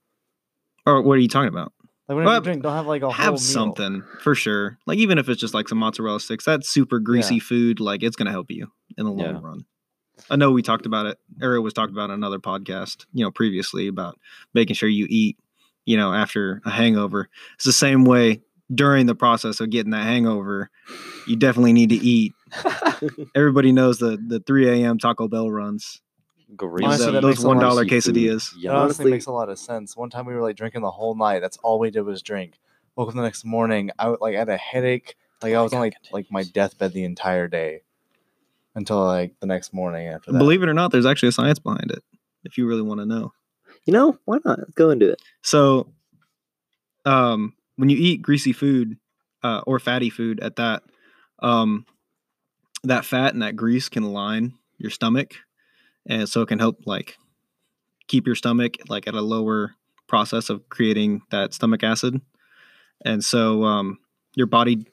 or 0.85 1.01
what 1.01 1.15
are 1.15 1.19
you 1.19 1.29
talking 1.29 1.49
about? 1.49 1.73
Like 2.11 2.17
whenever 2.17 2.31
Well, 2.33 2.41
you 2.41 2.43
drink, 2.45 2.63
don't 2.65 2.73
have 2.73 2.89
like 2.89 3.03
a 3.03 3.05
whole 3.07 3.13
have 3.13 3.33
meal. 3.35 3.41
something 3.41 4.03
for 4.21 4.35
sure. 4.35 4.79
Like 4.85 4.99
even 4.99 5.17
if 5.17 5.29
it's 5.29 5.41
just 5.41 5.55
like 5.55 5.69
some 5.69 5.79
mozzarella 5.79 6.19
sticks, 6.19 6.45
that's 6.45 6.69
super 6.69 6.99
greasy 6.99 7.39
food. 7.39 7.79
Like 7.79 8.03
it's 8.03 8.17
gonna 8.17 8.33
help 8.33 8.51
you 8.51 8.67
in 8.99 9.05
the 9.05 9.13
long 9.13 9.35
Yeah. 9.37 9.41
run. 9.41 9.65
I 10.29 10.35
know 10.35 10.51
we 10.51 10.61
talked 10.61 10.87
about 10.87 11.07
it, 11.07 11.19
or 11.41 11.55
it 11.55 11.61
was 11.61 11.73
talked 11.73 11.93
about 11.93 12.11
in 12.11 12.15
another 12.15 12.41
podcast, 12.41 13.07
you 13.13 13.25
know, 13.25 13.31
previously 13.31 13.87
about 13.87 14.19
making 14.55 14.75
sure 14.75 14.89
you 14.89 15.07
eat, 15.09 15.39
you 15.87 15.97
know, 15.97 16.13
after 16.13 16.61
a 16.65 16.71
hangover. 16.71 17.29
It's 17.55 17.65
the 17.65 17.73
same 17.73 18.05
way 18.05 18.41
during 18.75 19.07
the 19.07 19.15
process 19.15 19.61
of 19.61 19.71
getting 19.71 19.93
that 19.93 20.03
hangover. 20.03 20.69
You 21.29 21.37
definitely 21.37 21.73
need 21.75 21.91
to 21.91 21.95
eat. 21.97 22.33
Everybody 23.37 23.71
knows 23.71 23.99
the 23.99 24.19
the 24.27 24.41
3 24.41 24.83
a.m. 24.83 24.99
Taco 24.99 25.29
Bell 25.29 25.49
runs. 25.49 26.03
Greasy. 26.57 26.87
Honestly, 26.87 27.13
that 27.13 27.23
those 27.23 27.45
one 27.45 27.59
lot 27.59 27.65
of 27.65 27.71
dollar 27.71 27.85
quesadillas. 27.85 28.53
Yeah, 28.57 28.71
honestly 28.73 29.05
Honestly- 29.05 29.11
makes 29.11 29.27
a 29.27 29.33
lot 29.33 29.49
of 29.49 29.59
sense. 29.59 29.97
One 29.97 30.11
time 30.11 30.27
we 30.27 30.35
were 30.35 30.43
like 30.43 30.57
drinking 30.57 30.83
the 30.83 30.91
whole 30.91 31.15
night. 31.15 31.41
That's 31.41 31.57
all 31.59 31.79
we 31.79 31.91
did 31.91 32.03
was 32.03 32.23
drink. 32.23 32.59
Woke 32.97 33.09
up 33.09 33.15
the 33.15 33.23
next 33.23 33.45
morning. 33.45 33.91
I 33.99 34.09
would, 34.09 34.21
like 34.21 34.35
had 34.35 34.49
a 34.49 34.57
headache. 34.57 35.17
Like 35.43 35.55
I 35.55 35.63
was 35.63 35.73
on 35.73 35.81
like 35.81 35.95
like 36.13 36.27
my 36.31 36.43
deathbed 36.43 36.93
the 36.93 37.05
entire 37.05 37.49
day 37.49 37.83
until 38.75 39.05
like 39.05 39.35
the 39.41 39.47
next 39.47 39.73
morning 39.73 40.09
after 40.09 40.33
that. 40.33 40.39
Believe 40.39 40.63
it 40.63 40.69
or 40.69 40.75
not, 40.75 40.93
there's 40.93 41.07
actually 41.07 41.31
a 41.31 41.33
science 41.33 41.59
behind 41.59 41.91
it. 41.91 42.03
If 42.45 42.59
you 42.59 42.67
really 42.67 42.83
want 42.83 43.01
to 43.01 43.07
know. 43.07 43.33
you 43.85 43.93
know, 43.93 44.19
why 44.25 44.39
not? 44.45 44.59
Let's 44.59 44.73
go 44.73 44.91
into 44.91 45.11
it. 45.11 45.21
So, 45.43 45.93
um, 47.05 47.55
when 47.77 47.89
you 47.89 47.97
eat 47.97 48.23
greasy 48.23 48.53
food 48.53 48.97
uh, 49.43 49.63
or 49.67 49.79
fatty 49.79 50.11
food 50.11 50.41
at 50.41 50.57
that, 50.57 50.83
um, 51.41 51.87
that 52.85 53.05
fat 53.05 53.33
and 53.33 53.43
that 53.43 53.57
grease 53.57 53.89
can 53.89 54.13
line 54.13 54.55
your 54.79 54.91
stomach, 54.91 55.35
and 56.07 56.29
so 56.29 56.43
it 56.43 56.49
can 56.49 56.59
help 56.59 56.79
like 56.87 57.17
keep 58.09 58.27
your 58.27 58.35
stomach 58.37 58.77
like 58.89 59.07
at 59.07 59.15
a 59.15 59.21
lower 59.21 59.75
process 60.09 60.51
of 60.51 60.69
creating 60.69 61.23
that 61.31 61.55
stomach 61.55 61.83
acid, 61.83 62.21
and 63.05 63.25
so 63.25 63.65
um, 63.65 63.99
your 64.35 64.47
body 64.47 64.87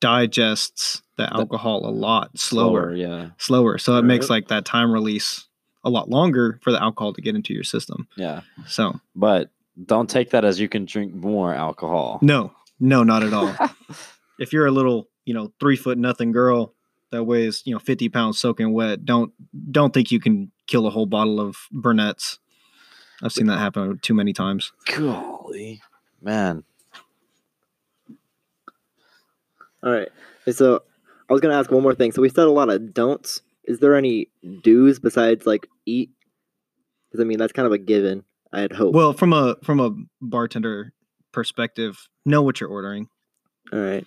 digests 0.00 1.02
the 1.16 1.32
alcohol 1.34 1.86
a 1.86 1.90
lot 1.90 2.38
slower, 2.38 2.94
Yeah, 2.94 3.30
slower. 3.38 3.78
So 3.78 3.96
it 3.96 4.02
makes 4.02 4.28
like 4.28 4.48
that 4.48 4.64
time 4.64 4.92
release 4.92 5.46
a 5.82 5.90
lot 5.90 6.08
longer 6.10 6.58
for 6.62 6.72
the 6.72 6.82
alcohol 6.82 7.12
to 7.14 7.22
get 7.22 7.34
into 7.34 7.54
your 7.54 7.64
system. 7.64 8.08
yeah. 8.16 8.42
So 8.66 9.00
But 9.14 9.50
don't 9.86 10.08
take 10.10 10.30
that 10.30 10.44
as 10.44 10.60
you 10.60 10.68
can 10.68 10.84
drink 10.84 11.14
more 11.14 11.54
alcohol. 11.54 12.18
No, 12.22 12.52
no, 12.80 13.02
not 13.02 13.22
at 13.22 13.32
all. 13.32 13.54
if 14.38 14.52
you're 14.52 14.66
a 14.66 14.70
little, 14.70 15.08
you 15.24 15.34
know, 15.34 15.52
three 15.60 15.76
foot 15.76 15.98
nothing 15.98 16.32
girl 16.32 16.73
that 17.14 17.24
weighs, 17.24 17.62
you 17.64 17.72
know, 17.72 17.78
50 17.78 18.08
pounds 18.08 18.38
soaking 18.38 18.72
wet, 18.72 19.04
don't 19.04 19.32
don't 19.70 19.94
think 19.94 20.10
you 20.10 20.20
can 20.20 20.50
kill 20.66 20.86
a 20.86 20.90
whole 20.90 21.06
bottle 21.06 21.40
of 21.40 21.56
Burnett's. 21.72 22.38
I've 23.22 23.32
seen 23.32 23.46
that 23.46 23.58
happen 23.58 23.98
too 24.02 24.14
many 24.14 24.32
times. 24.32 24.72
Golly, 24.86 25.80
man. 26.20 26.64
All 29.82 29.92
right. 29.92 30.08
So 30.50 30.82
I 31.28 31.32
was 31.32 31.40
gonna 31.40 31.58
ask 31.58 31.70
one 31.70 31.82
more 31.82 31.94
thing. 31.94 32.12
So 32.12 32.22
we 32.22 32.28
said 32.28 32.46
a 32.46 32.50
lot 32.50 32.70
of 32.70 32.92
don'ts. 32.92 33.42
Is 33.64 33.78
there 33.78 33.94
any 33.94 34.28
do's 34.62 34.98
besides 34.98 35.46
like 35.46 35.68
eat? 35.86 36.10
Because 37.10 37.22
I 37.22 37.26
mean 37.26 37.38
that's 37.38 37.52
kind 37.52 37.66
of 37.66 37.72
a 37.72 37.78
given. 37.78 38.24
I'd 38.52 38.72
hope. 38.72 38.94
Well, 38.94 39.12
from 39.12 39.32
a 39.32 39.56
from 39.62 39.80
a 39.80 39.90
bartender 40.20 40.92
perspective, 41.32 42.08
know 42.24 42.42
what 42.42 42.60
you're 42.60 42.70
ordering. 42.70 43.08
All 43.72 43.78
right. 43.78 44.06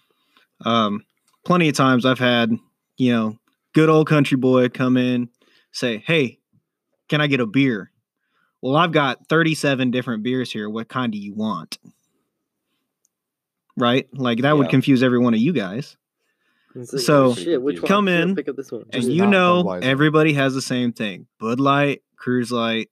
Um, 0.66 1.06
plenty 1.46 1.70
of 1.70 1.76
times 1.76 2.06
I've 2.06 2.20
had, 2.20 2.52
you 2.98 3.12
know, 3.14 3.38
good 3.74 3.90
old 3.90 4.08
country 4.08 4.38
boy 4.38 4.70
come 4.70 4.98
in, 4.98 5.30
say, 5.72 6.04
Hey, 6.06 6.40
can 7.10 7.22
I 7.22 7.28
get 7.28 7.40
a 7.40 7.46
beer? 7.46 7.92
Well, 8.62 8.76
I've 8.76 8.92
got 8.92 9.28
37 9.30 9.92
different 9.92 10.24
beers 10.24 10.52
here. 10.52 10.70
What 10.70 10.88
kind 10.90 11.12
do 11.12 11.18
you 11.18 11.34
want? 11.34 11.78
Right? 13.78 14.08
Like 14.14 14.40
that 14.42 14.58
would 14.58 14.70
confuse 14.70 15.04
every 15.04 15.20
one 15.20 15.34
of 15.34 15.40
you 15.40 15.54
guys. 15.54 15.96
Like, 16.74 16.88
So, 16.88 17.26
oh, 17.28 17.34
shit, 17.36 17.62
which 17.62 17.82
one? 17.82 17.88
come 17.88 18.08
in, 18.08 18.36
Pick 18.36 18.50
up 18.50 18.56
this 18.56 18.72
one. 18.72 18.82
And 18.94 19.04
Just 19.04 19.10
you 19.10 19.26
know 19.26 19.64
Budweiser. 19.64 19.84
everybody 19.84 20.34
has 20.34 20.54
the 20.54 20.62
same 20.62 20.92
thing. 20.94 21.28
Bud 21.40 21.60
Light, 21.60 22.02
Coors 22.24 22.52
Light, 22.52 22.90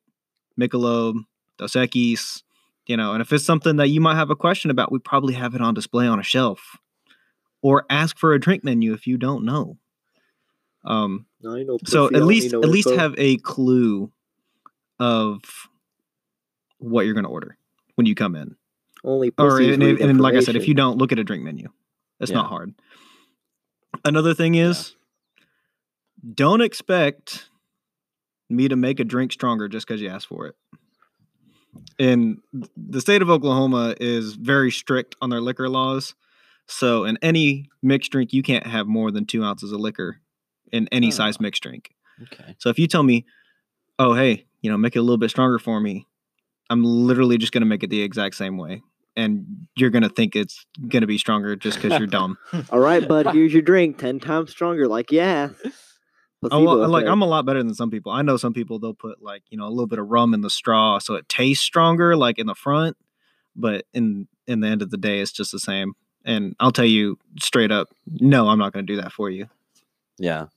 Michelob, 0.59 1.15
Dos 1.57 1.73
Equis, 1.73 2.43
you 2.87 2.97
know, 2.97 3.13
and 3.13 3.21
if 3.21 3.33
it's 3.33 3.43
something 3.45 3.77
that 3.77 3.87
you 3.89 3.99
might 4.01 4.15
have 4.15 4.29
a 4.29 4.35
question 4.35 4.69
about, 4.71 4.91
we 4.91 4.99
probably 4.99 5.33
have 5.33 5.55
it 5.55 5.61
on 5.61 5.73
display 5.73 6.07
on 6.07 6.19
a 6.19 6.23
shelf. 6.23 6.77
Or 7.61 7.85
ask 7.89 8.17
for 8.19 8.33
a 8.33 8.39
drink 8.39 8.63
menu 8.63 8.93
if 8.93 9.07
you 9.07 9.17
don't 9.17 9.43
know. 9.43 9.77
Um, 10.85 11.25
so 11.85 12.07
at 12.07 12.23
least 12.25 12.53
at 12.53 12.69
least 12.69 12.89
have 12.89 13.15
a 13.17 13.37
clue 13.37 14.11
of 14.99 15.41
what 16.79 17.05
you're 17.05 17.13
going 17.13 17.25
to 17.25 17.29
order 17.29 17.57
when 17.95 18.05
you 18.05 18.15
come 18.15 18.35
in. 18.35 18.55
only 19.03 19.29
Or 19.37 19.57
pussies 19.57 19.75
and, 19.75 19.83
and 19.83 20.21
like 20.21 20.35
I 20.35 20.39
said, 20.39 20.55
if 20.55 20.67
you 20.67 20.73
don't 20.73 20.97
look 20.97 21.11
at 21.11 21.19
a 21.19 21.23
drink 21.23 21.43
menu, 21.43 21.69
it's 22.19 22.31
Yeah. 22.31 22.37
not 22.37 22.47
hard. 22.47 22.73
Another 24.03 24.33
thing 24.33 24.55
is, 24.55 24.95
don't 26.33 26.61
expect 26.61 27.49
me 28.49 28.67
to 28.67 28.75
make 28.75 28.99
a 28.99 29.03
drink 29.03 29.31
stronger 29.31 29.67
just 29.67 29.87
because 29.87 30.01
you 30.01 30.09
asked 30.09 30.27
for 30.27 30.47
it. 30.47 30.55
And 31.97 32.41
the 32.75 33.01
state 33.01 33.21
of 33.21 33.29
Oklahoma 33.29 33.95
is 33.99 34.35
very 34.35 34.71
strict 34.71 35.15
on 35.21 35.29
their 35.29 35.41
liquor 35.41 35.69
laws. 35.69 36.13
So 36.67 37.05
in 37.05 37.17
any 37.21 37.69
mixed 37.81 38.11
drink, 38.11 38.33
you 38.33 38.43
can't 38.43 38.65
have 38.67 38.87
more 38.87 39.11
than 39.11 39.25
two 39.25 39.43
ounces 39.43 39.71
of 39.71 39.79
liquor 39.79 40.19
in 40.75 40.87
any 40.91 41.11
size 41.11 41.37
Oh. 41.39 41.43
mixed 41.43 41.63
drink. 41.63 41.91
Okay. 42.23 42.55
So 42.59 42.69
if 42.69 42.77
you 42.79 42.87
tell 42.87 43.03
me, 43.03 43.25
oh 43.99 44.13
hey, 44.13 44.45
you 44.61 44.69
know, 44.71 44.77
make 44.77 44.95
it 44.95 44.99
a 44.99 45.01
little 45.01 45.17
bit 45.17 45.29
stronger 45.29 45.59
for 45.59 45.79
me, 45.79 46.07
I'm 46.69 46.83
literally 46.83 47.37
just 47.37 47.51
gonna 47.51 47.65
make 47.65 47.83
it 47.83 47.89
the 47.89 48.01
exact 48.01 48.35
same 48.35 48.57
way. 48.57 48.81
And 49.17 49.67
you're 49.75 49.89
gonna 49.89 50.09
think 50.09 50.35
it's 50.35 50.65
gonna 50.87 51.07
be 51.07 51.17
stronger 51.17 51.55
just 51.55 51.81
because 51.81 51.97
you're 51.97 52.07
dumb. 52.07 52.37
All 52.69 52.79
right, 52.79 53.07
bud. 53.07 53.27
Here's 53.33 53.53
your 53.53 53.61
drink. 53.61 53.97
Ten 53.97 54.19
times 54.19 54.51
stronger. 54.51 54.87
Like 54.87 55.11
yeah. 55.11 55.49
Oh, 56.51 56.63
well, 56.63 56.75
Placebo 56.75 56.87
like 56.91 57.01
effect. 57.03 57.11
I'm 57.11 57.21
a 57.21 57.25
lot 57.25 57.45
better 57.45 57.63
than 57.63 57.73
some 57.73 57.89
people. 57.89 58.11
I 58.11 58.21
know 58.21 58.37
some 58.37 58.53
people 58.53 58.77
they'll 58.77 58.93
put 58.93 59.21
like 59.23 59.43
you 59.49 59.57
know 59.57 59.65
a 59.65 59.69
little 59.69 59.87
bit 59.87 59.99
of 59.99 60.07
rum 60.09 60.33
in 60.33 60.41
the 60.41 60.49
straw 60.49 60.99
so 60.99 61.15
it 61.15 61.27
tastes 61.29 61.63
stronger, 61.63 62.15
like 62.15 62.37
in 62.37 62.45
the 62.45 62.53
front, 62.55 62.97
but 63.55 63.85
in 63.93 64.27
in 64.47 64.59
the 64.59 64.67
end 64.67 64.81
of 64.81 64.91
the 64.91 64.97
day, 64.97 65.21
it's 65.21 65.31
just 65.31 65.51
the 65.51 65.59
same. 65.59 65.93
And 66.23 66.55
I'll 66.59 66.71
tell 66.71 66.85
you 66.85 67.17
straight 67.39 67.71
up, 67.71 67.89
no, 68.07 68.47
I'm 68.49 68.57
not 68.59 68.73
going 68.73 68.85
to 68.85 68.91
do 68.93 68.99
that 69.01 69.11
for 69.11 69.29
you. 69.29 69.47
Yeah. 70.17 70.47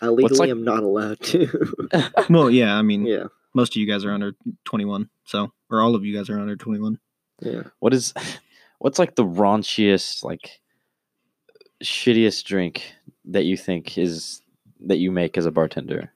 I 0.00 0.08
legally 0.08 0.38
like- 0.38 0.50
am 0.50 0.64
not 0.64 0.82
allowed 0.82 1.20
to. 1.20 1.74
Well, 2.30 2.50
yeah, 2.50 2.74
I 2.76 2.82
mean, 2.82 3.06
yeah. 3.06 3.24
most 3.54 3.72
of 3.74 3.80
you 3.80 3.86
guys 3.86 4.04
are 4.04 4.12
under 4.12 4.34
21, 4.64 5.08
so 5.24 5.52
or 5.70 5.80
all 5.80 5.94
of 5.94 6.04
you 6.04 6.16
guys 6.16 6.28
are 6.30 6.38
under 6.38 6.56
21. 6.56 6.98
Yeah. 7.40 7.62
What 7.80 7.92
is 7.94 8.12
what's 8.78 8.98
like 8.98 9.14
the 9.14 9.24
raunchiest, 9.24 10.22
like 10.24 10.60
shittiest 11.82 12.44
drink 12.44 12.94
that 13.26 13.44
you 13.44 13.56
think 13.56 13.98
is 13.98 14.40
that 14.86 14.96
you 14.98 15.10
make 15.10 15.36
as 15.38 15.46
a 15.46 15.50
bartender? 15.50 16.12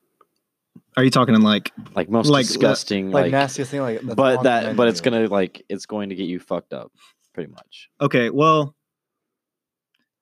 Are 0.97 1.05
you 1.05 1.11
talking 1.11 1.35
in 1.35 1.43
like 1.43 1.73
Like 1.95 2.09
most 2.11 2.29
Like, 2.29 2.45
uh, 2.45 2.49
disgusting, 2.49 3.11
Like, 3.11 3.25
like, 3.25 3.33
nastiest 3.33 3.71
thing, 3.71 3.81
like 3.81 4.01
but 4.05 4.43
that 4.45 4.77
but 4.77 4.89
it's 4.89 5.01
gonna 5.01 5.27
like 5.27 5.65
it's 5.69 5.87
going 5.87 6.09
to 6.11 6.15
get 6.15 6.27
you 6.27 6.39
fucked 6.41 6.73
up, 6.73 6.93
pretty 7.33 7.51
much. 7.51 7.89
okay, 8.01 8.31
well, 8.31 8.75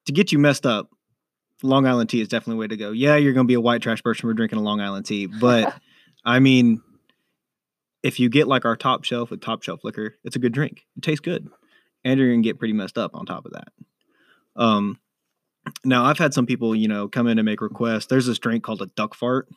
to 0.06 0.12
get 0.12 0.32
you 0.32 0.38
messed 0.38 0.66
up, 0.66 0.90
Long 1.62 1.87
Island 1.87 2.11
tea 2.11 2.21
is 2.21 2.29
definitely 2.29 2.55
a 2.55 2.61
way 2.61 2.66
to 2.68 2.77
go. 2.77 2.90
Yeah, 2.92 3.16
you're 3.16 3.33
going 3.33 3.47
to 3.47 3.49
be 3.49 3.55
a 3.55 3.61
white 3.61 3.83
trash 3.83 4.03
person 4.03 4.29
for 4.29 4.35
drinking 4.35 4.59
a 4.59 4.62
Long 4.62 4.81
Island 4.81 5.07
tea, 5.07 5.27
but 5.27 5.75
I 6.25 6.38
mean, 6.38 6.83
if 8.03 8.21
you 8.21 8.29
get 8.29 8.47
like 8.47 8.64
our 8.64 8.77
top 8.77 9.05
shelf 9.05 9.31
with 9.31 9.40
top 9.40 9.62
shelf 9.62 9.83
liquor, 9.85 10.14
it's 10.25 10.37
a 10.37 10.38
good 10.38 10.53
drink. 10.53 10.87
It 10.97 11.03
tastes 11.03 11.21
good, 11.21 11.49
and 12.05 12.18
you're 12.18 12.31
gonna 12.31 12.42
get 12.42 12.59
pretty 12.59 12.75
messed 12.75 12.99
up 12.99 13.14
on 13.14 13.27
top 13.27 13.44
of 13.44 13.53
that. 13.53 13.68
Um, 14.57 15.01
now 15.85 16.05
I've 16.05 16.18
had 16.18 16.33
some 16.33 16.47
people, 16.47 16.75
you 16.75 16.88
know, 16.88 17.09
come 17.09 17.27
in 17.27 17.38
and 17.38 17.47
make 17.47 17.61
requests. 17.61 18.07
There's 18.07 18.27
this 18.27 18.38
drink 18.38 18.62
called 18.62 18.83
a 18.83 18.87
duck 18.87 19.14
fart, 19.14 19.49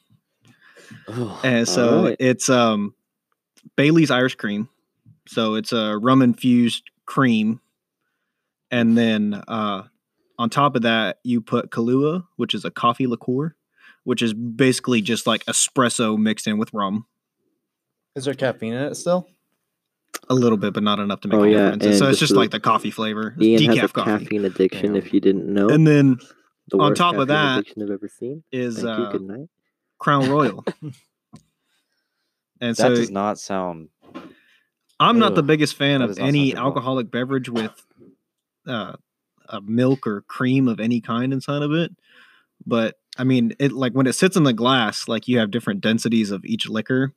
and 1.43 1.67
so 1.67 1.97
Alright. 1.97 2.17
it's 2.19 2.49
um 2.49 2.95
Bailey's 3.75 4.11
Irish 4.11 4.35
cream. 4.35 4.69
So 5.27 5.55
it's 5.55 5.71
a 5.71 5.97
rum 5.97 6.21
infused 6.21 6.89
cream, 7.05 7.61
and 8.71 8.97
then 8.97 9.41
uh, 9.47 9.83
on 10.41 10.49
top 10.49 10.75
of 10.75 10.81
that 10.81 11.19
you 11.23 11.39
put 11.39 11.69
Kahlua, 11.69 12.25
which 12.37 12.55
is 12.55 12.65
a 12.65 12.71
coffee 12.71 13.05
liqueur, 13.05 13.55
which 14.05 14.21
is 14.23 14.33
basically 14.33 15.01
just 15.01 15.27
like 15.27 15.45
espresso 15.45 16.17
mixed 16.17 16.47
in 16.47 16.57
with 16.57 16.73
rum. 16.73 17.05
Is 18.15 18.25
there 18.25 18.33
caffeine 18.33 18.73
in 18.73 18.81
it 18.83 18.95
still? 18.95 19.27
A 20.29 20.33
little 20.33 20.57
bit, 20.57 20.73
but 20.73 20.81
not 20.83 20.99
enough 20.99 21.21
to 21.21 21.27
make 21.27 21.37
Oh, 21.37 21.43
a 21.43 21.49
yeah, 21.49 21.57
difference. 21.57 21.83
And 21.83 21.91
and 21.93 21.99
so 21.99 22.05
it's 22.09 22.19
just 22.19 22.29
just 22.31 22.37
like 22.37 22.49
the 22.51 22.59
coffee 22.59 22.91
flavor, 22.91 23.35
It's 23.37 23.45
Ian 23.45 23.63
has 23.63 23.77
a 23.77 23.81
decaf 23.87 23.93
coffee. 23.93 24.11
caffeine 24.25 24.45
addiction. 24.45 24.85
Damn. 24.93 24.95
If 24.95 25.13
you 25.13 25.19
didn't 25.19 25.45
know, 25.53 25.69
And 25.69 25.85
then 25.87 26.17
the 26.69 26.77
on 26.79 26.95
top 26.95 27.15
of 27.17 27.27
caffeine 27.27 27.73
that 27.77 27.83
I've 27.85 27.91
ever 27.91 28.07
seen. 28.09 28.43
is 28.51 28.75
Thank 28.77 28.85
you. 28.97 29.03
uh, 29.05 29.11
Good 29.11 29.21
night. 29.21 29.47
Crown 29.99 30.29
Royal. 30.29 30.65
and 32.61 32.75
so 32.75 32.89
that 32.89 32.95
does 32.95 33.11
not 33.11 33.39
sound 33.39 33.89
I'm 34.99 35.17
not 35.19 35.35
the 35.35 35.43
biggest 35.43 35.75
fan 35.77 35.99
that 35.99 36.05
of 36.05 36.09
does 36.11 36.17
not 36.19 36.25
sound 36.25 36.35
any 36.35 36.51
good 36.51 36.57
at 36.57 36.63
alcoholic 36.63 37.11
beverage 37.11 37.49
with 37.49 37.71
uh, 38.67 38.93
a 39.51 39.61
milk 39.61 40.07
or 40.07 40.21
cream 40.21 40.67
of 40.67 40.79
any 40.79 40.99
kind 41.01 41.31
inside 41.33 41.61
of 41.61 41.71
it. 41.71 41.91
But 42.65 42.95
I 43.17 43.23
mean, 43.23 43.53
it 43.59 43.71
like 43.73 43.93
when 43.93 44.07
it 44.07 44.13
sits 44.13 44.35
in 44.37 44.43
the 44.43 44.53
glass, 44.53 45.07
like 45.07 45.27
you 45.27 45.37
have 45.39 45.51
different 45.51 45.81
densities 45.81 46.31
of 46.31 46.43
each 46.45 46.67
liquor, 46.69 47.13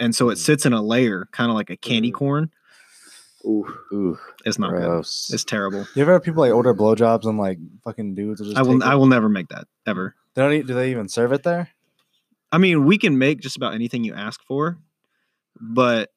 and 0.00 0.14
so 0.14 0.28
it 0.30 0.34
Mm. 0.34 0.38
sits 0.38 0.66
in 0.66 0.72
a 0.72 0.82
layer, 0.82 1.28
kind 1.32 1.50
of 1.50 1.54
like 1.54 1.70
a 1.70 1.76
candy 1.76 2.10
Mm. 2.10 2.14
corn. 2.14 2.50
Ooh. 3.44 3.66
ooh 3.92 4.18
It's 4.44 4.58
not 4.58 4.72
good. 4.72 4.82
gross. 4.84 5.30
It's 5.32 5.44
terrible. 5.44 5.86
You 5.94 6.02
ever 6.02 6.12
have 6.14 6.24
people 6.24 6.40
like 6.40 6.52
order 6.52 6.74
blowjobs 6.74 7.24
and 7.26 7.38
like 7.38 7.58
fucking 7.84 8.14
dudes 8.16 8.40
just 8.40 8.56
I 8.56 8.62
will. 8.62 8.82
I 8.82 8.94
will 8.96 9.06
never 9.06 9.28
make 9.28 9.48
that 9.48 9.68
ever. 9.86 10.14
They 10.34 10.42
don't. 10.42 10.52
e- 10.52 10.62
Do 10.62 10.74
they 10.74 10.90
even 10.90 11.08
serve 11.08 11.32
it 11.32 11.42
there? 11.44 11.68
I 12.50 12.58
mean, 12.58 12.84
we 12.86 12.98
can 12.98 13.18
make 13.18 13.40
just 13.40 13.56
about 13.56 13.74
anything 13.74 14.02
you 14.04 14.14
ask 14.14 14.40
for, 14.48 14.78
but 15.60 16.10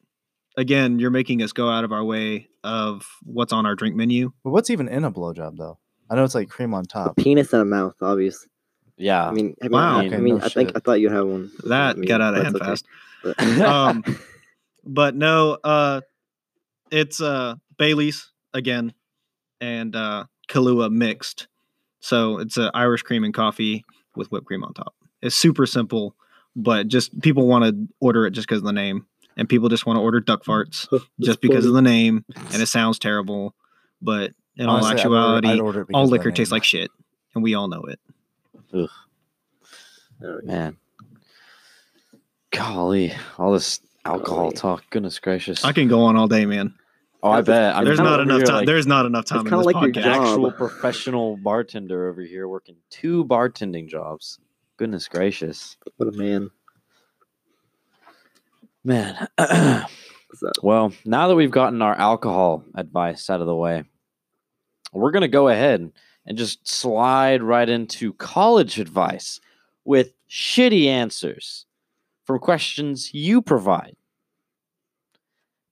again, 0.58 1.00
you're 1.00 1.10
making 1.12 1.42
us 1.42 1.52
go 1.54 1.70
out 1.70 1.84
of 1.84 1.92
our 1.92 2.04
way 2.04 2.50
of 2.64 3.06
what's 3.24 3.54
on 3.54 3.66
our 3.66 3.76
drink 3.76 3.96
menu. 3.96 4.32
But 4.44 4.52
what's 4.52 4.70
even 4.70 4.88
in 4.88 5.04
a 5.06 5.12
blowjob 5.12 5.58
though? 5.58 5.78
I 6.10 6.16
know 6.16 6.24
it's 6.24 6.36
like 6.36 6.50
cream 6.50 6.74
on 6.74 6.84
A 6.86 6.88
top. 6.88 7.18
penis 7.18 7.54
and 7.54 7.62
a 7.62 7.66
mouth, 7.66 7.96
obvious. 8.02 8.48
yeah. 8.98 9.28
I 9.28 9.32
mean, 9.32 9.56
I 9.62 9.66
mean, 9.66 9.72
Wow. 9.72 10.00
I, 10.00 10.06
Okay, 10.08 10.18
mean, 10.18 10.38
no 10.40 10.44
I 10.46 10.50
think 10.50 10.70
shit. 10.70 10.78
I 10.78 10.80
thought 10.80 11.00
you 11.00 11.10
had 11.10 11.22
one. 11.22 11.52
That 11.66 11.96
I 11.96 12.00
mean, 12.00 12.08
got 12.08 12.22
out 12.22 12.36
of 12.36 12.44
hand 12.44 12.56
okay. 12.56 12.66
fast. 12.66 12.86
But- 13.24 13.40
um 13.62 14.04
but 14.86 15.14
no 15.14 15.58
uh 15.64 16.00
it's 16.90 17.20
uh 17.22 17.56
bailey's 17.78 18.32
again 18.54 18.94
and 19.60 19.94
uh 19.96 20.24
kahlua 20.48 20.90
mixed 20.90 21.48
so 22.00 22.40
it's 22.40 22.56
an 22.56 22.72
irish 22.74 23.02
cream 23.02 23.26
and 23.26 23.34
coffee 23.34 23.84
with 24.16 24.32
whipped 24.32 24.48
cream 24.48 24.64
on 24.64 24.74
top 24.74 24.96
it's 25.22 25.36
super 25.36 25.66
simple 25.66 26.16
but 26.56 26.88
just 26.88 27.20
people 27.22 27.46
want 27.46 27.66
to 27.66 27.88
order 28.00 28.26
it 28.26 28.32
just 28.32 28.48
because 28.48 28.60
of 28.60 28.66
the 28.66 28.72
name 28.72 29.06
and 29.40 29.48
people 29.50 29.70
just 29.70 29.86
want 29.86 29.98
to 29.98 30.02
order 30.02 30.20
duck 30.20 30.44
mm. 30.44 30.46
farts 30.46 31.04
just 31.20 31.42
because 31.42 31.66
of 31.66 31.74
the 31.74 31.82
name 31.82 32.26
and 32.52 32.62
it 32.62 32.68
sounds 32.78 33.00
terrible 33.00 33.56
but 34.02 34.32
in 34.58 34.68
all 34.68 34.84
Honestly, 34.84 35.02
I'd 35.02 35.06
order- 35.08 35.18
actuality 35.18 35.48
I'd 35.48 35.60
order 35.60 35.88
all 35.94 36.06
liquor 36.08 36.32
tastes 36.32 36.52
like 36.52 36.64
shit 36.64 36.92
and 37.34 37.44
we 37.44 37.56
all 37.56 37.68
know 37.68 37.84
it 37.84 38.00
Oh. 38.72 38.88
Man. 40.44 40.76
Golly, 42.52 43.14
all 43.38 43.54
this 43.54 43.80
alcohol 44.04 44.50
Golly. 44.50 44.56
talk. 44.58 44.84
Goodness 44.90 45.18
gracious. 45.18 45.64
i 45.64 45.72
can 45.72 45.88
go 45.88 46.02
on 46.02 46.18
all 46.18 46.28
day 46.28 46.46
man 46.46 46.74
oh, 47.24 47.32
I 47.32 47.42
bet. 47.42 47.76
I 47.76 47.80
mean, 47.80 47.86
there's 47.86 48.00
I'm 48.00 48.06
not 48.06 48.20
enough 48.20 48.44
time 48.44 48.56
like 48.58 48.66
there's 48.66 48.88
not 48.88 49.06
enough 49.06 49.26
time 49.26 49.40
in 49.40 49.46
kinda 49.46 49.64
like 49.64 49.76
your 49.76 49.92
podcast 49.92 50.04
job. 50.04 50.22
actual 50.22 50.52
professional 50.52 51.38
bartender 51.38 52.10
over 52.10 52.22
here 52.22 52.48
working 52.48 52.76
two 52.90 53.26
bartending 53.26 53.88
jobs. 53.88 54.40
Goodness 54.78 55.08
gracious. 55.08 55.78
What 55.98 56.14
a 56.14 56.18
man. 56.18 56.52
Man. 58.84 59.28
Well, 60.62 60.94
now 61.06 61.28
that 61.28 61.36
we've 61.36 61.52
gotten 61.52 61.82
our 61.82 61.96
alcohol 61.96 62.64
advice 62.76 63.30
out 63.30 63.42
of 63.42 63.48
the 63.48 63.56
way, 63.56 63.84
we're 64.94 65.12
going 65.12 65.22
to 65.22 65.28
go 65.28 65.48
ahead 65.48 65.92
and 66.26 66.38
just 66.38 66.68
slide 66.68 67.42
right 67.42 67.68
into 67.68 68.14
college 68.14 68.80
advice 68.80 69.40
with 69.86 70.14
shitty 70.30 70.86
answers 70.86 71.66
from 72.26 72.40
questions 72.40 73.14
you 73.14 73.42
provide. 73.42 73.96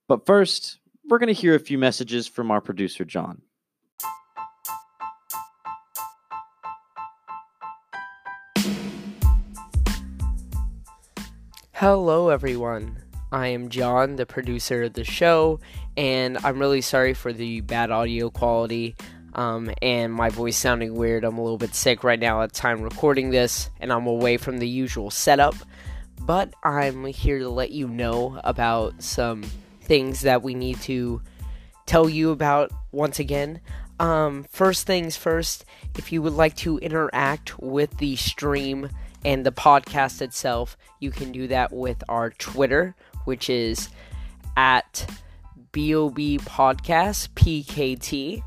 But 0.08 0.26
first, 0.26 0.78
we're 1.08 1.18
going 1.18 1.32
to 1.32 1.40
hear 1.40 1.54
a 1.54 1.60
few 1.60 1.78
messages 1.78 2.26
from 2.26 2.50
our 2.50 2.60
producer, 2.60 3.04
John. 3.04 3.42
Hello, 11.80 12.28
everyone. 12.28 13.00
I 13.30 13.46
am 13.46 13.68
John, 13.68 14.16
the 14.16 14.26
producer 14.26 14.82
of 14.82 14.94
the 14.94 15.04
show, 15.04 15.60
and 15.96 16.36
I'm 16.38 16.58
really 16.58 16.80
sorry 16.80 17.14
for 17.14 17.32
the 17.32 17.60
bad 17.60 17.92
audio 17.92 18.30
quality 18.30 18.96
um, 19.34 19.70
and 19.80 20.12
my 20.12 20.28
voice 20.28 20.56
sounding 20.56 20.96
weird. 20.96 21.22
I'm 21.22 21.38
a 21.38 21.40
little 21.40 21.56
bit 21.56 21.76
sick 21.76 22.02
right 22.02 22.18
now 22.18 22.42
at 22.42 22.52
the 22.52 22.58
time 22.58 22.82
recording 22.82 23.30
this, 23.30 23.70
and 23.78 23.92
I'm 23.92 24.08
away 24.08 24.38
from 24.38 24.58
the 24.58 24.66
usual 24.66 25.12
setup. 25.12 25.54
But 26.20 26.52
I'm 26.64 27.04
here 27.04 27.38
to 27.38 27.48
let 27.48 27.70
you 27.70 27.86
know 27.86 28.40
about 28.42 29.00
some 29.00 29.44
things 29.80 30.22
that 30.22 30.42
we 30.42 30.54
need 30.54 30.80
to 30.80 31.22
tell 31.86 32.08
you 32.08 32.32
about 32.32 32.72
once 32.90 33.20
again. 33.20 33.60
Um, 34.00 34.46
first 34.50 34.84
things 34.84 35.16
first, 35.16 35.64
if 35.96 36.10
you 36.10 36.22
would 36.22 36.32
like 36.32 36.56
to 36.56 36.78
interact 36.78 37.56
with 37.60 37.98
the 37.98 38.16
stream 38.16 38.90
and 39.24 39.44
the 39.44 39.52
podcast 39.52 40.22
itself, 40.22 40.76
you 41.00 41.10
can 41.10 41.32
do 41.32 41.48
that 41.48 41.72
with 41.72 42.02
our 42.08 42.30
Twitter, 42.30 42.94
which 43.24 43.50
is 43.50 43.88
at 44.56 45.06
BOB 45.72 46.40
Podcast 46.44 47.28
PKT, 47.30 48.42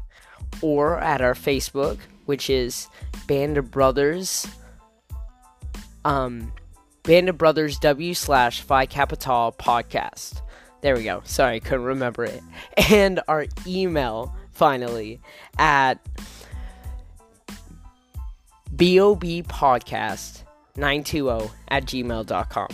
or 0.61 0.99
at 0.99 1.21
our 1.21 1.33
Facebook, 1.33 1.97
which 2.25 2.49
is 2.49 2.87
Band 3.27 3.57
of 3.57 3.71
Brothers, 3.71 4.47
um, 6.03 6.51
Band 7.03 7.29
of 7.29 7.37
Brothers 7.37 7.77
W 7.79 8.13
slash 8.13 8.61
Phi 8.61 8.85
Kappa 8.85 9.15
Tau 9.15 9.51
Podcast. 9.51 10.41
There 10.81 10.95
we 10.95 11.03
go. 11.03 11.21
Sorry, 11.25 11.59
couldn't 11.59 11.85
remember 11.85 12.23
it. 12.25 12.41
And 12.91 13.21
our 13.27 13.45
email, 13.67 14.35
finally, 14.51 15.21
at 15.57 15.99
bobpodcast920 20.75 21.51
at 21.69 21.85
gmail.com. 21.85 22.67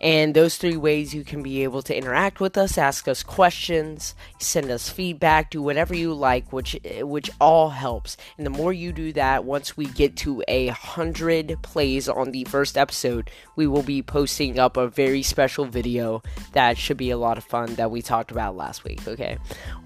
And 0.00 0.34
those 0.34 0.56
three 0.56 0.76
ways 0.76 1.14
you 1.14 1.22
can 1.22 1.44
be 1.44 1.62
able 1.62 1.80
to 1.82 1.96
interact 1.96 2.40
with 2.40 2.58
us, 2.58 2.76
ask 2.76 3.06
us 3.06 3.22
questions, 3.22 4.16
send 4.40 4.68
us 4.68 4.88
feedback, 4.88 5.50
do 5.50 5.62
whatever 5.62 5.94
you 5.94 6.12
like, 6.12 6.52
which 6.52 6.76
which 7.02 7.30
all 7.40 7.70
helps. 7.70 8.16
And 8.36 8.44
the 8.44 8.50
more 8.50 8.72
you 8.72 8.92
do 8.92 9.12
that, 9.12 9.44
once 9.44 9.76
we 9.76 9.86
get 9.86 10.16
to 10.16 10.42
a 10.48 10.68
hundred 10.68 11.56
plays 11.62 12.08
on 12.08 12.32
the 12.32 12.42
first 12.44 12.76
episode, 12.76 13.30
we 13.54 13.68
will 13.68 13.84
be 13.84 14.02
posting 14.02 14.58
up 14.58 14.76
a 14.76 14.88
very 14.88 15.22
special 15.22 15.66
video 15.66 16.20
that 16.52 16.76
should 16.78 16.96
be 16.96 17.10
a 17.10 17.16
lot 17.16 17.38
of 17.38 17.44
fun 17.44 17.76
that 17.76 17.92
we 17.92 18.02
talked 18.02 18.32
about 18.32 18.56
last 18.56 18.82
week. 18.82 19.06
Okay. 19.06 19.38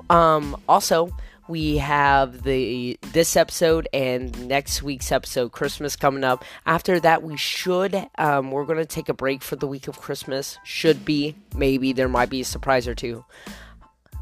Um, 0.09 0.59
also, 0.66 1.11
we 1.49 1.78
have 1.78 2.42
the 2.42 2.99
this 3.12 3.36
episode 3.36 3.88
and 3.92 4.49
next 4.49 4.82
week's 4.82 5.12
episode 5.12 5.53
christmas 5.53 5.97
coming 5.97 6.24
up. 6.24 6.44
After 6.64 6.99
that 7.01 7.22
we 7.22 7.36
should 7.36 8.09
um, 8.18 8.51
we're 8.51 8.64
going 8.64 8.78
to 8.78 8.86
take 8.86 9.09
a 9.09 9.14
break 9.14 9.42
for 9.42 9.57
the 9.57 9.66
week 9.66 9.88
of 9.88 10.01
christmas. 10.01 10.59
Should 10.64 11.05
be. 11.05 11.36
Maybe 11.55 11.92
there 11.92 12.09
might 12.09 12.30
be 12.30 12.40
a 12.40 12.44
surprise 12.44 12.88
or 12.88 12.94
two. 12.94 13.24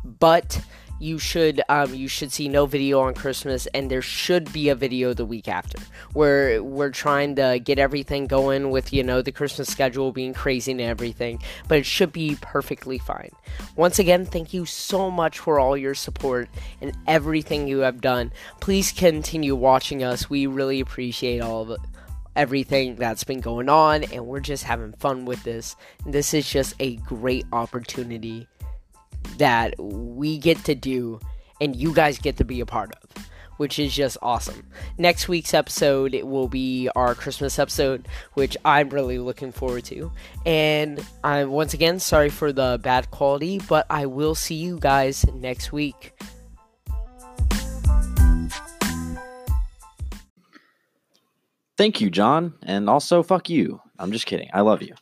But 0.05 0.61
you 1.05 1.19
should 1.19 1.61
um, 1.69 1.95
you 1.95 2.09
should 2.09 2.33
see 2.33 2.49
no 2.49 2.65
video 2.65 3.01
on 3.01 3.13
Christmas, 3.13 3.67
and 3.75 3.91
there 3.91 4.01
should 4.01 4.51
be 4.53 4.71
a 4.71 4.75
video 4.75 5.13
the 5.13 5.27
week 5.27 5.49
after. 5.49 5.79
We're 6.15 6.63
we're 6.63 6.91
trying 6.91 7.37
to 7.37 7.61
get 7.63 7.79
everything 7.79 8.27
going 8.27 8.71
with 8.71 8.93
you 8.93 9.03
know 9.03 9.21
the 9.21 9.31
Christmas 9.31 9.69
schedule 9.69 10.13
being 10.13 10.33
crazy 10.33 10.73
and 10.73 10.81
everything, 10.81 11.43
but 11.69 11.79
it 11.79 11.87
should 11.87 12.13
be 12.13 12.39
perfectly 12.41 12.99
fine. 12.99 13.31
Once 13.77 13.99
again, 13.99 14.25
thank 14.25 14.55
you 14.55 14.65
so 14.65 15.11
much 15.11 15.39
for 15.39 15.61
all 15.61 15.77
your 15.77 15.95
support 15.95 16.49
and 16.81 16.97
everything 17.07 17.69
you 17.69 17.81
have 17.81 18.01
done. 18.01 18.33
Please 18.61 18.91
continue 18.91 19.55
watching 19.55 20.03
us. 20.03 20.31
We 20.31 20.47
really 20.47 20.81
appreciate 20.81 21.41
all 21.41 21.63
of 21.63 21.71
it 21.71 21.81
everything 22.37 22.97
that's 22.97 23.23
been 23.23 23.41
going 23.41 23.69
on 23.69 24.03
and 24.03 24.27
we're 24.27 24.41
just 24.41 24.65
having 24.65 24.93
fun 24.95 25.25
with 25.25 25.41
this. 25.45 25.77
This 26.05 26.35
is 26.35 26.51
just 26.51 26.75
a 26.81 26.97
great 26.97 27.47
opportunity 27.53 28.49
that 29.39 29.74
we 29.78 30.39
get 30.39 30.59
to 30.64 30.74
do 30.74 31.20
and 31.61 31.76
you 31.76 31.95
guys 31.95 32.18
get 32.18 32.37
to 32.39 32.45
be 32.45 32.61
a 32.61 32.66
part 32.66 32.93
of 33.03 33.24
which 33.57 33.78
is 33.78 33.95
just 33.95 34.16
awesome. 34.22 34.66
Next 34.99 35.28
week's 35.28 35.55
episode 35.55 36.14
will 36.24 36.49
be 36.49 36.89
our 36.97 37.14
Christmas 37.14 37.59
episode, 37.59 38.09
which 38.35 38.57
I'm 38.64 38.89
really 38.89 39.18
looking 39.18 39.53
forward 39.53 39.85
to. 39.87 40.11
And 40.45 41.05
I'm 41.22 41.51
once 41.51 41.74
again 41.74 42.01
sorry 42.01 42.30
for 42.30 42.53
the 42.53 42.80
bad 42.82 43.11
quality, 43.11 43.61
but 43.68 43.87
I 43.91 44.07
will 44.07 44.35
see 44.35 44.57
you 44.57 44.78
guys 44.78 45.24
next 45.35 45.72
week. 45.72 46.12
Thank 51.76 52.01
you, 52.01 52.09
John, 52.09 52.55
and 52.62 52.89
also 52.89 53.22
fuck 53.22 53.51
you. 53.51 53.80
I'm 53.99 54.12
just 54.12 54.26
kidding. 54.26 54.49
I 54.53 54.61
love 54.61 54.82
you. 54.82 54.95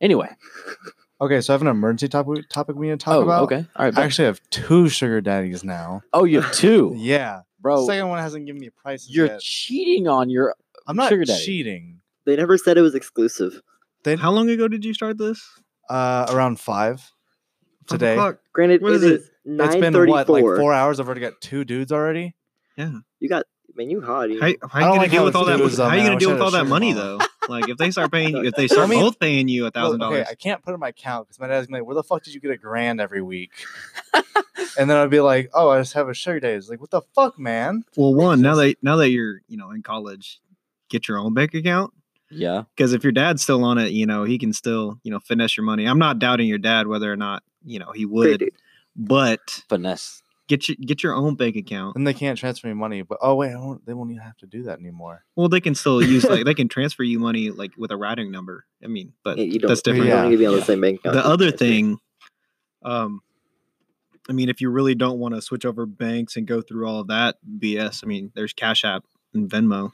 Anyway. 0.00 0.28
Okay, 1.20 1.40
so 1.42 1.52
I 1.52 1.54
have 1.54 1.60
an 1.62 1.68
emergency 1.68 2.08
topic 2.08 2.48
topic 2.48 2.76
we 2.76 2.86
need 2.88 2.98
to 2.98 3.04
talk 3.04 3.14
oh, 3.16 3.22
about. 3.22 3.42
okay. 3.44 3.66
All 3.76 3.84
right. 3.84 3.98
I 3.98 4.02
actually 4.04 4.26
have 4.26 4.40
two 4.50 4.88
sugar 4.88 5.20
daddies 5.20 5.62
now. 5.64 6.02
oh, 6.12 6.24
you 6.24 6.40
have 6.40 6.52
two, 6.54 6.94
Yeah. 6.96 7.40
bro. 7.60 7.86
Second 7.86 8.08
one 8.08 8.18
hasn't 8.18 8.46
given 8.46 8.60
me 8.60 8.68
a 8.68 8.70
price. 8.70 9.06
You're 9.08 9.26
yet. 9.26 9.40
cheating 9.40 10.08
on 10.08 10.30
your. 10.30 10.54
I'm 10.86 10.96
not 10.96 11.10
sugar 11.10 11.24
daddy. 11.24 11.44
cheating. 11.44 12.00
They 12.24 12.36
never 12.36 12.56
said 12.56 12.78
it 12.78 12.82
was 12.82 12.94
exclusive. 12.94 13.60
They 14.02 14.16
How 14.16 14.30
long 14.30 14.48
ago 14.48 14.66
did 14.68 14.84
you 14.84 14.94
start 14.94 15.18
this? 15.18 15.42
uh 15.90 16.26
around 16.30 16.58
five 16.60 17.02
today. 17.88 18.14
Fuck. 18.16 18.38
Granted, 18.52 18.80
What 18.80 18.92
it 18.92 18.96
is 18.96 19.02
it? 19.02 19.12
is 19.12 19.20
It's 19.22 19.30
nine 19.44 19.80
been 19.80 20.06
what, 20.08 20.28
like 20.28 20.42
four 20.42 20.72
hours. 20.72 21.00
I've 21.00 21.06
already 21.06 21.20
got 21.20 21.40
two 21.40 21.64
dudes 21.64 21.90
already. 21.92 22.34
Yeah, 22.76 22.92
you 23.18 23.28
got 23.28 23.44
man, 23.76 23.90
you 23.90 24.00
hot. 24.00 24.30
You. 24.30 24.40
How, 24.40 24.46
how 24.68 24.78
you 24.80 24.84
gonna 24.86 24.96
like 25.02 25.10
deal 25.10 25.24
with 25.24 25.34
all 25.36 25.44
that? 25.46 25.58
feels, 25.58 25.76
though, 25.76 25.88
how 25.88 25.94
you 25.96 26.02
gonna 26.04 26.18
deal 26.18 26.32
with 26.32 26.40
all 26.40 26.50
that 26.52 26.66
money 26.66 26.92
though? 26.92 27.18
Like 27.48 27.68
if 27.68 27.76
they 27.78 27.90
start 27.90 28.12
paying, 28.12 28.44
if 28.44 28.54
they 28.54 28.68
start 28.68 28.88
mean- 28.88 29.00
both 29.00 29.18
paying 29.18 29.48
you 29.48 29.66
a 29.66 29.70
thousand 29.70 30.00
dollars, 30.00 30.26
I 30.30 30.34
can't 30.34 30.62
put 30.62 30.70
it 30.70 30.74
in 30.74 30.80
my 30.80 30.88
account 30.88 31.28
because 31.28 31.40
my 31.40 31.46
dad's 31.48 31.66
gonna 31.66 31.78
be 31.78 31.80
like, 31.80 31.86
"Where 31.86 31.94
the 31.96 32.02
fuck 32.02 32.22
did 32.22 32.34
you 32.34 32.40
get 32.40 32.50
a 32.50 32.56
grand 32.56 33.00
every 33.00 33.22
week?" 33.22 33.50
and 34.78 34.88
then 34.88 34.96
I'd 34.96 35.10
be 35.10 35.20
like, 35.20 35.50
"Oh, 35.54 35.68
I 35.70 35.80
just 35.80 35.92
have 35.94 36.08
a 36.08 36.14
sugar 36.14 36.40
day." 36.40 36.54
It's 36.54 36.68
like, 36.68 36.80
"What 36.80 36.90
the 36.90 37.02
fuck, 37.14 37.38
man?" 37.38 37.84
well, 37.96 38.14
one 38.14 38.40
now 38.40 38.54
that 38.56 38.76
now 38.82 38.96
that 38.96 39.10
you're 39.10 39.40
you 39.48 39.56
know 39.56 39.70
in 39.70 39.82
college, 39.82 40.40
get 40.88 41.08
your 41.08 41.18
own 41.18 41.34
bank 41.34 41.54
account 41.54 41.92
Yeah. 42.30 42.64
because 42.76 42.92
if 42.92 43.02
your 43.02 43.12
dad's 43.12 43.42
still 43.42 43.64
on 43.64 43.78
it, 43.78 43.92
you 43.92 44.06
know 44.06 44.24
he 44.24 44.38
can 44.38 44.52
still 44.52 44.98
you 45.02 45.10
know 45.10 45.18
finesse 45.20 45.56
your 45.56 45.64
money. 45.64 45.86
I'm 45.86 45.98
not 45.98 46.18
doubting 46.18 46.46
your 46.48 46.58
dad 46.58 46.86
whether 46.86 47.10
or 47.12 47.16
not 47.16 47.42
you 47.64 47.78
know 47.78 47.92
he 47.92 48.04
would, 48.06 48.40
dude. 48.40 48.50
but 48.96 49.62
Finesse. 49.68 50.22
Get 50.50 50.68
your 50.68 50.76
get 50.84 51.02
your 51.02 51.14
own 51.14 51.36
bank 51.36 51.56
account. 51.56 51.96
And 51.96 52.06
they 52.06 52.12
can't 52.12 52.36
transfer 52.36 52.66
me 52.66 52.74
money. 52.74 53.00
But 53.02 53.18
oh 53.22 53.36
wait, 53.36 53.52
I 53.52 53.56
won't, 53.56 53.86
they 53.86 53.94
won't 53.94 54.10
even 54.10 54.22
have 54.22 54.36
to 54.38 54.46
do 54.46 54.64
that 54.64 54.78
anymore. 54.80 55.24
Well, 55.36 55.48
they 55.48 55.60
can 55.60 55.74
still 55.74 56.02
use 56.02 56.24
like 56.24 56.44
they 56.44 56.54
can 56.60 56.68
transfer 56.68 57.02
you 57.04 57.18
money 57.20 57.50
like 57.50 57.70
with 57.78 57.90
a 57.92 57.96
routing 57.96 58.30
number. 58.30 58.66
I 58.84 58.88
mean, 58.88 59.12
but 59.24 59.38
Yeah, 59.38 59.44
you 59.44 59.58
don't. 59.60 59.68
that's 59.68 59.80
You 59.86 59.92
different. 59.94 60.10
don't 60.10 60.24
need 60.24 60.30
to 60.32 60.38
be 60.38 60.46
on 60.46 60.52
the 60.54 60.58
Yeah. 60.58 60.64
same 60.64 60.80
bank 60.80 60.98
account. 61.00 61.14
the 61.14 61.24
other 61.24 61.50
thing 61.50 61.98
um 62.82 63.20
i 64.28 64.32
mean 64.32 64.48
if 64.48 64.60
you 64.62 64.70
really 64.70 64.94
don't 64.94 65.18
want 65.18 65.34
to 65.34 65.42
switch 65.42 65.64
over 65.66 65.84
banks 65.86 66.36
and 66.36 66.46
go 66.46 66.62
through 66.62 66.86
all 66.86 67.00
of 67.00 67.08
that 67.08 67.36
bs 67.58 68.02
i 68.02 68.06
mean 68.06 68.32
there's 68.34 68.52
cash 68.54 68.84
app 68.86 69.04
and 69.34 69.50
venmo 69.50 69.92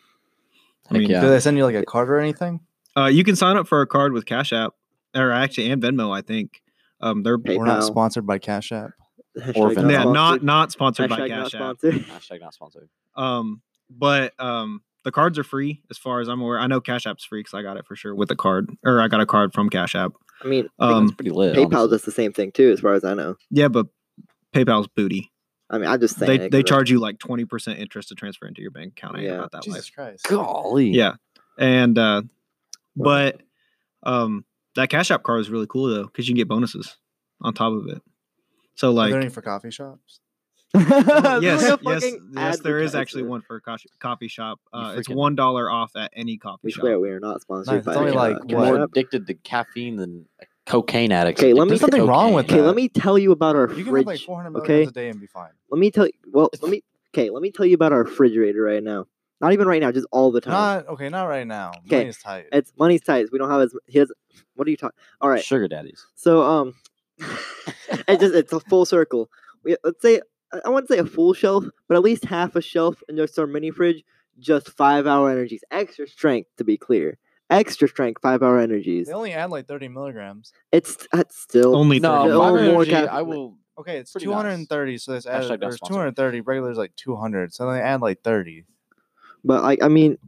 i 0.89 0.95
Heck 0.95 1.01
mean 1.01 1.11
yeah. 1.11 1.21
Do 1.21 1.29
they 1.29 1.41
send 1.41 1.57
you 1.57 1.65
like 1.65 1.75
a 1.75 1.85
card 1.85 2.09
or 2.09 2.19
anything? 2.21 2.61
uh, 2.97 3.07
you 3.07 3.25
can 3.25 3.35
sign 3.35 3.57
up 3.57 3.67
for 3.67 3.81
a 3.83 3.87
card 3.89 4.13
with 4.13 4.25
cash 4.25 4.53
app 4.53 4.73
or 5.17 5.33
actually 5.33 5.69
and 5.71 5.83
venmo 5.83 6.17
i 6.17 6.21
think 6.23 6.63
um 7.01 7.23
they're 7.25 7.39
PayPal. 7.39 7.59
We're 7.59 7.65
not 7.67 7.83
sponsored 7.85 8.25
by 8.27 8.39
Cash 8.39 8.71
App. 8.73 8.91
Or 9.37 9.71
Hashtag 9.71 9.75
Venmo. 9.75 9.91
yeah, 9.93 10.05
not 10.05 10.13
sponsored. 10.41 10.43
not 10.45 10.73
sponsored 10.73 11.11
by 11.11 11.29
cash 11.29 11.55
app 11.55 11.79
sponsored. 11.79 11.95
Hashtag 12.09 12.41
not 12.41 12.55
sponsored. 12.55 12.89
um 13.17 13.61
but 13.91 14.33
um 14.41 14.83
the 15.05 15.13
cards 15.13 15.39
are 15.39 15.45
free 15.45 15.83
as 15.91 15.99
far 15.99 16.21
as 16.21 16.29
i'm 16.29 16.41
aware 16.41 16.59
i 16.59 16.67
know 16.67 16.81
cash 16.81 17.07
app's 17.07 17.25
free 17.25 17.41
because 17.41 17.55
i 17.55 17.63
got 17.63 17.77
it 17.77 17.87
for 17.87 17.95
sure 17.95 18.15
with 18.15 18.31
a 18.33 18.37
card 18.37 18.69
or 18.85 19.01
i 19.01 19.07
got 19.09 19.21
a 19.21 19.27
card 19.27 19.53
from 19.53 19.69
cash 19.71 19.95
app 19.95 20.13
I 20.43 20.49
mean, 20.49 20.69
um 20.81 21.07
That's 21.07 21.17
pretty 21.17 21.31
lit. 21.31 21.55
PayPal 21.57 21.67
honestly. 21.67 21.89
does 21.91 22.03
the 22.03 22.11
same 22.13 22.33
thing 22.33 22.51
too, 22.53 22.71
as 22.73 22.81
far 22.81 22.95
as 22.95 23.05
I 23.05 23.15
know. 23.15 23.37
yeah 23.51 23.69
but 23.69 23.87
paypal's 24.55 24.89
booty 24.89 25.31
I 25.71 25.79
mean, 25.79 25.89
I'm 25.89 26.01
just 26.01 26.17
saying. 26.19 26.39
they 26.39 26.45
it 26.47 26.51
they 26.53 26.63
'cause 26.63 26.69
charge 26.69 26.91
you 26.91 26.99
like 27.01 27.19
20% 27.19 27.79
interest 27.79 28.09
to 28.11 28.15
transfer 28.15 28.47
into 28.47 28.63
your 28.63 28.71
bank 28.71 28.93
account. 28.97 29.17
I 29.17 29.23
Yeah. 29.23 29.31
about 29.39 29.51
that 29.53 29.67
life. 29.67 29.75
Jesus 29.79 29.91
Christ. 29.91 30.25
Golly. 30.29 30.91
Yeah. 30.91 31.15
And 31.59 31.99
uh 31.99 32.23
but 32.97 33.41
um 34.05 34.45
that 34.77 34.91
Cash 34.91 35.11
App 35.11 35.23
card 35.25 35.41
is 35.41 35.51
really 35.51 35.67
cool 35.69 35.89
though, 35.89 36.05
because 36.05 36.29
you 36.29 36.33
can 36.35 36.37
get 36.39 36.49
bonuses 36.49 36.97
on 37.41 37.53
top 37.55 37.73
of 37.73 37.89
it. 37.89 38.01
So 38.77 38.91
Are 38.91 38.93
like 38.93 39.11
there 39.13 39.21
any 39.21 39.31
for 39.31 39.43
coffee 39.43 39.71
shops? 39.71 40.21
yes, 40.75 40.93
Like 41.01 41.43
yes, 41.43 41.79
fucking 41.83 42.31
yes, 42.35 42.59
there 42.61 42.81
is 42.81 42.95
actually 42.95 43.23
one 43.23 43.41
for 43.41 43.57
a 43.57 43.61
coffee, 43.61 43.89
coffee 43.99 44.29
shop. 44.29 44.61
Uh, 44.73 44.95
it's 44.97 45.09
one 45.09 45.35
dollar 45.35 45.71
off 45.71 45.97
at 45.97 46.11
any 46.15 46.37
coffee 46.37 46.71
shop. 46.71 46.81
swear 46.83 47.01
we 47.01 47.11
are 47.11 47.21
not 47.21 47.41
sponsored 47.41 47.77
Nice, 47.77 47.85
by 47.85 47.93
it's 47.93 47.99
only 47.99 48.13
uh, 48.13 48.15
like, 48.15 48.37
Cash 48.43 48.51
You're 48.51 48.61
more 48.61 48.83
addicted 48.85 49.27
to 49.27 49.35
caffeine 49.35 49.97
than 49.97 50.27
a 50.41 50.45
cocaine 50.67 51.13
addicts. 51.13 51.41
Okay, 51.43 51.55
let 51.55 51.69
me- 51.69 51.79
to 51.79 51.87
There's 51.87 52.07
wrong 52.07 52.35
with 52.35 52.47
Okay, 52.47 52.61
let 52.61 52.75
me 52.75 52.89
tell 52.89 53.19
you 53.19 53.33
about 53.33 53.57
our 53.57 53.71
You 53.71 53.77
can 53.77 53.85
have 53.87 53.93
fridge. 53.93 54.07
like 54.07 54.21
400 54.21 54.59
okay? 54.61 54.83
a 54.83 54.91
day 54.91 55.09
and 55.09 55.19
be 55.19 55.27
fine. 55.27 55.51
Let 55.71 55.79
me 55.79 55.91
tell 55.91 56.07
you. 56.07 56.13
Well, 56.31 56.51
let 56.61 56.71
me. 56.71 56.83
Okay, 57.15 57.31
let 57.31 57.41
me 57.41 57.51
tell 57.51 57.65
you 57.65 57.75
about 57.75 57.93
our 57.93 58.05
refrigerator 58.05 58.61
right 58.61 58.83
now. 58.83 59.07
Not 59.41 59.53
even 59.55 59.67
right 59.69 59.81
now, 59.81 59.93
just 59.93 60.07
all 60.13 60.31
the 60.31 60.41
time. 60.41 60.53
Not 60.53 60.89
okay, 60.89 61.09
not 61.09 61.25
right 61.25 61.47
now. 61.47 61.73
Okay, 61.87 61.97
Money 61.97 62.09
is 62.09 62.19
tight. 62.19 62.47
It's 62.53 62.73
money's 62.79 63.01
tight. 63.03 63.27
We 63.33 63.39
don't 63.39 63.51
have 63.51 63.63
as 63.63 63.75
he 63.87 63.99
has. 63.99 64.13
What 64.55 64.67
are 64.69 64.71
you 64.71 64.77
talking? 64.77 64.99
All 65.21 65.31
right. 65.31 65.43
Sugar 65.43 65.69
daddies. 65.69 66.07
So 66.15 66.43
um, 66.43 66.75
it 67.19 68.21
just 68.21 68.35
it's 68.35 68.53
a 68.53 68.61
full 68.61 68.85
circle. 68.85 69.31
We 69.65 69.77
let's 69.85 70.03
say 70.03 70.21
I- 70.53 70.61
I 70.65 70.69
wouldn't 70.69 70.89
say 70.89 70.99
a 70.99 71.05
full 71.07 71.33
shelf, 71.35 71.65
but 71.89 71.97
at 71.97 72.03
least 72.03 72.25
half 72.25 72.55
a 72.57 72.61
shelf 72.63 73.03
in 73.09 73.17
just 73.17 73.39
our 73.39 73.47
mini 73.47 73.71
fridge. 73.71 74.05
Just 74.39 74.71
five 74.71 75.07
hour 75.07 75.31
energies, 75.31 75.65
extra 75.71 76.07
strength 76.07 76.51
to 76.59 76.65
be 76.65 76.77
clear. 76.77 77.19
extra 77.49 77.87
strength 77.89 78.21
five 78.23 78.43
hour 78.43 78.59
energies. 78.59 79.07
They 79.07 79.13
only 79.13 79.33
add 79.33 79.51
like 79.51 79.67
30 79.69 79.89
milligrams. 79.89 80.53
It's 80.73 81.07
that's 81.13 81.39
still 81.39 81.77
Only 81.77 82.01
No, 82.01 82.11
thirty. 82.11 82.29
No, 82.31 82.39
Five 82.41 82.53
more 82.55 82.61
Energy, 82.61 82.91
caffeine. 82.91 83.09
I 83.09 83.23
will. 83.23 83.57
Okay, 83.79 83.99
it's 83.99 84.11
Pretty 84.13 84.27
230, 84.27 84.99
so 84.99 85.13
that's 85.13 85.27
Hashtag 85.27 85.31
added, 85.31 85.49
not 85.51 85.61
there's 85.61 85.77
sponsored. 85.77 85.95
230. 86.17 86.41
Regular's 86.41 86.77
like 86.79 86.95
200, 86.97 87.53
so 87.55 87.71
they 87.71 87.81
add 87.81 88.01
like 88.03 88.23
30. 88.23 88.65
But 89.45 89.63
like 89.63 89.83
I 89.83 89.89
mean, 89.89 90.19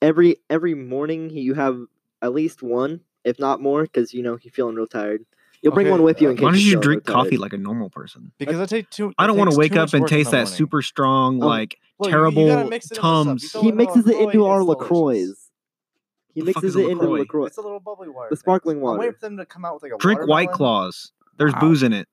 every 0.00 0.36
every 0.48 0.74
morning 0.74 1.30
you 1.30 1.54
have 1.54 1.80
at 2.22 2.32
least 2.32 2.62
one, 2.62 3.00
if 3.24 3.38
not 3.38 3.60
more, 3.60 3.82
because 3.82 4.14
you 4.14 4.22
know 4.22 4.38
you're 4.40 4.52
feeling 4.52 4.76
real 4.76 4.86
tired. 4.86 5.24
You'll 5.62 5.72
bring 5.74 5.86
Okay, 5.86 5.92
one 5.92 6.02
with 6.02 6.20
you 6.22 6.28
in 6.30 6.34
uh, 6.34 6.36
case 6.36 6.42
Why 6.44 6.50
don't 6.52 6.60
you're 6.60 6.74
you 6.76 6.80
drink 6.80 7.04
coffee 7.04 7.30
tired. 7.30 7.40
like 7.40 7.52
a 7.52 7.58
normal 7.58 7.90
person? 7.90 8.32
Because 8.38 8.60
I 8.60 8.66
take 8.66 8.90
two. 8.90 9.12
I 9.18 9.26
don't 9.26 9.36
want 9.36 9.50
to 9.50 9.56
wake 9.58 9.74
up 9.76 9.92
and 9.92 10.06
taste 10.06 10.30
that 10.30 10.36
morning. 10.44 10.52
super 10.54 10.82
strong, 10.82 11.42
Um, 11.42 11.48
like 11.48 11.78
Look, 11.98 12.06
you- 12.10 12.10
you 12.10 12.16
terrible 12.16 12.42
mix 12.44 12.46
it 12.46 12.58
in 12.60 12.70
with 12.70 12.82
stuff. 12.84 12.96
You 12.96 13.02
Tums. 13.02 13.52
He 13.52 13.58
in 13.68 13.74
a 13.74 13.76
mixes 13.76 14.06
it 14.06 14.16
into 14.20 14.46
our 14.46 14.60
it's 14.60 14.68
Lacroix. 14.68 15.24
He 16.34 16.42
mixes 16.42 16.64
is 16.70 16.76
a 16.76 16.80
it 16.80 16.90
into 16.90 16.94
the 17.04 17.10
LaCroix? 17.10 17.18
Lacroix. 17.20 17.46
It's 17.46 17.56
a 17.58 17.62
little 17.62 17.80
bubbly 17.80 18.08
water. 18.08 18.28
The 18.30 18.36
thing. 18.36 18.40
sparkling 18.40 18.76
I'm 18.76 18.82
water. 18.82 18.98
waiting 19.00 19.14
for 19.14 19.20
them 19.20 19.36
to 19.38 19.46
come 19.46 19.64
out 19.64 19.74
with 19.74 19.82
like 19.82 19.92
a 19.92 19.98
drink 19.98 20.26
White. 20.28 20.52
Claws. 20.52 21.10
There's 21.38 21.52
Wow. 21.54 21.60
booze 21.60 21.82
in 21.82 21.92
it. 21.92 22.06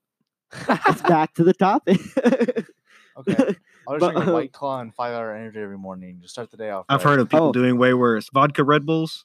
It's 0.68 1.02
back 1.02 1.34
to 1.34 1.44
the 1.44 1.54
topic. 1.54 2.00
Okay, 3.18 3.32
I'll 3.34 3.46
just 3.46 3.56
But, 3.86 3.98
drink 4.12 4.16
a 4.26 4.30
uh, 4.30 4.34
White 4.34 4.52
Claw 4.52 4.80
and 4.80 4.94
five 4.94 5.14
hour 5.14 5.34
energy 5.34 5.58
every 5.58 5.78
morning. 5.78 6.18
Just 6.20 6.34
start 6.34 6.50
the 6.50 6.58
day 6.58 6.68
off. 6.68 6.84
I've 6.90 7.02
heard 7.02 7.18
of 7.18 7.30
people 7.30 7.46
Oh. 7.46 7.52
doing 7.52 7.78
way 7.78 7.94
worse. 7.94 8.28
Vodka 8.30 8.62
Red 8.62 8.84
Bulls. 8.84 9.24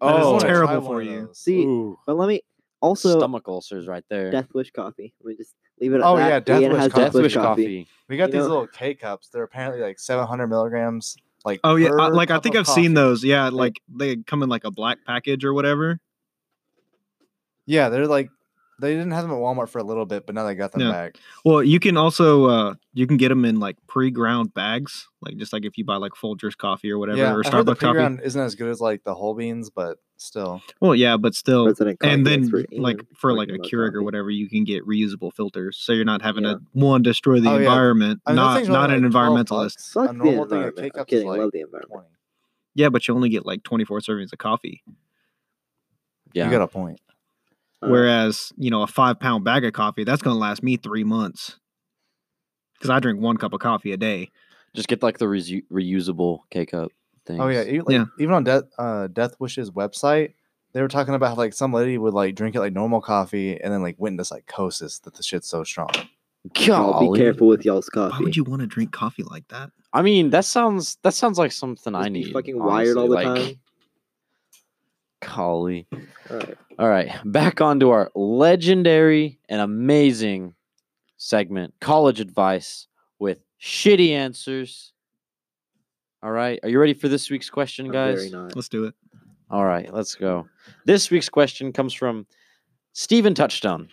That 0.00 0.20
is 0.20 0.24
Oh, 0.26 0.38
Try 0.38 0.48
terrible 0.48 0.82
for 0.82 1.02
you. 1.02 1.28
See, 1.32 1.64
Ooh, 1.64 1.98
but 2.06 2.16
let 2.16 2.28
me 2.28 2.42
also 2.82 3.18
stomach 3.18 3.44
ulcers 3.48 3.86
right 3.86 4.04
there. 4.10 4.30
Death 4.30 4.48
Wish 4.52 4.70
coffee. 4.72 5.14
We 5.24 5.36
just 5.36 5.54
leave 5.80 5.92
it 5.94 5.96
at 5.96 6.02
Oh, 6.04 6.16
that. 6.16 6.28
yeah, 6.28 6.40
Death 6.40 6.60
Wish 6.60 6.92
coffee. 6.92 7.00
Death 7.00 7.14
Wish 7.14 7.34
coffee. 7.34 7.86
We 8.08 8.16
got 8.16 8.28
You 8.28 8.32
these 8.32 8.42
know- 8.42 8.48
little 8.48 8.66
K 8.66 8.94
cups. 8.94 9.28
They're 9.28 9.44
apparently 9.44 9.80
like 9.80 9.98
700 9.98 10.46
milligrams. 10.48 11.16
Like 11.44 11.60
Oh 11.64 11.74
yeah, 11.76 11.90
I, 11.92 12.08
like 12.08 12.30
I 12.30 12.38
think 12.38 12.54
I've 12.54 12.68
seen 12.68 12.94
those. 12.94 13.24
Yeah, 13.24 13.48
like 13.48 13.80
they 13.88 14.16
come 14.16 14.42
in 14.44 14.48
like 14.48 14.64
a 14.64 14.70
black 14.70 14.98
package 15.06 15.44
or 15.44 15.52
whatever. 15.54 15.98
Yeah, 17.66 17.88
they're 17.88 18.06
like 18.06 18.30
they 18.82 18.92
didn't 18.92 19.12
have 19.12 19.22
them 19.22 19.30
at 19.32 19.38
Walmart 19.38 19.70
for 19.70 19.78
a 19.78 19.82
little 19.82 20.04
bit, 20.04 20.26
but 20.26 20.34
now 20.34 20.44
they 20.44 20.54
got 20.54 20.72
them 20.72 20.82
Yeah. 20.82 20.90
back. 20.92 21.16
Well, 21.44 21.62
you 21.62 21.80
can 21.80 21.96
also 21.96 22.44
uh 22.46 22.74
you 22.92 23.06
can 23.06 23.16
get 23.16 23.30
them 23.30 23.46
in 23.46 23.58
like 23.58 23.76
pre-ground 23.86 24.52
bags, 24.52 25.08
like 25.22 25.36
just 25.38 25.52
like 25.54 25.64
if 25.64 25.78
you 25.78 25.84
buy 25.84 25.96
like 25.96 26.12
Folgers 26.12 26.56
coffee 26.56 26.90
or 26.90 26.98
whatever 26.98 27.18
yeah, 27.18 27.32
or 27.32 27.42
I 27.46 27.50
heard 27.50 27.64
the 27.66 27.72
Starbucks 27.72 27.78
coffee. 27.78 27.92
pre-ground 27.92 28.20
isn't 28.22 28.40
as 28.40 28.54
good 28.54 28.68
as 28.68 28.80
like 28.80 29.04
the 29.04 29.14
whole 29.14 29.34
beans, 29.34 29.70
but 29.70 29.96
still. 30.18 30.60
Well, 30.80 30.94
yeah, 30.94 31.16
but 31.16 31.34
still, 31.34 31.64
President 31.64 31.98
and 32.02 32.24
coffee 32.26 32.36
then 32.36 32.42
expert 32.44 32.66
like 32.78 33.00
for 33.16 33.32
like 33.32 33.48
a 33.48 33.52
talking 33.56 33.60
about 33.60 33.70
Keurig 33.92 33.94
or 33.94 34.02
whatever, 34.02 34.30
you 34.30 34.48
can 34.48 34.64
get 34.64 34.86
reusable 34.86 35.32
filters, 35.32 35.78
so 35.78 35.92
you're 35.92 36.04
not 36.04 36.20
having 36.22 36.44
Yeah. 36.44 36.54
to 36.54 36.60
one 36.72 37.02
destroy 37.02 37.40
the 37.40 37.48
Oh, 37.48 37.54
yeah. 37.54 37.60
environment. 37.60 38.20
I 38.26 38.30
mean, 38.32 38.36
not 38.36 38.66
not 38.68 38.90
only, 38.90 38.96
an 39.06 39.10
like 39.10 39.12
environmentalist. 39.12 39.48
bucks. 39.76 39.92
Fuck 39.92 40.04
a 40.10 40.12
the 40.12 40.18
normal 40.18 40.32
thing 40.32 40.58
of 40.58 40.68
environment. 40.68 40.76
K 40.76 40.84
I'm 40.84 40.90
cups 40.90 41.10
kidding. 41.10 41.26
is 41.26 41.30
like 41.30 41.38
love 41.40 41.50
the 41.52 41.60
environment. 41.60 41.92
20. 41.92 42.08
Yeah, 42.74 42.88
but 42.90 43.06
you 43.08 43.14
only 43.14 43.28
get 43.30 43.46
like 43.46 43.62
24 43.64 44.00
servings 44.00 44.32
of 44.32 44.38
coffee. 44.38 44.82
Yeah, 46.34 46.46
You 46.46 46.50
got 46.50 46.62
a 46.62 46.68
point. 46.68 47.00
Uh, 47.82 47.88
Whereas 47.88 48.52
you 48.56 48.70
know 48.70 48.82
a 48.82 48.86
five 48.86 49.18
pound 49.18 49.44
bag 49.44 49.64
of 49.64 49.72
coffee 49.72 50.04
that's 50.04 50.22
going 50.22 50.34
to 50.34 50.38
last 50.40 50.62
me 50.62 50.76
three 50.76 51.04
months 51.04 51.58
because 52.74 52.90
I 52.90 53.00
drink 53.00 53.20
one 53.20 53.36
cup 53.36 53.52
of 53.52 53.60
coffee 53.60 53.92
a 53.92 53.96
day. 53.96 54.30
just 54.74 54.88
get 54.88 55.02
like 55.02 55.18
the 55.18 55.24
resu- 55.26 55.64
reusable 55.72 56.40
K 56.50 56.66
cup 56.66 56.90
things. 57.26 57.40
Oh 57.40 57.48
yeah, 57.48 57.62
even, 57.64 57.78
like, 57.84 57.92
Yeah. 57.94 58.04
even 58.18 58.34
on 58.34 58.44
Death 58.44 58.64
uh, 58.78 59.06
Death 59.08 59.34
Wish's 59.38 59.70
website, 59.70 60.34
they 60.72 60.80
were 60.80 60.88
talking 60.88 61.14
about 61.14 61.30
how 61.30 61.34
like 61.34 61.54
some 61.54 61.72
lady 61.72 61.98
would 61.98 62.14
like 62.14 62.34
drink 62.34 62.54
it 62.56 62.60
like 62.60 62.72
normal 62.72 63.00
coffee 63.00 63.60
and 63.60 63.72
then 63.72 63.82
like 63.82 63.96
went 63.98 64.14
into 64.14 64.24
psychosis 64.24 64.98
that 65.00 65.14
the 65.14 65.22
shit's 65.22 65.48
so 65.48 65.64
strong. 65.64 65.90
y'all 66.58 67.12
be 67.12 67.18
careful 67.18 67.48
with 67.48 67.64
y'all's 67.64 67.88
coffee. 67.88 68.04
Why 68.04 68.10
coffee. 68.12 68.24
would 68.24 68.36
you 68.36 68.44
want 68.44 68.60
to 68.60 68.66
drink 68.66 68.92
coffee 68.92 69.22
like 69.24 69.46
that? 69.48 69.70
I 69.92 70.02
mean, 70.02 70.30
that 70.30 70.44
sounds 70.44 70.98
that 71.02 71.14
sounds 71.14 71.38
like 71.38 71.52
something 71.52 71.94
I 71.94 72.02
Just 72.04 72.12
be 72.12 72.24
need. 72.24 72.32
fucking 72.32 72.58
wired 72.58 72.96
all 72.96 73.08
the 73.08 73.16
honestly, 73.26 73.54
time. 73.54 73.60
Golly. 75.26 75.86
All 76.30 76.36
right. 76.36 76.58
All 76.78 76.88
right, 76.88 77.12
back 77.24 77.60
onto 77.60 77.90
our 77.90 78.10
legendary 78.14 79.38
and 79.48 79.60
amazing 79.60 80.54
segment, 81.16 81.74
college 81.80 82.18
advice 82.18 82.88
with 83.18 83.38
shitty 83.60 84.10
answers. 84.10 84.92
All 86.22 86.30
right, 86.30 86.58
are 86.62 86.68
you 86.68 86.80
ready 86.80 86.94
for 86.94 87.08
this 87.08 87.30
week's 87.30 87.50
question, 87.50 87.90
guys? 87.90 88.32
not. 88.32 88.56
Let's 88.56 88.68
do 88.68 88.84
it. 88.84 88.94
All 89.50 89.64
right, 89.64 89.92
let's 89.92 90.14
go. 90.14 90.48
This 90.86 91.10
week's 91.10 91.28
question 91.28 91.72
comes 91.72 91.92
from 91.92 92.26
Stephen 92.94 93.34
Touchstone. 93.34 93.88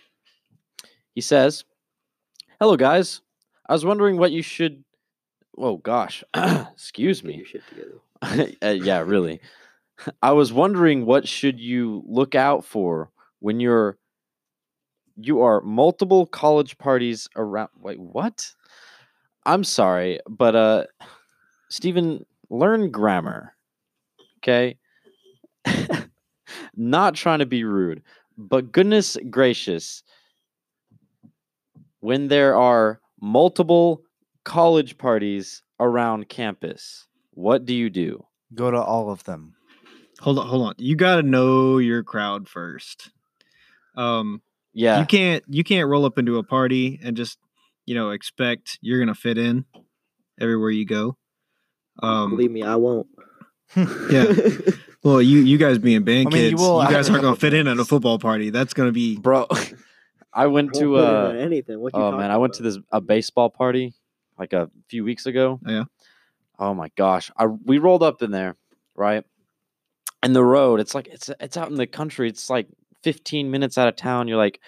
He 1.14 1.20
says, 1.20 1.64
"Hello, 2.58 2.76
guys. 2.76 3.20
I 3.68 3.72
was 3.72 3.84
wondering 3.84 4.16
what 4.16 4.32
you 4.32 4.42
should. 4.42 4.84
Oh 5.56 5.76
gosh, 5.76 6.24
excuse 6.34 7.20
Get 7.20 7.28
me. 7.28 7.36
your 7.36 7.46
shit 7.46 7.62
together. 7.68 8.56
uh, 8.62 8.68
yeah, 8.70 9.00
really. 9.00 9.40
I 10.22 10.32
was 10.32 10.52
wondering 10.52 11.06
what 11.06 11.26
should 11.26 11.60
you 11.60 12.02
look 12.06 12.34
out 12.34 12.64
for 12.64 13.10
when 13.40 13.60
you're 13.60 13.96
you 15.16 15.42
are 15.42 15.60
multiple 15.62 16.26
college 16.26 16.78
parties 16.78 17.28
around. 17.36 17.68
Wait, 17.78 18.00
what? 18.00 18.54
I'm 19.44 19.64
sorry, 19.64 20.20
but 20.28 20.56
uh, 20.56 20.84
Stephen, 21.68 22.24
learn 22.48 22.90
grammar. 22.90 23.54
Okay. 24.38 24.78
Not 26.76 27.14
trying 27.14 27.40
to 27.40 27.46
be 27.46 27.64
rude, 27.64 28.02
but 28.38 28.72
goodness 28.72 29.18
gracious, 29.28 30.02
when 32.00 32.28
there 32.28 32.56
are 32.56 33.00
multiple 33.20 34.02
college 34.44 34.96
parties 34.96 35.62
around 35.78 36.28
campus, 36.28 37.06
what 37.32 37.66
do 37.66 37.74
you 37.74 37.90
do? 37.90 38.24
Go 38.54 38.70
to 38.70 38.80
all 38.80 39.10
of 39.10 39.24
them. 39.24 39.54
Hold 40.20 40.38
on, 40.38 40.46
hold 40.46 40.66
on. 40.66 40.74
You 40.78 40.96
got 40.96 41.16
to 41.16 41.22
know 41.22 41.78
your 41.78 42.02
crowd 42.02 42.48
first. 42.48 43.10
Um, 43.96 44.42
Yeah. 44.72 45.00
you 45.00 45.06
can't 45.06 45.42
you 45.48 45.64
can't 45.64 45.88
roll 45.88 46.04
up 46.04 46.18
into 46.18 46.38
a 46.38 46.42
party 46.42 47.00
and 47.02 47.16
just 47.16 47.38
you 47.86 47.94
know 47.94 48.10
expect 48.10 48.78
you're 48.80 48.98
gonna 49.00 49.14
fit 49.14 49.36
in 49.38 49.64
everywhere 50.40 50.70
you 50.70 50.84
go. 50.86 51.16
Um, 52.02 52.30
Believe 52.30 52.50
me, 52.52 52.62
I 52.62 52.76
won't. 52.76 53.08
Yeah. 53.76 54.32
well, 55.02 55.20
you 55.22 55.40
you 55.40 55.58
guys 55.58 55.78
being 55.78 56.04
band 56.04 56.28
I 56.28 56.30
mean, 56.30 56.42
you 56.44 56.50
kids, 56.50 56.62
will 56.62 56.82
you 56.82 56.90
guys 56.90 57.08
aren't 57.10 57.22
gonna 57.22 57.36
fit 57.36 57.54
in 57.54 57.66
at 57.66 57.78
a 57.78 57.84
football 57.84 58.18
party. 58.18 58.50
That's 58.50 58.74
gonna 58.74 58.92
be 58.92 59.16
bro 59.16 59.46
i 60.32 60.46
went 60.46 60.72
Won't 60.74 60.84
to 60.84 60.96
uh 60.96 61.34
anything. 61.36 61.80
What 61.80 61.92
you 61.94 62.00
oh 62.00 62.10
man 62.12 62.20
talking 62.20 62.30
i 62.30 62.36
went 62.36 62.52
to 62.54 62.62
this 62.62 62.78
a 62.92 63.00
baseball 63.00 63.50
party 63.50 63.94
like 64.38 64.52
a 64.52 64.70
few 64.88 65.02
weeks 65.02 65.26
ago 65.26 65.58
Yeah. 65.66 65.84
oh 66.58 66.72
my 66.72 66.88
gosh 66.96 67.32
i 67.36 67.46
we 67.46 67.78
rolled 67.78 68.04
up 68.04 68.22
in 68.22 68.30
there 68.30 68.54
right 68.94 69.24
and 70.22 70.34
the 70.34 70.44
road 70.44 70.80
it's 70.80 70.94
like 70.94 71.08
it's 71.08 71.30
it's 71.40 71.56
out 71.56 71.68
in 71.68 71.76
the 71.76 71.86
country 71.86 72.28
it's 72.28 72.50
like 72.50 72.66
15 73.02 73.50
minutes 73.50 73.78
out 73.78 73.88
of 73.88 73.96
town 73.96 74.28
you're 74.28 74.36
like 74.36 74.60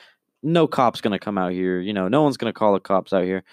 no 0.42 0.66
cops 0.66 1.00
gonna 1.00 1.18
come 1.18 1.38
out 1.38 1.52
here 1.52 1.80
you 1.80 1.92
know 1.92 2.08
no 2.08 2.22
one's 2.22 2.36
gonna 2.36 2.52
call 2.52 2.72
the 2.72 2.80
cops 2.80 3.12
out 3.12 3.24
here 3.24 3.44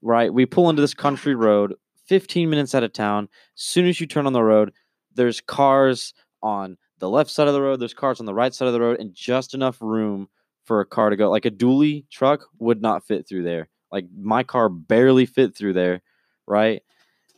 right? 0.00 0.32
We 0.32 0.46
pull 0.46 0.70
into 0.70 0.80
this 0.80 0.94
country 0.94 1.34
road 1.34 1.74
15 2.06 2.48
minutes 2.48 2.72
out 2.74 2.84
of 2.84 2.92
town 2.92 3.28
soon 3.56 3.86
as 3.86 4.00
you 4.00 4.06
turn 4.06 4.26
on 4.26 4.32
the 4.32 4.42
road 4.42 4.72
there's 5.14 5.40
cars 5.40 6.14
on 6.42 6.76
the 6.98 7.08
left 7.08 7.30
side 7.30 7.48
of 7.48 7.54
the 7.54 7.60
road 7.60 7.80
there's 7.80 7.94
cars 7.94 8.20
on 8.20 8.26
the 8.26 8.34
right 8.34 8.54
side 8.54 8.68
of 8.68 8.72
the 8.72 8.80
road 8.80 9.00
and 9.00 9.14
just 9.14 9.54
enough 9.54 9.78
room 9.80 10.28
for 10.64 10.80
a 10.80 10.86
car 10.86 11.10
to 11.10 11.16
go 11.16 11.30
like 11.30 11.46
a 11.46 11.50
dually 11.50 12.08
truck 12.10 12.46
would 12.58 12.80
not 12.80 13.04
fit 13.06 13.26
through 13.26 13.42
there 13.42 13.68
like 13.90 14.06
my 14.16 14.42
car 14.42 14.68
barely 14.68 15.26
fit 15.26 15.56
through 15.56 15.72
there 15.72 16.00
right? 16.48 16.82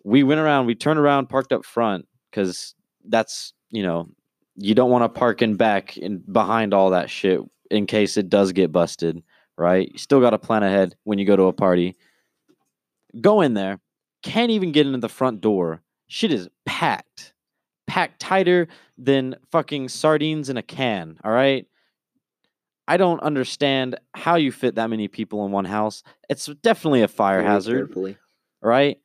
We 0.05 0.23
went 0.23 0.41
around 0.41 0.67
we 0.67 0.75
turned 0.75 0.99
around 0.99 1.29
parked 1.29 1.53
up 1.53 1.65
front 1.65 2.07
because 2.31 2.75
that's 3.07 3.53
you 3.71 3.83
know 3.83 4.09
you 4.57 4.75
don't 4.75 4.91
want 4.91 5.03
to 5.05 5.09
park 5.19 5.43
in 5.43 5.57
back 5.57 5.97
and 5.97 6.31
behind 6.33 6.75
all 6.75 6.91
that 6.91 7.09
shit 7.11 7.41
in 7.71 7.87
case 7.87 8.17
it 8.17 8.29
does 8.29 8.53
get 8.53 8.73
busted 8.73 9.23
right 9.57 9.91
you 9.93 9.99
still 9.99 10.21
got 10.21 10.31
to 10.31 10.39
plan 10.39 10.63
ahead 10.63 10.95
when 11.05 11.19
you 11.19 11.25
go 11.25 11.37
to 11.37 11.45
a 11.45 11.53
party 11.53 11.97
go 13.21 13.41
in 13.41 13.55
there 13.55 13.81
can't 14.23 14.51
even 14.51 14.73
get 14.73 14.87
into 14.87 14.99
the 14.99 15.09
front 15.09 15.41
door 15.41 15.83
shit 16.09 16.33
is 16.33 16.49
packed 16.67 17.33
packed 17.87 18.21
tighter 18.21 18.69
than 18.99 19.35
fucking 19.51 19.89
sardines 19.89 20.49
in 20.49 20.57
a 20.57 20.63
can 20.63 21.19
all 21.25 21.33
right 21.33 21.67
I 22.89 22.97
don't 22.97 23.21
understand 23.21 24.01
how 24.15 24.35
you 24.35 24.51
fit 24.51 24.75
that 24.75 24.91
many 24.91 25.07
people 25.07 25.47
in 25.47 25.53
one 25.53 25.65
house. 25.65 26.03
It's 26.29 26.47
definitely 26.47 27.03
a 27.03 27.09
fire 27.09 27.39
Very 27.39 27.49
hazard, 27.49 27.87
Carefully. 27.87 28.17
right? 28.61 28.99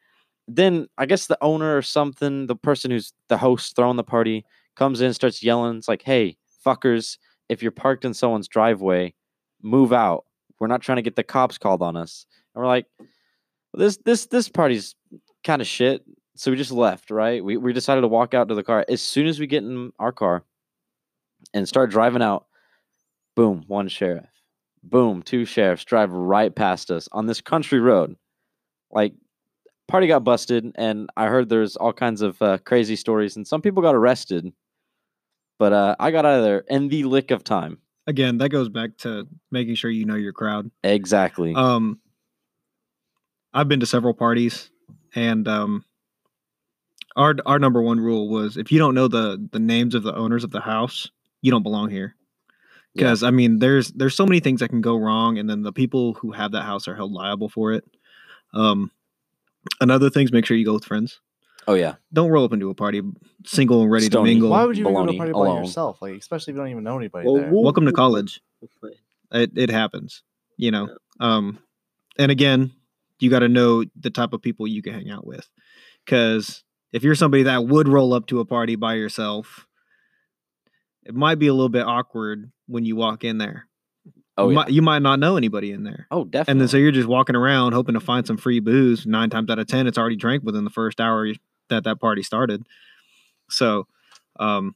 Then 0.47 0.87
I 0.97 1.05
guess 1.05 1.27
the 1.27 1.37
owner 1.41 1.77
or 1.77 1.81
something, 1.81 2.47
the 2.47 2.55
person 2.55 2.91
who's 2.91 3.13
the 3.29 3.37
host 3.37 3.75
throwing 3.75 3.97
the 3.97 4.03
party, 4.03 4.45
comes 4.75 5.01
in, 5.01 5.13
starts 5.13 5.43
yelling. 5.43 5.77
It's 5.77 5.87
like, 5.87 6.03
"Hey, 6.03 6.37
fuckers! 6.65 7.17
If 7.49 7.61
you're 7.61 7.71
parked 7.71 8.05
in 8.05 8.13
someone's 8.13 8.47
driveway, 8.47 9.13
move 9.61 9.93
out. 9.93 10.25
We're 10.59 10.67
not 10.67 10.81
trying 10.81 10.97
to 10.97 11.01
get 11.01 11.15
the 11.15 11.23
cops 11.23 11.57
called 11.57 11.81
on 11.81 11.97
us." 11.97 12.25
And 12.53 12.61
we're 12.61 12.67
like, 12.67 12.85
"This, 13.73 13.97
this, 14.05 14.27
this 14.27 14.49
party's 14.49 14.95
kind 15.43 15.61
of 15.61 15.67
shit." 15.67 16.03
So 16.35 16.51
we 16.51 16.57
just 16.57 16.71
left, 16.71 17.11
right? 17.11 17.43
We 17.43 17.57
we 17.57 17.73
decided 17.73 18.01
to 18.01 18.07
walk 18.07 18.33
out 18.33 18.49
to 18.49 18.55
the 18.55 18.63
car. 18.63 18.85
As 18.89 19.01
soon 19.01 19.27
as 19.27 19.39
we 19.39 19.47
get 19.47 19.63
in 19.63 19.91
our 19.99 20.11
car 20.11 20.43
and 21.53 21.67
start 21.67 21.89
driving 21.91 22.21
out, 22.21 22.45
boom, 23.35 23.63
one 23.67 23.87
sheriff. 23.87 24.29
Boom, 24.83 25.23
two 25.23 25.45
sheriffs 25.45 25.85
drive 25.85 26.11
right 26.11 26.53
past 26.53 26.91
us 26.91 27.09
on 27.11 27.25
this 27.25 27.41
country 27.41 27.79
road. 27.79 28.15
Like, 28.91 29.13
party 29.88 30.07
got 30.07 30.23
busted, 30.23 30.71
and 30.75 31.09
I 31.15 31.27
heard 31.27 31.49
there's 31.49 31.75
all 31.75 31.93
kinds 31.93 32.21
of 32.21 32.41
uh, 32.41 32.57
crazy 32.59 32.95
stories, 32.95 33.36
and 33.36 33.47
some 33.47 33.61
people 33.61 33.81
got 33.81 33.95
arrested. 33.95 34.51
But 35.57 35.73
uh, 35.73 35.95
I 35.99 36.11
got 36.11 36.25
out 36.25 36.39
of 36.39 36.43
there 36.43 36.63
in 36.69 36.89
the 36.89 37.03
lick 37.03 37.31
of 37.31 37.43
time. 37.43 37.79
Again, 38.07 38.38
that 38.39 38.49
goes 38.49 38.69
back 38.69 38.97
to 38.99 39.27
making 39.51 39.75
sure 39.75 39.89
you 39.89 40.05
know 40.05 40.15
your 40.15 40.33
crowd. 40.33 40.69
Exactly. 40.83 41.53
Um, 41.55 41.99
I've 43.53 43.67
been 43.69 43.79
to 43.79 43.86
several 43.86 44.13
parties, 44.13 44.69
and 45.15 45.47
um, 45.47 45.86
our 47.15 47.36
our 47.45 47.57
number 47.57 47.81
one 47.81 47.99
rule 47.99 48.29
was 48.29 48.57
if 48.57 48.71
you 48.71 48.79
don't 48.79 48.95
know 48.95 49.07
the 49.07 49.47
the 49.51 49.59
names 49.59 49.95
of 49.95 50.03
the 50.03 50.13
owners 50.13 50.43
of 50.43 50.51
the 50.51 50.61
house, 50.61 51.09
you 51.41 51.51
don't 51.51 51.63
belong 51.63 51.89
here. 51.89 52.15
Yeah. 52.93 53.03
Because 53.03 53.23
I 53.23 53.31
mean, 53.31 53.59
there's 53.59 53.91
there's 53.93 54.15
so 54.15 54.25
many 54.25 54.39
things 54.39 54.59
that 54.59 54.69
can 54.69 54.81
go 54.81 54.97
wrong, 54.97 55.38
and 55.38 55.49
then 55.49 55.63
the 55.63 55.73
people 55.73 56.13
who 56.15 56.31
have 56.31 56.51
that 56.51 56.63
house 56.63 56.88
are 56.88 56.95
held 56.95 57.11
liable 57.11 57.49
for 57.49 57.71
it. 57.73 57.86
Um, 58.53 58.91
another 59.82 60.09
thing's 60.09 60.32
make 60.32 60.45
sure 60.45 60.57
you 60.57 60.66
go 60.66 60.74
with 60.74 60.86
friends. 60.86 61.20
oh 61.68 61.74
yeah. 61.74 61.95
Don't 62.13 62.30
roll 62.30 62.45
up 62.45 62.53
into 62.53 62.70
a 62.70 62.76
party 62.76 63.01
single 63.45 63.82
and 63.82 63.91
ready 63.91 64.05
Stony. 64.05 64.30
to 64.30 64.34
mingle. 64.34 64.49
Why 64.51 64.66
would 64.66 64.78
you 64.78 64.84
even 64.84 64.93
go 64.93 65.05
to 65.05 65.11
a 65.11 65.18
party 65.18 65.32
by 65.34 65.59
yourself? 65.59 66.01
Like, 66.01 66.13
especially 66.16 66.51
if 66.51 66.55
you 66.55 66.61
don't 66.61 66.72
even 66.72 66.84
know 66.84 66.97
anybody 66.97 67.28
Well, 67.28 67.41
there. 67.41 67.51
Welcome 67.51 67.86
to 67.86 67.91
college. 67.91 68.41
It, 69.32 69.51
it 69.57 69.70
happens 69.70 70.24
you 70.57 70.72
know 70.72 70.89
um 71.20 71.59
and 72.18 72.32
again 72.32 72.72
you 73.20 73.30
got 73.30 73.39
to 73.39 73.49
know 73.49 73.84
the 73.99 74.09
type 74.09 74.34
of 74.34 74.41
people 74.41 74.68
you 74.68 74.82
can 74.82 74.93
hang 74.93 75.09
out 75.09 75.26
with 75.26 75.47
because 76.05 76.63
if 76.91 77.03
you're 77.03 77.16
somebody 77.16 77.43
that 77.43 77.66
would 77.66 77.88
roll 77.88 78.13
up 78.13 78.28
to 78.28 78.39
a 78.39 78.45
party 78.45 78.76
by 78.76 78.93
yourself 78.93 79.66
it 81.03 81.16
might 81.16 81.39
be 81.39 81.47
a 81.47 81.53
little 81.53 81.70
bit 81.70 81.86
awkward 81.86 82.51
when 82.68 82.86
you 82.86 82.95
walk 82.95 83.24
in 83.24 83.38
there 83.38 83.68
Oh 84.38 84.45
you, 84.45 84.51
yeah. 84.51 84.55
might, 84.55 84.69
you 84.71 84.81
might 84.81 85.01
not 85.01 85.19
know 85.19 85.38
anybody 85.38 85.71
in 85.71 85.83
there. 85.83 86.07
Oh 86.11 86.25
definitely. 86.25 86.51
and 86.51 86.61
then 86.61 86.67
so 86.67 86.77
you're 86.77 86.91
just 86.91 87.07
walking 87.07 87.36
around 87.36 87.73
hoping 87.73 87.93
to 87.93 87.99
find 87.99 88.27
some 88.27 88.38
free 88.38 88.59
booze. 88.59 89.05
Nine 89.05 89.29
times 89.29 89.49
out 89.49 89.59
of 89.59 89.67
ten 89.67 89.88
it's 89.88 89.97
already 89.97 90.17
drank 90.17 90.43
within 90.43 90.63
the 90.63 90.69
first 90.69 90.99
hour 90.99 91.27
that 91.69 91.83
that 91.86 91.99
party 91.99 92.23
started. 92.23 92.65
So 93.49 93.88
um 94.39 94.75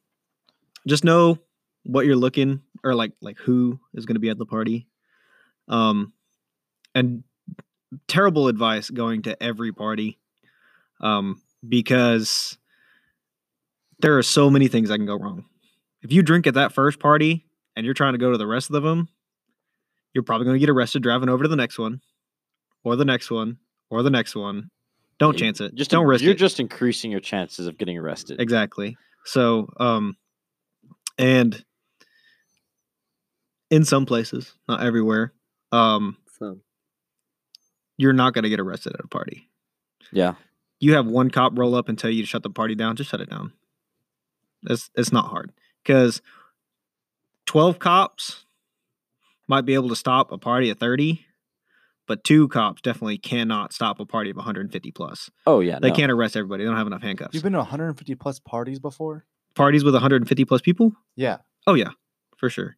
just 0.87 1.03
know 1.03 1.39
what 1.83 2.05
you're 2.05 2.15
looking 2.15 2.61
or 2.83 2.95
like 2.95 3.11
like 3.21 3.37
who 3.39 3.79
is 3.93 4.05
going 4.05 4.15
to 4.15 4.21
be 4.21 4.29
at 4.29 4.37
the 4.37 4.45
party. 4.45 4.87
Um 5.67 6.13
and 6.95 7.23
terrible 8.07 8.47
advice 8.47 8.89
going 8.89 9.23
to 9.23 9.41
every 9.43 9.73
party 9.73 10.19
um 11.01 11.41
because 11.67 12.57
there 13.99 14.17
are 14.17 14.23
so 14.23 14.49
many 14.49 14.69
things 14.69 14.87
that 14.87 14.97
can 14.97 15.05
go 15.05 15.17
wrong. 15.17 15.45
If 16.01 16.13
you 16.13 16.23
drink 16.23 16.47
at 16.47 16.53
that 16.53 16.71
first 16.71 16.99
party 16.99 17.45
and 17.75 17.83
you're 17.83 17.93
trying 17.93 18.13
to 18.13 18.19
go 18.19 18.31
to 18.31 18.37
the 18.37 18.47
rest 18.47 18.71
of 18.71 18.83
them 18.83 19.09
you're 20.13 20.23
probably 20.23 20.45
going 20.45 20.55
to 20.55 20.59
get 20.59 20.69
arrested 20.69 21.03
driving 21.03 21.29
over 21.29 21.43
to 21.43 21.49
the 21.49 21.55
next 21.55 21.77
one 21.79 22.01
or 22.83 22.95
the 22.95 23.05
next 23.05 23.29
one 23.31 23.57
or 23.89 24.01
the 24.03 24.09
next 24.09 24.35
one. 24.35 24.69
Don't 25.19 25.33
You- 25.33 25.39
chance 25.39 25.61
it. 25.61 25.75
Just 25.75 25.91
don't 25.91 26.03
in- 26.03 26.07
risk 26.09 26.23
You're 26.23 26.33
it. 26.33 26.37
just 26.39 26.59
increasing 26.59 27.11
your 27.11 27.19
chances 27.19 27.67
of 27.67 27.77
getting 27.77 27.97
arrested. 27.97 28.39
exactly. 28.41 28.97
So 29.25 29.67
um 29.79 30.15
and 31.17 31.63
in 33.69 33.83
some 33.85 34.05
places 34.05 34.53
not 34.67 34.81
everywhere 34.81 35.33
um 35.71 36.17
some. 36.39 36.61
you're 37.97 38.13
not 38.13 38.33
going 38.33 38.43
to 38.43 38.49
get 38.49 38.59
arrested 38.59 38.93
at 38.93 39.03
a 39.05 39.07
party. 39.07 39.47
Yeah. 40.11 40.35
you 40.79 40.93
have 40.93 41.05
one 41.05 41.29
cop 41.29 41.57
roll 41.57 41.75
up 41.75 41.89
and 41.89 41.99
tell 41.99 42.09
you 42.09 42.23
to 42.23 42.27
shut 42.27 42.41
the 42.43 42.49
party 42.49 42.73
down 42.75 42.95
just 42.95 43.09
shut 43.11 43.21
it 43.21 43.29
down. 43.29 43.53
It's 44.63 44.89
it's 44.95 45.11
not 45.11 45.25
hard. 45.27 45.51
Because 45.83 46.21
12 47.45 47.79
cops 47.79 48.45
might 49.49 49.65
be 49.65 49.73
able 49.73 49.89
to 49.89 49.95
stop 49.95 50.31
a 50.31 50.37
party 50.37 50.69
of 50.69 50.77
30 50.79 51.25
but 52.07 52.23
two 52.23 52.47
cops 52.47 52.81
definitely 52.81 53.17
cannot 53.17 53.71
stop 53.73 53.99
a 53.99 54.05
party 54.05 54.29
of 54.29 54.35
150 54.37 54.91
plus 54.91 55.29
Oh 55.45 55.59
yeah. 55.59 55.79
they 55.81 55.89
no. 55.89 55.95
can't 55.95 56.11
arrest 56.11 56.37
everybody 56.37 56.63
they 56.63 56.67
don't 56.69 56.77
have 56.77 56.87
enough 56.87 57.01
handcuffs 57.01 57.33
You've 57.33 57.43
been 57.43 57.53
to 57.53 57.59
150 57.59 58.15
plus 58.15 58.39
parties 58.39 58.79
before? 58.79 59.25
parties 59.55 59.83
with 59.83 59.93
150 59.93 60.45
plus 60.45 60.61
people 60.61 60.93
Yeah. 61.15 61.37
oh 61.67 61.73
yeah 61.73 61.89
for 62.37 62.49
sure 62.49 62.77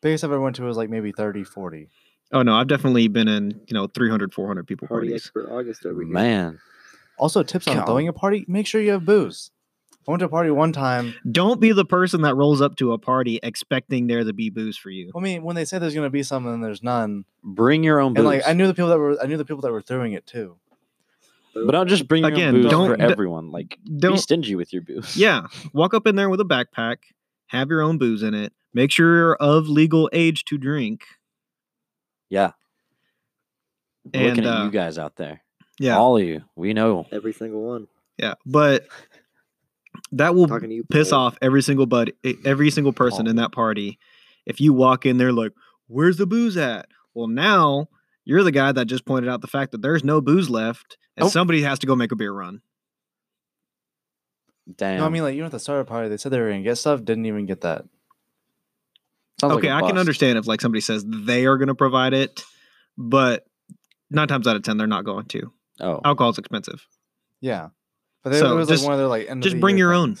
Biggest 0.00 0.24
I've 0.24 0.32
ever 0.32 0.40
went 0.40 0.56
to 0.56 0.62
was 0.64 0.76
like 0.76 0.90
maybe 0.90 1.12
30, 1.12 1.44
40. 1.44 1.88
Oh 2.32 2.42
no, 2.42 2.56
I've 2.56 2.66
definitely 2.66 3.06
been 3.06 3.28
in, 3.28 3.60
you 3.68 3.74
know, 3.74 3.86
300, 3.86 4.34
400 4.34 4.66
people 4.66 4.88
Party 4.88 5.06
parties. 5.10 5.30
for 5.32 5.48
August 5.52 5.86
over 5.86 6.02
here. 6.02 6.10
Man. 6.12 6.58
Also, 7.18 7.44
tips 7.44 7.68
on 7.68 7.76
God. 7.76 7.86
throwing 7.86 8.08
a 8.08 8.12
party: 8.12 8.44
make 8.48 8.66
sure 8.66 8.80
you 8.80 8.90
have 8.90 9.04
booze. 9.04 9.52
I 10.06 10.10
went 10.10 10.18
to 10.20 10.26
a 10.26 10.28
party 10.28 10.50
one 10.50 10.72
time. 10.72 11.14
Don't 11.30 11.60
be 11.60 11.72
the 11.72 11.84
person 11.84 12.22
that 12.22 12.34
rolls 12.34 12.60
up 12.60 12.74
to 12.76 12.92
a 12.92 12.98
party 12.98 13.38
expecting 13.42 14.08
there 14.08 14.24
to 14.24 14.32
be 14.32 14.50
booze 14.50 14.76
for 14.76 14.90
you. 14.90 15.12
I 15.16 15.20
mean, 15.20 15.42
when 15.44 15.54
they 15.54 15.64
say 15.64 15.78
there's 15.78 15.94
gonna 15.94 16.10
be 16.10 16.22
some 16.24 16.46
and 16.46 16.62
there's 16.62 16.82
none, 16.82 17.24
Bring 17.44 17.84
your 17.84 18.00
own 18.00 18.14
booze. 18.14 18.20
and 18.20 18.26
like 18.26 18.42
I 18.46 18.52
knew 18.52 18.66
the 18.66 18.74
people 18.74 18.88
that 18.90 18.98
were, 18.98 19.16
I 19.22 19.26
knew 19.26 19.36
the 19.36 19.44
people 19.44 19.62
that 19.62 19.70
were 19.72 19.82
throwing 19.82 20.12
it 20.14 20.26
too. 20.26 20.56
but 21.54 21.74
I'll 21.74 21.84
just 21.84 22.08
bring 22.08 22.22
your 22.24 22.32
Again, 22.32 22.54
own 22.56 22.62
booze 22.62 22.70
don't- 22.70 22.90
for 22.90 22.96
d- 22.96 23.02
everyone. 23.04 23.50
Like 23.52 23.78
be 23.84 23.98
Don't 23.98 24.12
be 24.14 24.18
stingy 24.18 24.54
with 24.56 24.72
your 24.72 24.82
booze. 24.82 25.16
Yeah, 25.16 25.46
walk 25.72 25.94
up 25.94 26.06
in 26.06 26.16
there 26.16 26.28
with 26.30 26.40
a 26.40 26.44
backpack, 26.44 26.96
have 27.48 27.68
your 27.68 27.82
own 27.82 27.98
booze 27.98 28.22
in 28.24 28.34
it. 28.34 28.52
Make 28.74 28.90
sure 28.90 29.14
you're 29.14 29.34
of 29.36 29.68
legal 29.68 30.08
age 30.12 30.44
to 30.46 30.56
drink. 30.58 31.02
Yeah. 32.30 32.52
We're 34.12 34.28
Looking 34.30 34.46
at 34.46 34.60
uh, 34.60 34.64
you 34.64 34.70
guys 34.70 34.98
out 34.98 35.16
there. 35.16 35.42
Yeah. 35.78 35.96
All 35.96 36.16
of 36.16 36.24
you. 36.24 36.42
We 36.56 36.72
know. 36.74 37.06
Every 37.12 37.32
single 37.32 37.62
one. 37.62 37.86
Yeah, 38.18 38.34
but 38.46 38.86
that 40.12 40.34
will 40.34 40.46
Talking 40.46 40.68
to 40.70 40.74
you. 40.76 40.84
piss 40.84 41.10
Paul. 41.10 41.20
off 41.26 41.38
every 41.42 41.62
single 41.62 41.86
buddy, 41.86 42.12
e- 42.24 42.36
every 42.44 42.70
single 42.70 42.92
person 42.92 43.26
in 43.26 43.36
that 43.36 43.52
party. 43.52 43.98
If 44.46 44.60
you 44.60 44.72
walk 44.72 45.06
in 45.06 45.18
there 45.18 45.32
like, 45.32 45.52
"Where's 45.86 46.16
the 46.16 46.26
booze 46.26 46.56
at?" 46.56 46.86
Well, 47.14 47.28
now 47.28 47.88
you're 48.24 48.42
the 48.42 48.50
guy 48.52 48.72
that 48.72 48.86
just 48.86 49.04
pointed 49.04 49.28
out 49.30 49.40
the 49.40 49.46
fact 49.46 49.72
that 49.72 49.82
there's 49.82 50.04
no 50.04 50.20
booze 50.20 50.48
left, 50.50 50.96
and 51.16 51.26
Oh. 51.26 51.28
somebody 51.28 51.62
has 51.62 51.78
to 51.80 51.86
go 51.86 51.94
make 51.96 52.12
a 52.12 52.16
beer 52.16 52.32
run. 52.32 52.60
Damn. 54.76 54.98
No, 55.00 55.06
I 55.06 55.08
mean 55.08 55.22
like 55.22 55.34
even 55.34 55.46
at 55.46 55.52
the 55.52 55.58
start 55.58 55.80
of 55.80 55.86
party, 55.88 56.08
they 56.08 56.16
said 56.16 56.30
they 56.32 56.40
were 56.40 56.48
gonna 56.50 56.62
get 56.62 56.76
stuff, 56.76 57.04
didn't 57.04 57.26
even 57.26 57.46
get 57.46 57.62
that. 57.62 57.84
Sounds 59.40 59.54
like 59.54 59.58
okay, 59.64 59.68
a 59.68 59.74
I 59.74 59.80
can 59.82 59.98
understand 59.98 60.38
if 60.38 60.46
like 60.46 60.60
somebody 60.60 60.80
says 60.80 61.04
they 61.06 61.46
are 61.46 61.56
going 61.58 61.66
to 61.68 61.74
provide 61.74 62.12
it, 62.14 62.44
but 62.96 63.44
nine 64.08 64.28
times 64.28 64.46
out 64.46 64.54
of 64.54 64.62
ten 64.62 64.76
they're 64.76 64.86
not 64.86 65.04
going 65.04 65.24
to. 65.26 65.52
Oh. 65.80 66.00
Alcohol's 66.04 66.38
expensive. 66.38 66.86
Yeah, 67.40 67.70
but 68.22 68.30
they, 68.30 68.38
So 68.38 68.52
it 68.52 68.56
was 68.56 68.68
just- 68.68 68.82
like 68.82 68.88
one 68.88 68.94
of 68.94 68.98
their 69.00 69.08
like 69.08 69.28
end 69.28 69.38
of 69.40 69.42
just 69.44 69.54
the 69.56 69.60
bring 69.60 69.76
year 69.78 69.86
your 69.88 69.94
own. 69.94 70.16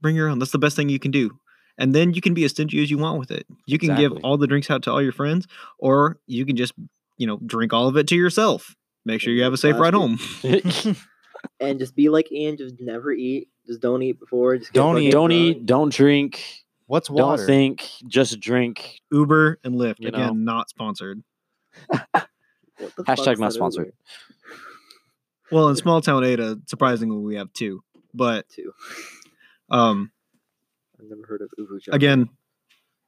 Bring 0.00 0.16
your 0.16 0.28
own. 0.28 0.38
That's 0.38 0.52
the 0.52 0.58
best 0.58 0.76
thing 0.76 0.88
you 0.88 0.98
can 0.98 1.10
do. 1.10 1.38
And 1.78 1.94
then 1.94 2.12
you 2.14 2.20
can 2.20 2.34
be 2.34 2.44
as 2.44 2.50
stingy 2.52 2.82
as 2.82 2.90
you 2.90 2.98
want 2.98 3.18
with 3.18 3.30
it. 3.30 3.46
You 3.66 3.78
can 3.78 3.94
give 3.96 4.12
all 4.24 4.36
the 4.36 4.46
drinks 4.46 4.70
out 4.70 4.82
to 4.84 4.90
all 4.92 5.00
your 5.02 5.12
friends, 5.12 5.46
or 5.78 6.18
you 6.26 6.44
can 6.44 6.56
just, 6.56 6.72
you 7.16 7.26
know, 7.26 7.38
drink 7.46 7.72
all 7.72 7.86
of 7.88 7.96
it 7.96 8.06
to 8.08 8.16
yourself. 8.16 8.74
Make 9.06 9.20
sure 9.22 9.32
you 9.32 9.42
have 9.42 9.52
a 9.54 9.56
safe 9.56 9.76
ride 9.76 9.94
home. 9.94 10.18
And 11.58 11.78
just 11.78 11.96
be 11.96 12.10
like 12.10 12.30
Ian. 12.30 12.58
Just 12.58 12.74
never 12.80 13.10
eat. 13.12 13.48
Just 13.66 13.80
don't 13.80 14.02
eat 14.02 14.20
before. 14.20 14.58
Just 14.58 14.74
Don't 14.74 14.98
eat. 14.98 15.10
don't 15.10 15.30
drunk. 15.30 15.40
eat. 15.56 15.64
Don't 15.66 15.90
drink. 15.90 16.44
What's 16.86 17.08
water? 17.08 17.38
Don't 17.38 17.46
think. 17.46 17.88
Just 18.06 18.40
drink. 18.40 19.00
Uber 19.10 19.58
and 19.64 19.74
Lyft, 19.76 20.00
You 20.00 20.08
again, 20.08 20.20
know. 20.44 20.52
not 20.52 20.68
sponsored. 20.68 21.22
Hashtag 23.06 23.38
not 23.38 23.52
sponsored. 23.54 23.86
Uber? 23.86 23.94
Well, 25.50 25.68
in 25.68 25.76
small 25.76 26.00
town 26.00 26.24
Ada, 26.24 26.60
surprisingly, 26.66 27.18
we 27.18 27.36
have 27.36 27.52
two. 27.52 27.82
But 28.14 28.48
two. 28.48 28.72
um, 29.70 30.10
I've 30.98 31.08
never 31.08 31.26
heard 31.26 31.42
of 31.42 31.50
Ubu. 31.58 31.80
Jump. 31.82 31.94
again, 31.94 32.28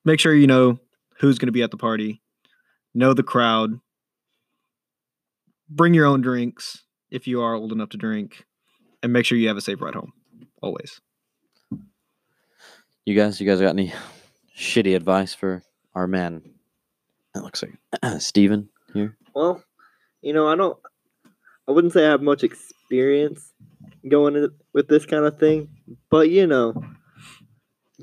make 0.05 0.21
sure 0.21 0.35
you 0.35 0.47
know 0.47 0.79
who's 1.19 1.39
going 1.39 1.49
to 1.49 1.53
be 1.53 1.63
at 1.63 1.71
the 1.71 1.77
party, 1.77 2.21
know 2.95 3.13
the 3.15 3.23
crowd, 3.23 3.81
bring 5.69 5.95
your 5.95 6.07
own 6.07 6.21
drinks 6.21 6.85
if 7.11 7.27
you 7.27 7.43
are 7.43 7.55
old 7.55 7.73
enough 7.73 7.91
to 7.91 7.97
drink, 7.97 8.45
and 9.03 9.13
make 9.13 9.25
sure 9.25 9.37
you 9.37 9.49
have 9.49 9.57
a 9.57 9.61
safe 9.61 9.81
ride 9.81 9.95
home. 9.95 10.13
Always. 10.63 11.01
You 13.05 13.17
guys, 13.17 13.41
you 13.41 13.47
guys 13.47 13.61
got 13.61 13.71
any 13.71 13.93
shitty 14.57 14.95
advice 14.95 15.35
for 15.35 15.63
our 15.95 16.07
man? 16.07 16.43
That 17.35 17.43
looks 17.43 17.63
like 17.63 18.21
Steven 18.21 18.69
here. 18.95 19.17
Well, 19.35 19.63
you 20.21 20.33
know, 20.33 20.47
I 20.47 20.55
don't. 20.55 20.79
I 21.73 21.75
wouldn't 21.75 21.95
say 21.95 22.05
I 22.07 22.11
have 22.11 22.21
much 22.21 22.45
experience 22.45 23.51
going 24.07 24.37
in 24.37 24.51
with 24.75 24.89
this 24.89 25.07
kind 25.07 25.25
of 25.25 25.39
thing, 25.39 25.69
but 26.11 26.29
you 26.29 26.47
know, 26.47 26.75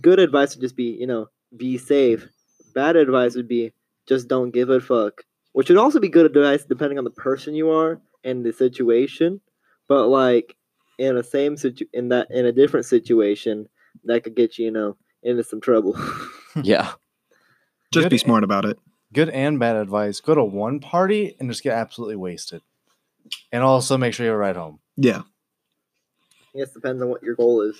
good 0.01 0.17
advice 0.17 0.55
would 0.55 0.61
just 0.61 0.75
be, 0.75 0.97
you 0.99 1.05
know, 1.05 1.27
be 1.55 1.77
safe. 1.77 2.27
Bad 2.73 2.95
advice 2.95 3.35
would 3.35 3.47
be 3.47 3.73
just 4.07 4.27
don't 4.27 4.49
give 4.49 4.71
a 4.71 4.79
fuck. 4.79 5.21
Which 5.51 5.69
would 5.69 5.77
also 5.77 5.99
be 5.99 6.09
good 6.09 6.25
advice 6.25 6.65
depending 6.65 6.97
on 6.97 7.03
the 7.03 7.11
person 7.11 7.53
you 7.53 7.69
are 7.69 8.01
and 8.23 8.43
the 8.43 8.51
situation. 8.53 9.39
But 9.87 10.07
like 10.07 10.55
in 10.97 11.15
a 11.15 11.21
same 11.23 11.55
situ 11.55 11.85
in 11.93 12.09
that 12.09 12.31
in 12.31 12.47
a 12.47 12.51
different 12.51 12.87
situation, 12.87 13.69
that 14.05 14.23
could 14.23 14.35
get 14.35 14.57
you, 14.57 14.65
you 14.65 14.71
know, 14.71 14.97
into 15.21 15.43
some 15.43 15.61
trouble. 15.61 15.95
Yeah. 16.63 16.93
Just 17.93 18.05
Good 18.05 18.09
be 18.09 18.15
a- 18.15 18.19
smart 18.19 18.43
about 18.43 18.65
it. 18.65 18.79
Good 19.13 19.29
and 19.29 19.59
bad 19.59 19.75
advice: 19.75 20.19
go 20.21 20.33
to 20.33 20.43
one 20.43 20.79
party 20.79 21.35
and 21.39 21.47
just 21.47 21.61
get 21.61 21.73
absolutely 21.73 22.15
wasted, 22.15 22.63
and 23.51 23.63
also 23.63 23.97
make 23.97 24.13
sure 24.13 24.25
you 24.25 24.33
ride 24.33 24.55
home. 24.55 24.79
Yeah. 24.97 25.21
I 26.55 26.59
guess 26.59 26.71
depends 26.71 27.01
on 27.01 27.09
what 27.09 27.21
your 27.23 27.35
goal 27.35 27.61
is. 27.61 27.79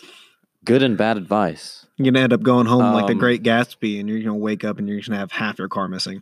Good 0.66 0.84
and 0.84 0.97
bad 0.97 1.18
advice. 1.18 1.86
You're 1.97 2.04
going 2.06 2.14
to 2.16 2.20
end 2.22 2.34
up 2.34 2.41
going 2.43 2.66
home 2.68 2.93
like 2.93 3.08
the 3.08 3.14
Um, 3.14 3.20
great 3.20 3.43
Gatsby, 3.43 4.00
and 4.00 4.08
you're 4.10 4.20
going 4.20 4.28
to 4.30 4.34
wake 4.36 4.64
up 4.64 4.78
and 4.78 4.88
you're 4.88 4.97
going 4.97 5.12
to 5.12 5.18
have 5.18 5.32
half 5.32 5.58
your 5.58 5.70
car 5.70 5.88
missing. 5.88 6.22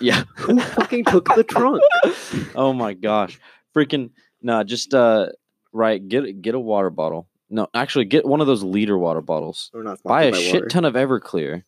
Yeah. 0.00 0.24
Who 0.36 0.60
fucking 0.60 1.04
took 1.04 1.34
the 1.34 1.44
trunk? 1.44 1.82
oh 2.54 2.72
my 2.72 2.94
gosh. 2.94 3.38
Freaking 3.76 4.10
no, 4.40 4.62
just 4.62 4.94
uh 4.94 5.30
right, 5.72 6.06
get 6.06 6.40
get 6.40 6.54
a 6.54 6.60
water 6.60 6.90
bottle 6.90 7.28
No, 7.50 7.66
actually, 7.74 8.04
get 8.04 8.24
one 8.24 8.40
of 8.40 8.46
those 8.46 8.62
liter 8.62 8.96
water 8.96 9.20
bottles. 9.20 9.70
We're 9.74 9.82
not 9.82 10.00
Buy 10.04 10.24
a 10.24 10.30
by 10.32 10.38
shit 10.38 10.54
water. 10.54 10.68
ton 10.68 10.84
of 10.84 10.94
Everclear. 10.94 11.64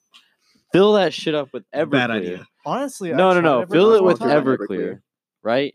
Fill 0.72 0.92
that 0.94 1.12
shit 1.12 1.34
up 1.34 1.48
with 1.52 1.64
Everclear. 1.74 1.90
Bad 1.90 2.10
idea. 2.12 2.46
Honestly, 2.64 3.12
I 3.12 3.16
No, 3.16 3.30
no, 3.30 3.40
tried 3.40 3.42
no. 3.42 3.60
every 3.62 3.76
Fill 3.76 3.94
it 3.94 4.04
with 4.04 4.16
Sponsored 4.18 4.44
by 4.44 4.50
time. 4.50 4.58
Everclear. 4.58 4.68
Everclear. 4.68 5.00
Right? 5.42 5.74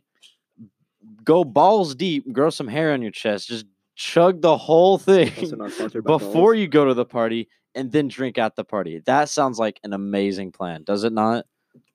Go 1.26 1.44
balls 1.44 1.96
deep, 1.96 2.32
grow 2.32 2.50
some 2.50 2.68
hair 2.68 2.94
on 2.94 3.02
your 3.02 3.12
chest. 3.12 3.48
Just 3.48 3.66
chug 3.96 4.42
the 4.42 4.58
whole 4.58 4.98
thing 4.98 5.32
not 5.58 5.72
sponsored 5.72 6.04
by 6.04 6.14
before 6.14 6.54
Balls. 6.54 6.58
you 6.58 6.68
go 6.68 6.86
to 6.86 6.94
the 6.94 7.06
party 7.06 7.50
and 7.74 7.92
then 7.92 8.08
drink 8.08 8.38
at 8.38 8.56
the 8.56 8.64
party. 8.64 9.02
That 9.06 9.30
sounds 9.30 9.60
like 9.60 9.80
an 9.84 9.94
amazing 9.94 10.52
plan, 10.52 10.84
does 10.84 11.04
it 11.04 11.14
not? 11.14 11.46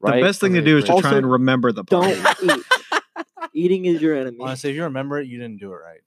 Right? 0.01 0.17
The 0.17 0.23
best 0.23 0.41
thing 0.41 0.55
to 0.55 0.63
do 0.63 0.79
is 0.79 0.85
to 0.85 0.93
agree. 0.93 1.03
try 1.03 1.19
and 1.19 1.31
remember 1.31 1.73
the 1.73 1.85
Don't 1.85 2.19
eat. 2.43 2.63
Eating 3.55 3.87
is 3.87 4.01
your 4.01 4.17
enemy. 4.17 4.39
Honestly, 4.41 4.71
if 4.71 4.77
you 4.77 4.85
remember 4.85 5.19
it, 5.19 5.27
you 5.27 5.39
didn't 5.39 5.59
do 5.59 5.73
it 5.73 5.77
right. 5.77 6.01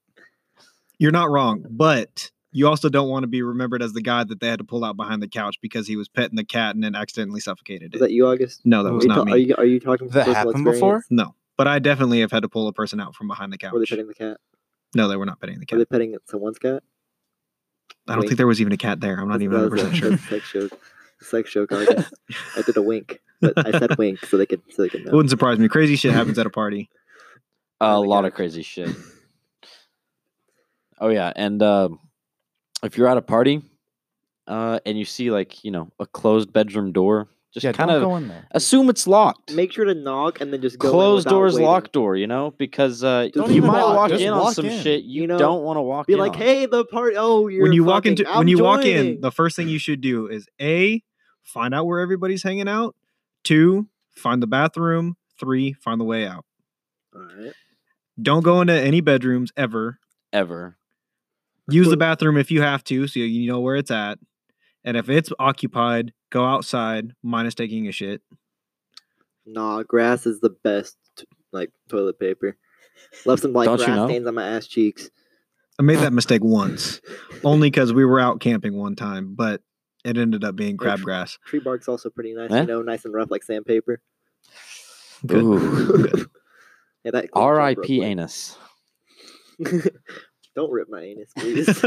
You're 0.98 1.12
not 1.12 1.30
wrong, 1.30 1.64
but 1.68 2.30
you 2.52 2.68
also 2.68 2.88
don't 2.88 3.08
want 3.08 3.24
to 3.24 3.26
be 3.26 3.42
remembered 3.42 3.82
as 3.82 3.92
the 3.92 4.00
guy 4.00 4.24
that 4.24 4.40
they 4.40 4.46
had 4.46 4.60
to 4.60 4.64
pull 4.64 4.84
out 4.84 4.96
behind 4.96 5.20
the 5.20 5.28
couch 5.28 5.56
because 5.60 5.88
he 5.88 5.96
was 5.96 6.08
petting 6.08 6.36
the 6.36 6.44
cat 6.44 6.74
and 6.74 6.84
then 6.84 6.94
accidentally 6.94 7.40
suffocated 7.40 7.94
Is 7.94 8.00
it. 8.00 8.04
that 8.04 8.12
you, 8.12 8.26
August? 8.26 8.60
No, 8.64 8.84
that 8.84 8.92
was 8.92 9.04
are, 9.04 9.08
not 9.08 9.14
ta- 9.16 9.24
me. 9.24 9.32
are 9.32 9.36
you 9.36 9.54
are 9.58 9.64
you 9.64 9.80
talking 9.80 10.08
from 10.08 10.14
That 10.14 10.26
personal 10.26 10.46
happened 10.46 10.64
before? 10.64 11.04
No, 11.10 11.34
but 11.56 11.66
I 11.68 11.78
definitely 11.78 12.20
have 12.20 12.30
had 12.32 12.42
to 12.42 12.48
pull 12.48 12.68
a 12.68 12.72
person 12.72 13.00
out 13.00 13.14
from 13.14 13.28
behind 13.28 13.52
the 13.52 13.58
couch. 13.58 13.72
Were 13.72 13.80
they 13.80 13.86
petting 13.86 14.08
the 14.08 14.14
cat? 14.14 14.38
No, 14.94 15.08
they 15.08 15.16
were 15.16 15.26
not 15.26 15.40
petting 15.40 15.58
the 15.60 15.66
cat. 15.66 15.78
Were 15.78 15.84
they 15.84 15.88
petting 15.88 16.16
someone's 16.28 16.58
cat? 16.58 16.82
I 18.06 18.12
don't 18.12 18.20
Wink. 18.20 18.30
think 18.30 18.36
there 18.38 18.46
was 18.46 18.60
even 18.60 18.72
a 18.72 18.76
cat 18.76 19.00
there. 19.00 19.18
I'm 19.18 19.28
not 19.28 19.38
That's- 19.38 19.44
even 19.44 19.58
that 19.60 19.70
100 19.70 19.72
was 19.72 19.82
a- 19.82 20.16
percent 20.18 20.22
sure. 20.28 20.38
Sex 20.40 20.52
joke. 20.52 20.80
Sex 21.20 21.52
joke. 21.52 21.72
August. 21.72 22.14
I 22.56 22.62
did 22.62 22.76
a 22.76 22.82
wink, 22.82 23.20
but 23.40 23.52
I 23.56 23.78
said 23.78 23.96
wink 23.98 24.24
so 24.26 24.36
they 24.36 24.46
could 24.46 24.60
so 24.70 24.82
they 24.82 24.88
could 24.88 25.00
It 25.00 25.06
know. 25.06 25.12
wouldn't 25.12 25.30
surprise 25.30 25.58
me. 25.58 25.68
Crazy 25.68 25.96
shit 25.96 26.12
happens 26.12 26.38
at 26.38 26.46
a 26.46 26.50
party. 26.50 26.90
a 27.80 27.84
Oh 27.84 28.02
my 28.02 28.08
lot 28.08 28.24
of 28.26 28.34
crazy 28.34 28.62
shit. 28.62 28.90
oh 31.00 31.08
yeah, 31.08 31.32
and 31.34 31.62
um 31.62 31.98
if 32.82 32.96
you're 32.98 33.08
at 33.08 33.16
a 33.16 33.22
party 33.22 33.62
uh, 34.46 34.78
and 34.84 34.98
you 34.98 35.04
see 35.06 35.30
like 35.30 35.64
you 35.64 35.70
know 35.70 35.90
a 35.98 36.06
closed 36.06 36.52
bedroom 36.52 36.92
door, 36.92 37.28
just 37.54 37.64
yeah, 37.64 37.72
kind 37.72 37.88
don't 37.88 38.02
of 38.02 38.02
go 38.08 38.16
in 38.16 38.28
there. 38.28 38.46
assume 38.50 38.90
it's 38.90 39.06
locked. 39.06 39.54
Make 39.54 39.72
sure 39.72 39.84
to 39.86 39.94
knock 39.94 40.40
and 40.40 40.52
then 40.52 40.60
just 40.60 40.78
go. 40.78 40.88
in 40.88 40.92
Closed 40.92 41.24
without 41.26 41.36
doors, 41.36 41.54
waiting. 41.54 41.66
locked 41.66 41.92
door. 41.92 42.16
You 42.16 42.26
know, 42.26 42.50
because 42.58 43.02
uh, 43.02 43.28
Don't 43.32 43.48
you 43.50 43.56
even 43.56 43.68
might 43.70 43.78
knock, 43.78 43.96
walk 43.96 44.08
just 44.10 44.22
in 44.22 44.32
on 44.32 44.38
walk 44.40 44.54
some 44.54 44.66
in. 44.66 44.82
shit 44.82 45.04
you, 45.04 45.22
You 45.22 45.26
know, 45.28 45.38
don't 45.38 45.62
want 45.62 45.76
to 45.78 45.82
walk 45.82 46.06
Be 46.06 46.12
in. 46.14 46.18
like, 46.18 46.32
on. 46.32 46.38
hey, 46.38 46.66
the 46.66 46.84
party. 46.84 47.16
Oh, 47.16 47.48
you're 47.48 47.62
when 47.62 47.72
you 47.72 47.84
walk 47.84 47.98
fucking- 48.04 48.12
into 48.18 48.30
I'm 48.30 48.38
when 48.38 48.48
you 48.48 48.58
walk 48.62 48.84
in, 48.84 48.96
joining." 48.96 49.20
the 49.20 49.30
first 49.32 49.56
thing 49.56 49.68
you 49.68 49.78
should 49.78 50.00
do 50.00 50.26
is 50.26 50.46
a 50.60 51.02
find 51.42 51.72
out 51.74 51.86
where 51.86 52.00
everybody's 52.00 52.42
hanging 52.42 52.68
out. 52.68 52.94
Two, 53.44 53.88
find 54.16 54.42
the 54.42 54.46
bathroom. 54.46 55.16
Three, 55.38 55.72
find 55.74 56.00
the 56.00 56.04
way 56.04 56.26
out. 56.26 56.44
All 57.14 57.22
right. 57.22 57.52
Don't 58.20 58.42
go 58.42 58.60
into 58.60 58.72
any 58.72 59.00
bedrooms 59.00 59.52
ever. 59.56 59.98
ever. 60.32 60.76
Use 61.68 61.88
the 61.88 61.96
bathroom 61.96 62.36
if 62.36 62.50
you 62.50 62.60
have 62.62 62.84
to, 62.84 63.06
so 63.06 63.20
you 63.20 63.50
know 63.50 63.60
where 63.60 63.74
it's 63.76 63.90
at. 63.90 64.18
And 64.84 64.96
if 64.96 65.08
it's 65.08 65.30
occupied, 65.38 66.12
go 66.30 66.44
outside, 66.44 67.12
minus 67.22 67.54
taking 67.54 67.88
a 67.88 67.92
shit. 67.92 68.20
Nah, 69.46 69.82
grass 69.82 70.26
is 70.26 70.40
the 70.40 70.50
best 70.50 70.96
like 71.52 71.70
toilet 71.88 72.18
paper. 72.18 72.56
Left 73.24 73.42
some 73.42 73.52
like 73.52 73.66
Don't 73.66 73.78
you 73.80 73.86
grass 73.86 73.96
know? 73.96 74.06
stains 74.08 74.26
on 74.26 74.34
my 74.34 74.46
ass 74.46 74.66
cheeks. 74.66 75.10
I 75.78 75.82
made 75.82 75.98
that 75.98 76.12
mistake 76.12 76.44
once, 76.44 77.00
only 77.44 77.68
because 77.70 77.92
we 77.92 78.04
were 78.04 78.20
out 78.20 78.40
camping 78.40 78.76
one 78.76 78.94
time, 78.94 79.34
but 79.34 79.60
it 80.04 80.16
ended 80.16 80.44
up 80.44 80.54
being 80.54 80.76
crabgrass. 80.76 81.38
Tree 81.46 81.58
bark's 81.60 81.88
also 81.88 82.10
pretty 82.10 82.34
nice, 82.34 82.50
Eh? 82.52 82.60
you 82.60 82.66
know, 82.66 82.82
nice 82.82 83.04
and 83.04 83.12
rough 83.14 83.30
like 83.30 83.42
sandpaper. 83.42 84.00
Good. 85.26 85.42
Ooh. 85.42 86.26
yeah, 87.04 87.10
that 87.10 87.30
cleans 87.30 87.30
up 87.32 87.36
real 87.36 87.44
R.I.P. 87.44 87.76
quick. 87.98 88.02
anus. 88.02 88.56
Don't 90.54 90.70
rip 90.70 90.88
my 90.88 91.02
anus, 91.02 91.30
please. 91.36 91.80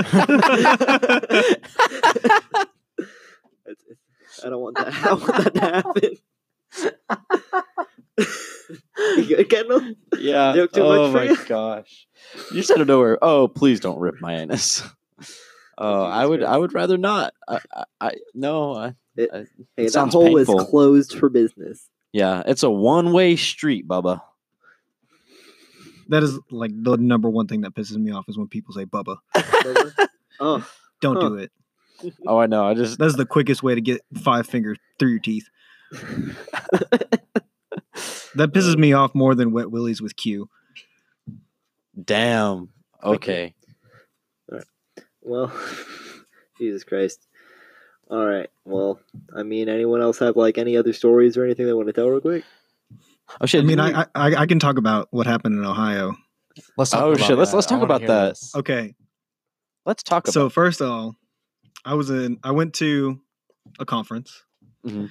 It's- 3.68 3.86
it's- 3.90 4.46
I 4.46 4.50
don't 4.50 4.62
want 4.62 4.78
that. 4.78 4.88
I 4.94 5.02
don't 5.06 5.22
want 5.22 5.44
that 5.44 5.54
to 5.56 5.60
happen. 5.62 6.18
you 9.18 9.36
good, 9.38 9.50
Kendall? 9.50 9.82
Yeah. 10.18 10.54
Joke 10.54 10.72
too 10.74 10.84
much 10.84 11.00
oh 11.00 11.12
for 11.12 11.18
my 11.18 11.24
you? 11.24 11.38
gosh. 11.46 12.08
You 12.54 12.62
said 12.64 12.82
of 12.82 12.88
nowhere. 12.88 13.18
Oh, 13.22 13.48
please 13.48 13.80
don't 13.80 14.00
rip 14.00 14.16
my 14.22 14.36
anus. 14.36 14.84
Oh, 15.80 16.02
I 16.06 16.26
would. 16.26 16.42
I 16.42 16.58
would 16.58 16.74
rather 16.74 16.98
not. 16.98 17.36
I. 17.48 17.60
I, 17.72 17.84
I 18.02 18.12
no. 18.34 18.74
I, 18.74 18.96
It- 19.16 19.30
I- 19.32 19.38
Hey, 19.38 19.46
It 19.78 19.84
that 19.84 19.92
sounds 19.92 20.16
hole 20.16 20.36
painful. 20.36 20.60
is 20.62 20.68
closed 20.72 21.14
for 21.20 21.30
business. 21.30 21.88
yeah, 22.12 22.42
it's 22.48 22.64
a 22.64 22.70
one-way 22.72 23.36
street, 23.36 23.88
Bubba. 23.88 24.20
That 26.10 26.24
is 26.24 26.40
like 26.50 26.72
the 26.74 26.98
number 26.98 27.30
one 27.30 27.46
thing 27.46 27.62
that 27.62 27.76
pisses 27.76 27.96
me 27.98 28.10
off 28.12 28.26
is 28.28 28.40
when 28.40 28.48
people 28.48 28.74
say 28.74 28.86
"bubba." 28.86 29.18
oh, 30.40 30.68
Don't 31.00 31.18
Huh. 31.22 31.30
do 31.30 31.36
it. 31.36 31.52
Oh, 32.26 32.38
I 32.38 32.46
know. 32.48 32.66
I 32.68 32.74
just. 32.74 33.00
That's 33.00 33.16
the 33.16 33.26
quickest 33.26 33.64
way 33.64 33.76
to 33.76 33.82
get 33.82 34.02
five 34.16 34.48
fingers 34.48 34.78
through 35.00 35.10
your 35.12 35.20
teeth. 35.20 35.48
That 38.36 38.52
pisses 38.54 38.78
me 38.78 38.94
off 38.94 39.16
more 39.16 39.34
than 39.34 39.52
wet 39.52 39.72
willies 39.72 40.00
with 40.00 40.16
Q. 40.16 40.48
Damn. 42.04 42.70
Okay. 43.04 43.56
well, 45.22 45.52
Jesus 46.60 46.84
Christ. 46.84 47.26
All 48.12 48.24
right. 48.24 48.48
Well, 48.64 49.00
I 49.36 49.42
mean, 49.42 49.70
anyone 49.70 50.02
else 50.02 50.20
have 50.20 50.36
like 50.36 50.60
any 50.60 50.78
other 50.78 50.94
stories 50.94 51.36
or 51.36 51.46
anything 51.46 51.66
they 51.66 51.74
want 51.74 51.88
to 51.88 51.94
tell 51.94 52.08
real 52.10 52.22
quick? 52.22 52.44
Oh 53.42 53.48
shit. 53.48 53.64
I 53.64 53.66
mean, 53.66 53.80
we- 53.80 53.94
I, 53.94 54.06
I 54.14 54.36
I 54.36 54.46
can 54.46 54.60
talk 54.60 54.78
about 54.78 55.08
what 55.12 55.26
happened 55.26 55.58
in 55.58 55.66
Ohio. 55.66 56.16
Let's 56.78 56.92
talk 56.92 57.02
Oh, 57.02 57.12
about 57.14 57.26
shit, 57.26 57.38
let's- 57.38 57.50
that. 57.52 57.58
let's 57.58 57.68
talk 57.68 57.82
about 57.82 58.02
that. 58.02 58.30
this. 58.30 58.54
Okay, 58.56 58.94
let's 59.86 60.04
talk 60.04 60.26
about. 60.26 60.34
so 60.34 60.50
first 60.50 60.80
of 60.80 60.90
all, 60.92 61.16
I 61.88 61.94
was 61.96 62.10
in. 62.10 62.38
I 62.44 62.52
went 62.52 62.74
to 62.76 63.20
a 63.80 63.86
conference, 63.86 64.44
Mhm. 64.86 65.10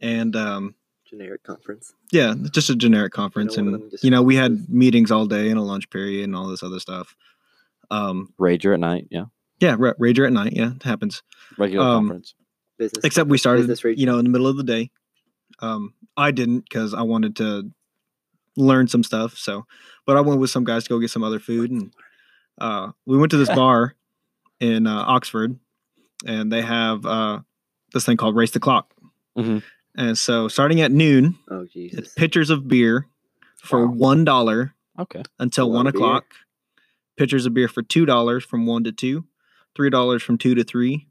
and 0.00 0.36
um, 0.36 0.74
Generic 1.06 1.42
conference. 1.42 1.94
yeah, 2.12 2.34
just 2.52 2.70
a 2.70 2.76
generic 2.76 3.12
conference, 3.12 3.56
one 3.56 3.68
of 3.68 3.74
and 3.74 3.92
you 4.02 4.10
know 4.10 4.22
we 4.22 4.36
had 4.36 4.68
meetings 4.68 5.10
all 5.10 5.26
day 5.26 5.50
and 5.50 5.58
a 5.58 5.62
lunch 5.62 5.88
period 5.90 6.24
and 6.24 6.36
all 6.36 6.46
this 6.48 6.62
other 6.62 6.78
stuff. 6.78 7.16
Um, 7.90 8.32
Rager 8.38 8.74
at 8.74 8.80
night. 8.80 9.08
Yeah. 9.10 9.24
yeah, 9.60 9.74
ra- 9.78 9.94
rager 9.98 10.26
at 10.26 10.32
night. 10.32 10.52
Yeah, 10.54 10.72
it 10.76 10.82
happens. 10.84 11.22
Regular 11.58 11.84
Um, 11.84 12.04
conference. 12.04 12.34
Business. 12.78 13.04
Except 13.04 13.28
we 13.28 13.36
started, 13.38 13.68
you 13.98 14.06
know, 14.06 14.18
in 14.18 14.24
the 14.24 14.30
middle 14.30 14.46
of 14.46 14.56
the 14.56 14.62
day. 14.62 14.90
Um, 15.58 15.94
I 16.16 16.30
didn't 16.30 16.60
because 16.60 16.94
I 16.94 17.02
wanted 17.02 17.34
to 17.36 17.70
learn 18.56 18.86
some 18.88 19.02
stuff. 19.02 19.36
So, 19.36 19.66
but 20.06 20.16
I 20.16 20.20
went 20.20 20.40
with 20.40 20.50
some 20.50 20.64
guys 20.64 20.84
to 20.84 20.88
go 20.90 20.98
get 20.98 21.10
some 21.10 21.22
other 21.24 21.38
food, 21.40 21.70
and 21.70 21.92
uh, 22.58 22.92
we 23.06 23.18
went 23.18 23.30
to 23.32 23.36
this 23.36 23.48
bar 23.54 23.96
in 24.60 24.86
uh, 24.86 25.04
Oxford, 25.06 25.58
and 26.26 26.52
they 26.52 26.62
have 26.62 27.04
uh, 27.06 27.40
this 27.92 28.04
thing 28.04 28.16
called 28.16 28.36
Race 28.36 28.50
the 28.52 28.60
Clock. 28.60 28.92
Mhm. 29.36 29.62
And 29.96 30.16
so, 30.16 30.48
starting 30.48 30.80
at 30.80 30.92
noon, 30.92 31.36
Oh 31.50 31.66
it's 31.74 32.12
pitchers 32.14 32.50
of 32.50 32.68
beer 32.68 33.06
for 33.56 33.86
Wow. 33.86 33.92
one 33.92 34.24
dollar 34.24 34.74
Okay. 34.98 35.22
until 35.38 35.70
one 35.70 35.86
of 35.86 35.92
beer. 35.94 36.02
o'clock. 36.02 36.24
Pitchers 37.16 37.44
of 37.46 37.52
beer 37.54 37.68
for 37.68 37.82
two 37.82 38.06
dollars 38.06 38.44
from 38.44 38.66
one 38.66 38.84
to 38.84 38.92
two, 38.92 39.24
three 39.74 39.90
dollars 39.90 40.22
from 40.22 40.38
two 40.38 40.54
to 40.54 40.64
three, 40.64 41.06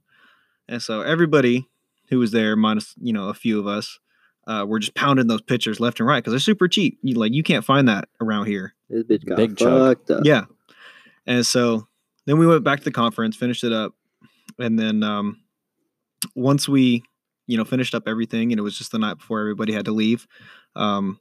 and 0.68 0.82
so 0.82 1.02
everybody 1.02 1.68
who 2.10 2.18
was 2.20 2.32
there, 2.32 2.56
minus 2.56 2.96
you 3.00 3.14
know 3.14 3.30
a 3.30 3.34
few 3.34 3.60
of 3.60 3.68
us, 3.68 4.00
uh, 4.48 4.66
were 4.68 4.80
just 4.80 4.96
pounding 4.96 5.28
those 5.28 5.42
pitchers 5.42 5.80
left 5.80 6.00
and 6.00 6.08
right 6.08 6.24
because 6.24 6.32
they're 6.32 6.40
super 6.40 6.68
cheap. 6.68 6.98
You 7.04 7.16
like 7.16 7.34
you 7.34 7.44
can't 7.44 7.64
find 7.66 7.88
that 7.88 8.08
around 8.22 8.48
here. 8.48 8.74
This 8.90 9.04
bitch 9.04 9.26
got 9.26 9.38
Big 9.38 9.56
chug. 9.58 9.98
fucked 9.98 10.10
up. 10.12 10.22
Yeah, 10.26 10.46
and 11.28 11.46
so 11.46 11.88
then 12.26 12.40
we 12.40 12.48
went 12.48 12.64
back 12.64 12.80
to 12.80 12.86
the 12.86 12.92
conference, 12.92 13.36
finished 13.36 13.64
it 13.64 13.72
up, 13.74 13.94
and 14.60 14.78
then 14.78 15.04
um, 15.04 15.42
once 16.36 16.68
we 16.68 17.04
you 17.48 17.58
know 17.58 17.66
finished 17.66 17.96
up 17.96 18.04
everything, 18.08 18.52
and 18.52 18.60
it 18.60 18.64
was 18.64 18.78
just 18.78 18.92
the 18.92 19.00
night 19.00 19.18
before 19.18 19.40
everybody 19.40 19.74
had 19.74 19.86
to 19.86 19.92
leave. 19.92 20.28
Um, 20.76 21.20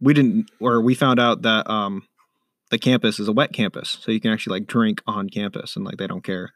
we 0.00 0.14
didn't, 0.14 0.50
or 0.60 0.80
we 0.80 0.94
found 0.94 1.18
out 1.18 1.42
that 1.42 1.68
um, 1.68 2.02
the 2.70 2.78
campus 2.78 3.18
is 3.18 3.28
a 3.28 3.32
wet 3.32 3.52
campus, 3.52 3.98
so 4.00 4.12
you 4.12 4.20
can 4.20 4.32
actually 4.32 4.60
like 4.60 4.68
drink 4.68 5.02
on 5.06 5.28
campus, 5.28 5.76
and 5.76 5.84
like 5.84 5.96
they 5.96 6.06
don't 6.06 6.24
care. 6.24 6.52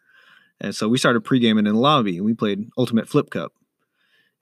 And 0.61 0.75
so 0.75 0.89
we 0.89 0.99
started 0.99 1.25
pre 1.25 1.39
gaming 1.39 1.67
in 1.67 1.75
the 1.75 1.81
lobby, 1.81 2.17
and 2.17 2.27
we 2.27 2.35
played 2.35 2.69
Ultimate 2.77 3.09
Flip 3.09 3.31
Cup. 3.31 3.53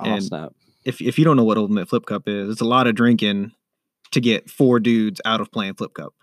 Oh 0.00 0.04
And- 0.04 0.24
snap. 0.24 0.52
If 0.84 1.00
if 1.00 1.18
you 1.18 1.24
don't 1.24 1.36
know 1.36 1.42
what 1.44 1.58
Ultimate 1.58 1.88
Flip 1.88 2.06
Cup 2.06 2.28
is, 2.28 2.48
it's 2.48 2.60
a 2.60 2.64
lot 2.64 2.86
of 2.86 2.94
drinking 2.94 3.50
to 4.12 4.20
get 4.20 4.48
four 4.48 4.78
dudes 4.78 5.20
out 5.24 5.40
of 5.40 5.50
playing 5.50 5.74
Flip 5.74 5.92
Cup 5.92 6.14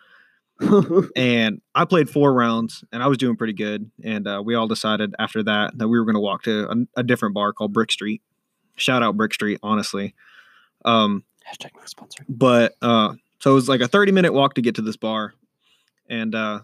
and 1.16 1.62
I 1.76 1.86
played 1.86 2.10
four 2.10 2.34
rounds 2.34 2.84
and 2.92 3.02
I 3.04 3.08
was 3.08 3.18
doing 3.18 3.36
pretty 3.36 3.54
good. 3.54 3.90
And 4.04 4.28
uh, 4.28 4.42
we 4.46 4.56
all 4.56 4.68
decided 4.68 5.14
after 5.20 5.44
that 5.44 5.78
that 5.78 5.88
we 5.88 6.00
were 6.00 6.06
going 6.06 6.16
to 6.16 6.22
walk 6.22 6.44
to 6.44 6.70
a, 6.70 7.00
a 7.00 7.04
different 7.04 7.34
bar 7.36 7.54
called 7.54 7.74
Brick 7.74 7.92
Street. 7.92 8.22
Shout 8.76 9.04
out 9.04 9.18
Brick 9.18 9.34
Street, 9.34 9.60
honestly. 9.64 10.16
Um, 10.86 11.24
Hashtag 11.52 11.76
not 11.76 11.90
sponsored. 11.90 12.26
but 12.30 12.74
uh, 12.82 13.14
so 13.40 13.52
it 13.52 13.56
was 13.56 13.68
like 13.70 13.82
a 13.82 13.88
30 13.88 14.12
minute 14.12 14.34
walk 14.34 14.54
to 14.56 14.62
get 14.62 14.76
to 14.76 14.82
this 14.82 14.98
bar. 14.98 15.34
And 16.10 16.36
uh, 16.36 16.62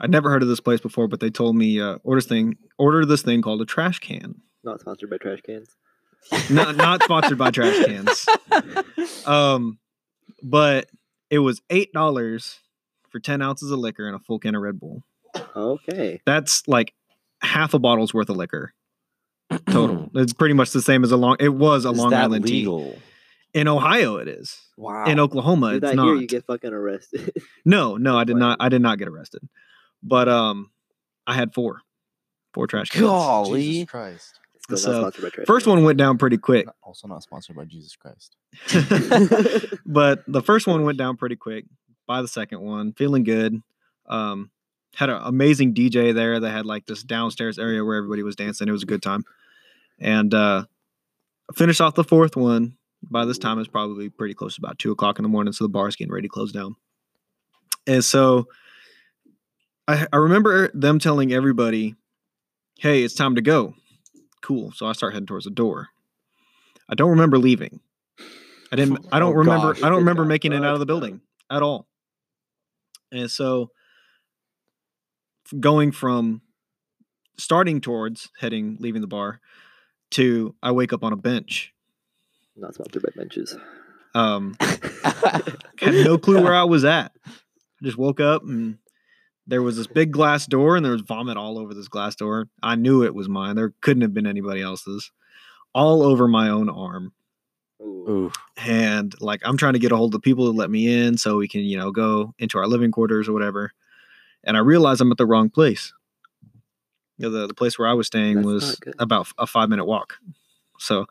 I'd 0.00 0.10
never 0.10 0.30
heard 0.30 0.42
of 0.42 0.48
this 0.48 0.60
place 0.60 0.80
before, 0.80 1.08
but 1.08 1.20
they 1.20 1.30
told 1.30 1.56
me 1.56 1.80
uh, 1.80 1.98
order 2.04 2.20
this 2.20 2.26
thing, 2.28 2.56
order 2.78 3.04
this 3.04 3.22
thing 3.22 3.42
called 3.42 3.60
a 3.62 3.64
trash 3.66 3.98
can. 3.98 4.40
Not 4.64 4.80
sponsored 4.80 5.10
by 5.10 5.16
trash 5.18 5.40
cans. 5.42 5.68
Not 6.50 6.74
not 6.76 7.02
sponsored 7.04 7.38
by 7.38 7.50
trash 7.50 7.84
cans. 7.84 8.26
Um, 9.26 9.78
but 10.42 10.88
it 11.30 11.38
was 11.40 11.60
eight 11.70 11.92
dollars 11.92 12.60
for 13.16 13.20
10 13.20 13.40
ounces 13.40 13.70
of 13.70 13.78
liquor 13.78 14.06
and 14.06 14.14
a 14.14 14.18
full 14.18 14.38
can 14.38 14.54
of 14.54 14.60
Red 14.60 14.78
Bull. 14.78 15.02
Okay. 15.56 16.20
That's 16.26 16.62
like 16.68 16.92
half 17.40 17.72
a 17.72 17.78
bottle's 17.78 18.12
worth 18.12 18.28
of 18.28 18.36
liquor 18.36 18.74
total. 19.70 20.10
it's 20.14 20.34
pretty 20.34 20.52
much 20.54 20.72
the 20.72 20.82
same 20.82 21.02
as 21.02 21.12
a 21.12 21.16
long. 21.16 21.36
It 21.40 21.48
was 21.48 21.86
a 21.86 21.90
Is 21.90 21.98
Long 21.98 22.10
that 22.10 22.24
Island 22.24 22.44
legal? 22.44 22.92
tea. 22.92 22.98
In 23.54 23.68
Ohio, 23.68 24.16
it 24.16 24.28
is. 24.28 24.58
Wow. 24.76 25.06
In 25.06 25.18
Oklahoma, 25.18 25.70
Do 25.80 25.86
it's 25.86 25.96
not. 25.96 26.04
here, 26.04 26.14
you 26.16 26.26
get 26.26 26.44
fucking 26.44 26.74
arrested. 26.74 27.32
no, 27.64 27.96
no, 27.96 28.18
I 28.18 28.24
did 28.24 28.36
not. 28.36 28.58
I 28.60 28.68
did 28.68 28.82
not 28.82 28.98
get 28.98 29.08
arrested. 29.08 29.40
But 30.02 30.28
um, 30.28 30.70
I 31.26 31.32
had 31.32 31.54
four, 31.54 31.80
four 32.52 32.66
trash 32.66 32.90
cans. 32.90 33.06
Golly. 33.06 33.62
Jesus 33.62 33.90
Christ. 33.90 34.40
Still 34.60 34.76
So, 34.76 34.90
not 34.92 34.98
sponsored 35.14 35.22
by 35.22 35.28
Trash 35.30 35.46
First 35.46 35.66
one 35.66 35.84
went 35.84 35.96
down 35.96 36.18
pretty 36.18 36.36
quick, 36.36 36.66
Not- 36.66 36.76
Also 36.82 37.08
not 37.08 37.22
sponsored 37.22 37.56
by 37.56 37.64
Jesus 37.64 37.96
Christ. 37.96 38.36
but 39.86 40.22
the 40.26 40.42
first 40.42 40.66
one 40.66 40.82
went 40.82 40.98
down 40.98 41.16
pretty 41.16 41.36
quick. 41.36 41.64
By 42.06 42.22
the 42.22 42.28
second 42.28 42.60
one, 42.60 42.92
feeling 42.92 43.24
good. 43.24 43.60
Um, 44.06 44.50
had 44.94 45.10
an 45.10 45.20
amazing 45.24 45.74
DJ 45.74 46.14
there. 46.14 46.38
They 46.40 46.50
had 46.50 46.64
like 46.66 46.86
this 46.86 47.02
downstairs 47.02 47.58
area 47.58 47.84
where 47.84 47.96
everybody 47.96 48.22
was 48.22 48.36
dancing. 48.36 48.68
It 48.68 48.72
was 48.72 48.82
a 48.84 48.86
good 48.86 49.02
time, 49.02 49.24
and 49.98 50.32
uh, 50.32 50.64
finished 51.54 51.80
off 51.80 51.94
the 51.94 52.04
fourth 52.04 52.36
one. 52.36 52.76
By 53.02 53.24
this 53.24 53.38
time, 53.38 53.58
it's 53.58 53.68
probably 53.68 54.08
pretty 54.08 54.34
close 54.34 54.54
to 54.56 54.60
about 54.60 54.78
two 54.78 54.90
o'clock 54.92 55.18
in 55.18 55.22
the 55.22 55.28
morning, 55.28 55.52
so 55.52 55.64
the 55.64 55.68
bar's 55.68 55.96
getting 55.96 56.12
ready 56.12 56.28
to 56.28 56.32
close 56.32 56.50
down. 56.52 56.76
And 57.86 58.02
so, 58.04 58.46
I, 59.86 60.06
I 60.12 60.16
remember 60.16 60.70
them 60.72 60.98
telling 60.98 61.32
everybody, 61.32 61.94
"Hey, 62.78 63.02
it's 63.02 63.14
time 63.14 63.34
to 63.34 63.42
go." 63.42 63.74
Cool. 64.42 64.72
So 64.72 64.86
I 64.86 64.92
start 64.92 65.12
heading 65.12 65.26
towards 65.26 65.44
the 65.44 65.50
door. 65.50 65.88
I 66.88 66.94
don't 66.94 67.10
remember 67.10 67.38
leaving. 67.38 67.80
I 68.72 68.76
didn't. 68.76 69.06
I 69.12 69.18
don't 69.18 69.34
Oh, 69.34 69.38
remember. 69.38 69.76
I 69.84 69.88
don't 69.88 69.98
remember 69.98 70.24
making 70.24 70.52
it 70.52 70.64
out 70.64 70.74
of 70.74 70.80
the 70.80 70.86
building 70.86 71.20
at 71.50 71.62
all. 71.62 71.86
And 73.12 73.30
so, 73.30 73.70
going 75.60 75.92
from 75.92 76.42
starting 77.38 77.80
towards 77.80 78.30
heading, 78.38 78.76
leaving 78.80 79.00
the 79.00 79.06
bar, 79.06 79.40
to 80.12 80.54
I 80.62 80.72
wake 80.72 80.92
up 80.92 81.04
on 81.04 81.12
a 81.12 81.16
bench. 81.16 81.72
Not 82.56 82.74
sponsored 82.74 83.02
by 83.02 83.10
benches. 83.14 83.56
Um, 84.14 84.56
had 84.60 85.94
no 85.94 86.16
clue 86.16 86.42
where 86.42 86.54
I 86.54 86.64
was 86.64 86.84
at. 86.84 87.12
I 87.26 87.84
just 87.84 87.98
woke 87.98 88.20
up 88.20 88.42
and 88.42 88.78
there 89.46 89.62
was 89.62 89.76
this 89.76 89.86
big 89.86 90.10
glass 90.10 90.46
door 90.46 90.76
and 90.76 90.84
there 90.84 90.92
was 90.92 91.02
vomit 91.02 91.36
all 91.36 91.58
over 91.58 91.74
this 91.74 91.88
glass 91.88 92.16
door. 92.16 92.48
I 92.62 92.76
knew 92.76 93.04
it 93.04 93.14
was 93.14 93.28
mine. 93.28 93.56
There 93.56 93.74
couldn't 93.82 94.02
have 94.02 94.14
been 94.14 94.26
anybody 94.26 94.62
else's. 94.62 95.12
All 95.74 96.02
over 96.02 96.26
my 96.26 96.48
own 96.48 96.70
arm. 96.70 97.12
Ooh. 97.82 98.04
Ooh. 98.08 98.32
And 98.56 99.14
like 99.20 99.40
I'm 99.44 99.56
trying 99.56 99.74
to 99.74 99.78
get 99.78 99.92
a 99.92 99.96
hold 99.96 100.14
of 100.14 100.22
people 100.22 100.50
to 100.50 100.56
let 100.56 100.70
me 100.70 101.04
in 101.06 101.18
so 101.18 101.36
we 101.36 101.48
can, 101.48 101.62
you 101.62 101.76
know, 101.76 101.90
go 101.90 102.34
into 102.38 102.58
our 102.58 102.66
living 102.66 102.90
quarters 102.90 103.28
or 103.28 103.32
whatever. 103.32 103.72
And 104.44 104.56
I 104.56 104.60
realize 104.60 105.00
I'm 105.00 105.10
at 105.12 105.18
the 105.18 105.26
wrong 105.26 105.50
place. 105.50 105.92
You 107.18 107.30
know, 107.30 107.40
the, 107.40 107.46
the 107.46 107.54
place 107.54 107.78
where 107.78 107.88
I 107.88 107.94
was 107.94 108.06
staying 108.06 108.36
That's 108.36 108.46
was 108.46 108.80
about 108.98 109.28
a 109.38 109.46
five 109.46 109.68
minute 109.68 109.84
walk. 109.86 110.18
So 110.78 111.06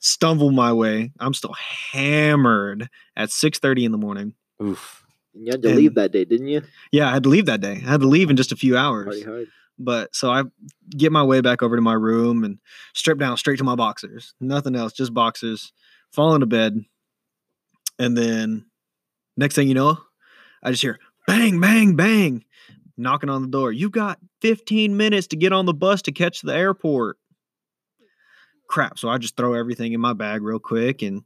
stumble 0.00 0.50
my 0.50 0.72
way. 0.72 1.12
I'm 1.20 1.34
still 1.34 1.54
hammered 1.92 2.88
at 3.16 3.30
6:30 3.30 3.84
in 3.84 3.92
the 3.92 3.98
morning. 3.98 4.34
Oof. 4.62 5.04
You 5.34 5.52
had 5.52 5.62
to 5.62 5.68
And- 5.68 5.76
leave 5.78 5.94
that 5.94 6.12
day, 6.12 6.24
didn't 6.24 6.48
you? 6.48 6.62
Yeah, 6.90 7.08
I 7.08 7.12
had 7.12 7.22
to 7.24 7.28
leave 7.28 7.46
that 7.46 7.60
day. 7.60 7.82
I 7.84 7.90
had 7.90 8.00
to 8.00 8.08
leave 8.08 8.30
in 8.30 8.36
just 8.36 8.52
a 8.52 8.56
few 8.56 8.76
hours. 8.76 9.24
But 9.80 10.12
so 10.14 10.30
I 10.30 10.42
get 10.90 11.12
my 11.12 11.22
way 11.22 11.40
back 11.40 11.62
over 11.62 11.76
to 11.76 11.82
my 11.82 11.92
room 11.92 12.42
and 12.42 12.58
strip 12.94 13.18
down 13.18 13.36
straight 13.36 13.58
to 13.58 13.64
my 13.64 13.76
boxers. 13.76 14.34
Nothing 14.40 14.74
else, 14.74 14.92
just 14.92 15.14
boxers. 15.14 15.72
Fall 16.12 16.34
into 16.34 16.46
bed. 16.46 16.84
And 17.98 18.16
then 18.16 18.66
next 19.36 19.54
thing 19.54 19.68
you 19.68 19.74
know, 19.74 19.98
I 20.62 20.70
just 20.70 20.82
hear 20.82 20.98
bang, 21.26 21.60
bang, 21.60 21.96
bang, 21.96 22.44
knocking 22.96 23.30
on 23.30 23.42
the 23.42 23.48
door. 23.48 23.72
You 23.72 23.90
got 23.90 24.18
15 24.42 24.96
minutes 24.96 25.28
to 25.28 25.36
get 25.36 25.52
on 25.52 25.66
the 25.66 25.74
bus 25.74 26.02
to 26.02 26.12
catch 26.12 26.40
the 26.42 26.54
airport. 26.54 27.18
Crap. 28.68 28.98
So 28.98 29.08
I 29.08 29.18
just 29.18 29.36
throw 29.36 29.54
everything 29.54 29.92
in 29.92 30.00
my 30.00 30.12
bag 30.12 30.42
real 30.42 30.58
quick 30.58 31.02
and 31.02 31.22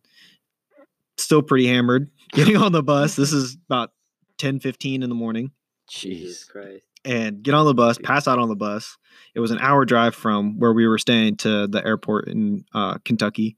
still 1.17 1.43
pretty 1.43 1.67
hammered. 1.67 2.11
Getting 2.33 2.57
on 2.57 2.73
the 2.73 2.83
bus. 2.83 3.17
This 3.17 3.33
is 3.33 3.57
about 3.69 3.91
10 4.39 4.61
15 4.61 5.03
in 5.03 5.09
the 5.09 5.15
morning 5.15 5.53
Jesus 5.89 6.45
Jeez. 6.45 6.49
Christ. 6.49 6.85
and 7.05 7.43
get 7.43 7.55
on 7.55 7.67
the 7.67 7.75
bus, 7.75 7.99
pass 7.99 8.27
out 8.27 8.39
on 8.39 8.49
the 8.49 8.57
bus. 8.57 8.97
It 9.35 9.41
was 9.41 9.51
an 9.51 9.59
hour 9.59 9.85
drive 9.85 10.15
from 10.15 10.59
where 10.59 10.73
we 10.73 10.87
were 10.87 10.99
staying 10.99 11.37
to 11.39 11.67
the 11.67 11.85
airport 11.85 12.29
in 12.29 12.65
uh, 12.75 12.99
Kentucky, 13.05 13.57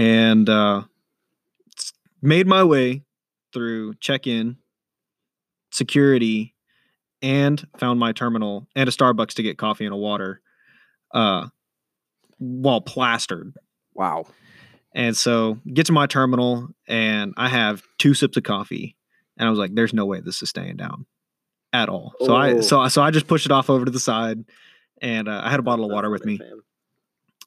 and 0.00 0.48
uh, 0.48 0.82
made 2.22 2.46
my 2.46 2.64
way 2.64 3.02
through 3.52 3.94
check-in, 3.96 4.56
security, 5.72 6.54
and 7.20 7.66
found 7.76 8.00
my 8.00 8.12
terminal 8.12 8.66
and 8.74 8.88
a 8.88 8.92
Starbucks 8.92 9.34
to 9.34 9.42
get 9.42 9.58
coffee 9.58 9.84
and 9.84 9.92
a 9.92 9.98
water, 9.98 10.40
uh, 11.12 11.48
while 12.38 12.80
plastered. 12.80 13.52
Wow. 13.94 14.24
And 14.94 15.14
so 15.14 15.58
get 15.72 15.84
to 15.86 15.92
my 15.92 16.06
terminal 16.06 16.68
and 16.88 17.34
I 17.36 17.48
have 17.48 17.82
two 17.98 18.14
sips 18.14 18.38
of 18.38 18.42
coffee. 18.42 18.96
And 19.36 19.46
I 19.46 19.50
was 19.50 19.58
like, 19.58 19.74
there's 19.74 19.92
no 19.92 20.06
way 20.06 20.20
this 20.20 20.42
is 20.42 20.48
staying 20.48 20.76
down 20.76 21.04
at 21.74 21.88
all. 21.90 22.14
So 22.20 22.34
I 22.34 22.54
Oh. 22.54 22.60
so 22.62 22.88
so 22.88 23.02
I 23.02 23.10
just 23.10 23.26
pushed 23.26 23.46
it 23.46 23.52
off 23.52 23.68
over 23.68 23.84
to 23.84 23.90
the 23.90 24.00
side 24.00 24.44
and 25.02 25.28
uh, 25.28 25.42
I 25.44 25.50
had 25.50 25.60
a 25.60 25.62
bottle 25.62 25.84
of 25.84 25.90
water 25.92 26.08
not 26.08 26.12
with 26.12 26.24
me 26.24 26.38
fam. 26.38 26.62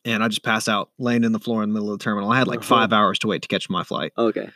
And 0.06 0.24
I 0.24 0.28
just 0.28 0.44
pass 0.44 0.68
out 0.68 0.90
laying 1.00 1.24
in 1.24 1.32
the 1.32 1.40
floor 1.40 1.64
in 1.64 1.70
the 1.70 1.74
middle 1.74 1.92
of 1.92 2.00
the 2.00 2.04
terminal. 2.04 2.32
I 2.32 2.38
had 2.38 2.48
like 2.48 2.60
Uh-huh. 2.60 2.68
five 2.76 2.94
hours 2.94 3.20
to 3.20 3.28
wait 3.28 3.42
to 3.44 3.48
catch 3.48 3.70
my 3.70 3.84
flight. 3.84 4.14
Okay. 4.18 4.50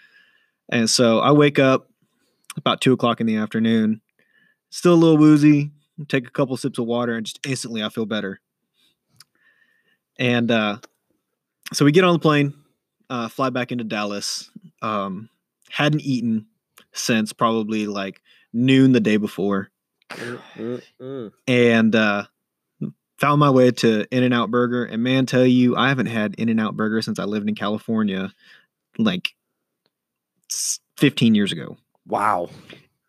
And 0.70 0.90
so 0.90 1.20
I 1.20 1.32
wake 1.32 1.60
up 1.60 1.90
about 2.58 2.82
two 2.82 2.92
o'clock 2.94 3.22
in 3.22 3.28
the 3.28 3.38
afternoon, 3.38 4.02
still 4.70 4.94
a 4.94 4.96
little 4.96 5.18
woozy, 5.18 5.72
take 6.10 6.28
a 6.28 6.32
couple 6.32 6.58
sips 6.58 6.78
of 6.80 6.86
water, 6.86 7.16
and 7.16 7.26
just 7.26 7.40
instantly 7.46 7.84
I 7.84 7.90
feel 7.90 8.06
better. 8.06 8.40
And 10.20 10.50
uh, 10.52 10.78
so 11.74 11.86
we 11.86 11.92
get 11.92 12.04
on 12.04 12.14
the 12.14 12.20
plane, 12.20 12.54
uh, 13.10 13.28
fly 13.30 13.50
back 13.50 13.72
into 13.72 13.84
Dallas. 13.84 14.50
Um, 14.82 15.30
hadn't 15.70 16.02
eaten 16.02 16.46
since 16.94 17.34
probably 17.34 17.88
like 17.88 18.22
noon 18.54 18.92
the 18.94 19.00
day 19.00 19.18
before. 19.18 19.70
Mm, 20.12 20.40
mm, 20.56 20.82
mm. 21.02 21.32
And 21.48 21.96
uh, 21.96 22.26
found 23.20 23.40
my 23.40 23.50
way 23.50 23.72
to 23.72 24.06
In 24.12 24.24
N 24.24 24.34
Out 24.34 24.52
Burger. 24.52 24.86
And 24.86 25.04
man, 25.04 25.26
tell 25.26 25.46
you, 25.46 25.76
I 25.76 25.90
haven't 25.90 26.06
had 26.08 26.36
In 26.36 26.50
N 26.50 26.60
Out 26.60 26.76
Burger 26.76 27.02
since 27.02 27.20
I 27.20 27.24
lived 27.26 27.48
in 27.50 27.56
California 27.56 28.32
like 28.98 29.30
15 30.98 31.36
years 31.36 31.52
ago. 31.52 31.78
Wow. 32.08 32.50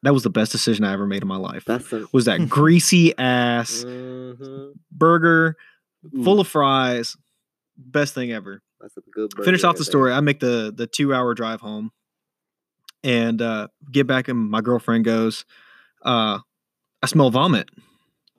That 0.02 0.12
was 0.14 0.22
the 0.22 0.30
best 0.30 0.52
decision 0.52 0.84
I 0.84 0.92
ever 0.92 1.06
made 1.06 1.22
in 1.22 1.28
my 1.28 1.36
life. 1.36 1.64
That's 1.64 1.88
some. 1.88 2.08
was 2.12 2.26
that 2.26 2.48
greasy 2.48 3.16
ass 3.18 3.84
Mhm. 3.84 4.72
burger 4.92 5.56
full 6.24 6.38
Ooh. 6.38 6.40
of 6.40 6.48
fries. 6.48 7.16
Best 7.76 8.14
thing 8.14 8.32
ever. 8.32 8.62
That's 8.80 8.96
a 8.96 9.00
good. 9.10 9.32
Finish 9.44 9.64
off 9.64 9.76
the 9.76 9.84
story. 9.84 10.12
I 10.12 10.20
make 10.20 10.40
the 10.40 10.72
the 10.76 10.86
two 10.86 11.12
hour 11.12 11.34
drive 11.34 11.60
home 11.60 11.90
and 13.02 13.40
uh 13.42 13.68
get 13.90 14.06
back 14.06 14.28
and 14.28 14.38
my 14.50 14.60
girlfriend 14.60 15.04
goes, 15.04 15.44
uh, 16.04 16.38
I 17.02 17.06
smell 17.06 17.30
vomit. 17.30 17.68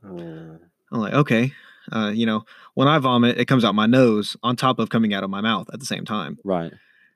Oh. 0.05 0.58
I'm 0.91 0.99
like, 0.99 1.13
okay. 1.13 1.53
Uh, 1.91 2.11
you 2.13 2.25
know, 2.25 2.43
when 2.75 2.87
I 2.87 2.99
vomit, 2.99 3.37
it 3.37 3.45
comes 3.45 3.65
out 3.65 3.73
my 3.73 3.87
nose 3.87 4.37
on 4.43 4.55
top 4.55 4.79
of 4.79 4.89
coming 4.89 5.13
out 5.13 5.23
of 5.23 5.29
my 5.29 5.41
mouth 5.41 5.69
at 5.73 5.79
the 5.79 5.85
same 5.85 6.05
time. 6.05 6.37
Right. 6.43 6.71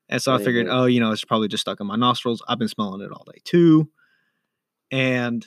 And 0.10 0.22
so 0.22 0.34
I 0.34 0.38
figured, 0.44 0.68
oh, 0.70 0.86
you 0.86 1.00
know, 1.00 1.12
it's 1.12 1.24
probably 1.24 1.48
just 1.48 1.62
stuck 1.62 1.80
in 1.80 1.88
my 1.88 1.96
nostrils. 1.96 2.44
I've 2.48 2.60
been 2.60 2.68
smelling 2.68 3.02
it 3.02 3.12
all 3.12 3.24
day 3.26 3.40
too. 3.44 3.90
And 4.92 5.46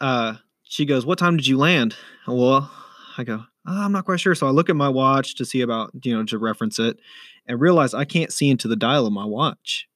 uh, 0.00 0.34
she 0.62 0.84
goes, 0.84 1.06
What 1.06 1.18
time 1.18 1.36
did 1.36 1.46
you 1.46 1.56
land? 1.58 1.94
Well, 2.26 2.70
I 3.16 3.24
go, 3.24 3.42
"Oh, 3.66 3.84
I'm 3.84 3.92
not 3.92 4.04
quite 4.04 4.20
sure. 4.20 4.34
So 4.34 4.46
I 4.46 4.50
look 4.50 4.68
at 4.68 4.76
my 4.76 4.88
watch 4.88 5.34
to 5.36 5.44
see 5.44 5.60
about, 5.60 5.90
you 6.02 6.16
know, 6.16 6.24
to 6.24 6.38
reference 6.38 6.78
it 6.78 6.98
and 7.46 7.60
realize 7.60 7.94
I 7.94 8.04
can't 8.04 8.32
see 8.32 8.50
into 8.50 8.68
the 8.68 8.76
dial 8.76 9.06
of 9.06 9.12
my 9.12 9.24
watch. 9.24 9.88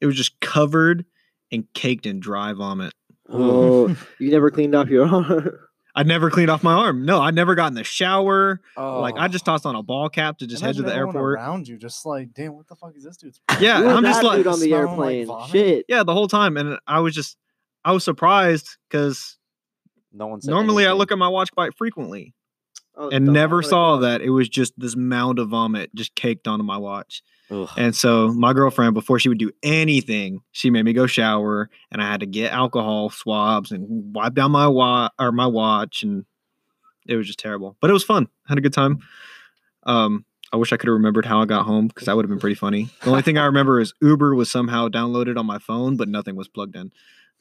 It 0.00 0.06
was 0.06 0.16
just 0.16 0.38
covered 0.40 1.04
and 1.50 1.66
caked 1.74 2.06
in 2.06 2.20
dry 2.20 2.52
vomit. 2.52 2.92
Oh, 3.28 3.96
you 4.18 4.30
never 4.30 4.50
cleaned 4.50 4.74
off 4.74 4.88
your 4.88 5.06
arm. 5.06 5.58
I 5.94 6.02
never 6.02 6.30
cleaned 6.30 6.50
off 6.50 6.62
my 6.62 6.72
arm. 6.72 7.04
No, 7.04 7.20
I 7.20 7.30
never 7.30 7.54
got 7.54 7.68
in 7.68 7.74
the 7.74 7.84
shower. 7.84 8.60
Oh. 8.76 9.00
Like 9.00 9.14
I 9.16 9.28
just 9.28 9.48
oh. 9.48 9.52
tossed 9.52 9.66
on 9.66 9.76
a 9.76 9.82
ball 9.82 10.08
cap 10.08 10.38
to 10.38 10.46
just 10.46 10.62
head 10.62 10.76
to 10.76 10.82
the 10.82 10.94
airport. 10.94 11.34
around 11.34 11.68
you, 11.68 11.76
just 11.76 12.04
like, 12.04 12.34
damn, 12.34 12.54
what 12.54 12.66
the 12.66 12.74
fuck 12.74 12.96
is 12.96 13.04
this 13.04 13.16
dude's? 13.16 13.40
Yeah, 13.60 13.78
Who 13.78 13.84
was 13.86 13.96
I'm 13.96 14.04
just 14.04 14.22
like, 14.22 14.46
on 14.46 14.58
the 14.58 14.66
smelling 14.66 14.98
like 14.98 15.16
airplane. 15.28 15.48
Shit. 15.48 15.86
yeah, 15.88 16.02
the 16.02 16.12
whole 16.12 16.28
time, 16.28 16.56
and 16.56 16.78
I 16.86 17.00
was 17.00 17.14
just, 17.14 17.36
I 17.84 17.92
was 17.92 18.02
surprised 18.02 18.76
because 18.88 19.38
No 20.12 20.26
one 20.26 20.40
said 20.40 20.50
normally 20.50 20.86
I 20.86 20.92
look 20.92 21.12
at 21.12 21.18
my 21.18 21.28
watch 21.28 21.52
quite 21.52 21.74
frequently 21.76 22.34
Oh, 22.96 23.10
and 23.10 23.26
never 23.26 23.62
saw 23.62 23.96
that. 23.98 24.20
It 24.20 24.30
was 24.30 24.48
just 24.48 24.78
this 24.78 24.94
mound 24.94 25.38
of 25.38 25.48
vomit 25.48 25.94
just 25.94 26.14
caked 26.14 26.46
onto 26.46 26.64
my 26.64 26.76
watch. 26.76 27.22
Ugh. 27.50 27.68
And 27.76 27.94
so 27.94 28.28
my 28.28 28.52
girlfriend, 28.52 28.94
before 28.94 29.18
she 29.18 29.28
would 29.28 29.38
do 29.38 29.52
anything, 29.62 30.40
she 30.52 30.70
made 30.70 30.84
me 30.84 30.92
go 30.92 31.06
shower, 31.06 31.68
and 31.90 32.02
I 32.02 32.10
had 32.10 32.20
to 32.20 32.26
get 32.26 32.52
alcohol 32.52 33.10
swabs 33.10 33.70
and 33.70 34.14
wipe 34.14 34.34
down 34.34 34.50
my 34.52 34.66
watch 34.66 35.12
or 35.18 35.30
my 35.32 35.46
watch, 35.46 36.02
and 36.02 36.24
it 37.06 37.16
was 37.16 37.26
just 37.26 37.38
terrible. 37.38 37.76
But 37.80 37.90
it 37.90 37.92
was 37.92 38.04
fun. 38.04 38.28
had 38.48 38.58
a 38.58 38.62
good 38.62 38.72
time. 38.72 38.98
Um, 39.84 40.24
I 40.52 40.56
wish 40.56 40.72
I 40.72 40.76
could 40.76 40.86
have 40.86 40.94
remembered 40.94 41.26
how 41.26 41.42
I 41.42 41.46
got 41.46 41.66
home 41.66 41.88
because 41.88 42.06
that 42.06 42.16
would 42.16 42.24
have 42.24 42.30
been 42.30 42.38
pretty 42.38 42.54
funny. 42.54 42.88
The 43.02 43.10
only 43.10 43.22
thing 43.22 43.36
I 43.36 43.44
remember 43.46 43.80
is 43.80 43.92
Uber 44.00 44.34
was 44.34 44.50
somehow 44.50 44.88
downloaded 44.88 45.36
on 45.36 45.46
my 45.46 45.58
phone, 45.58 45.96
but 45.96 46.08
nothing 46.08 46.36
was 46.36 46.48
plugged 46.48 46.76
in. 46.76 46.92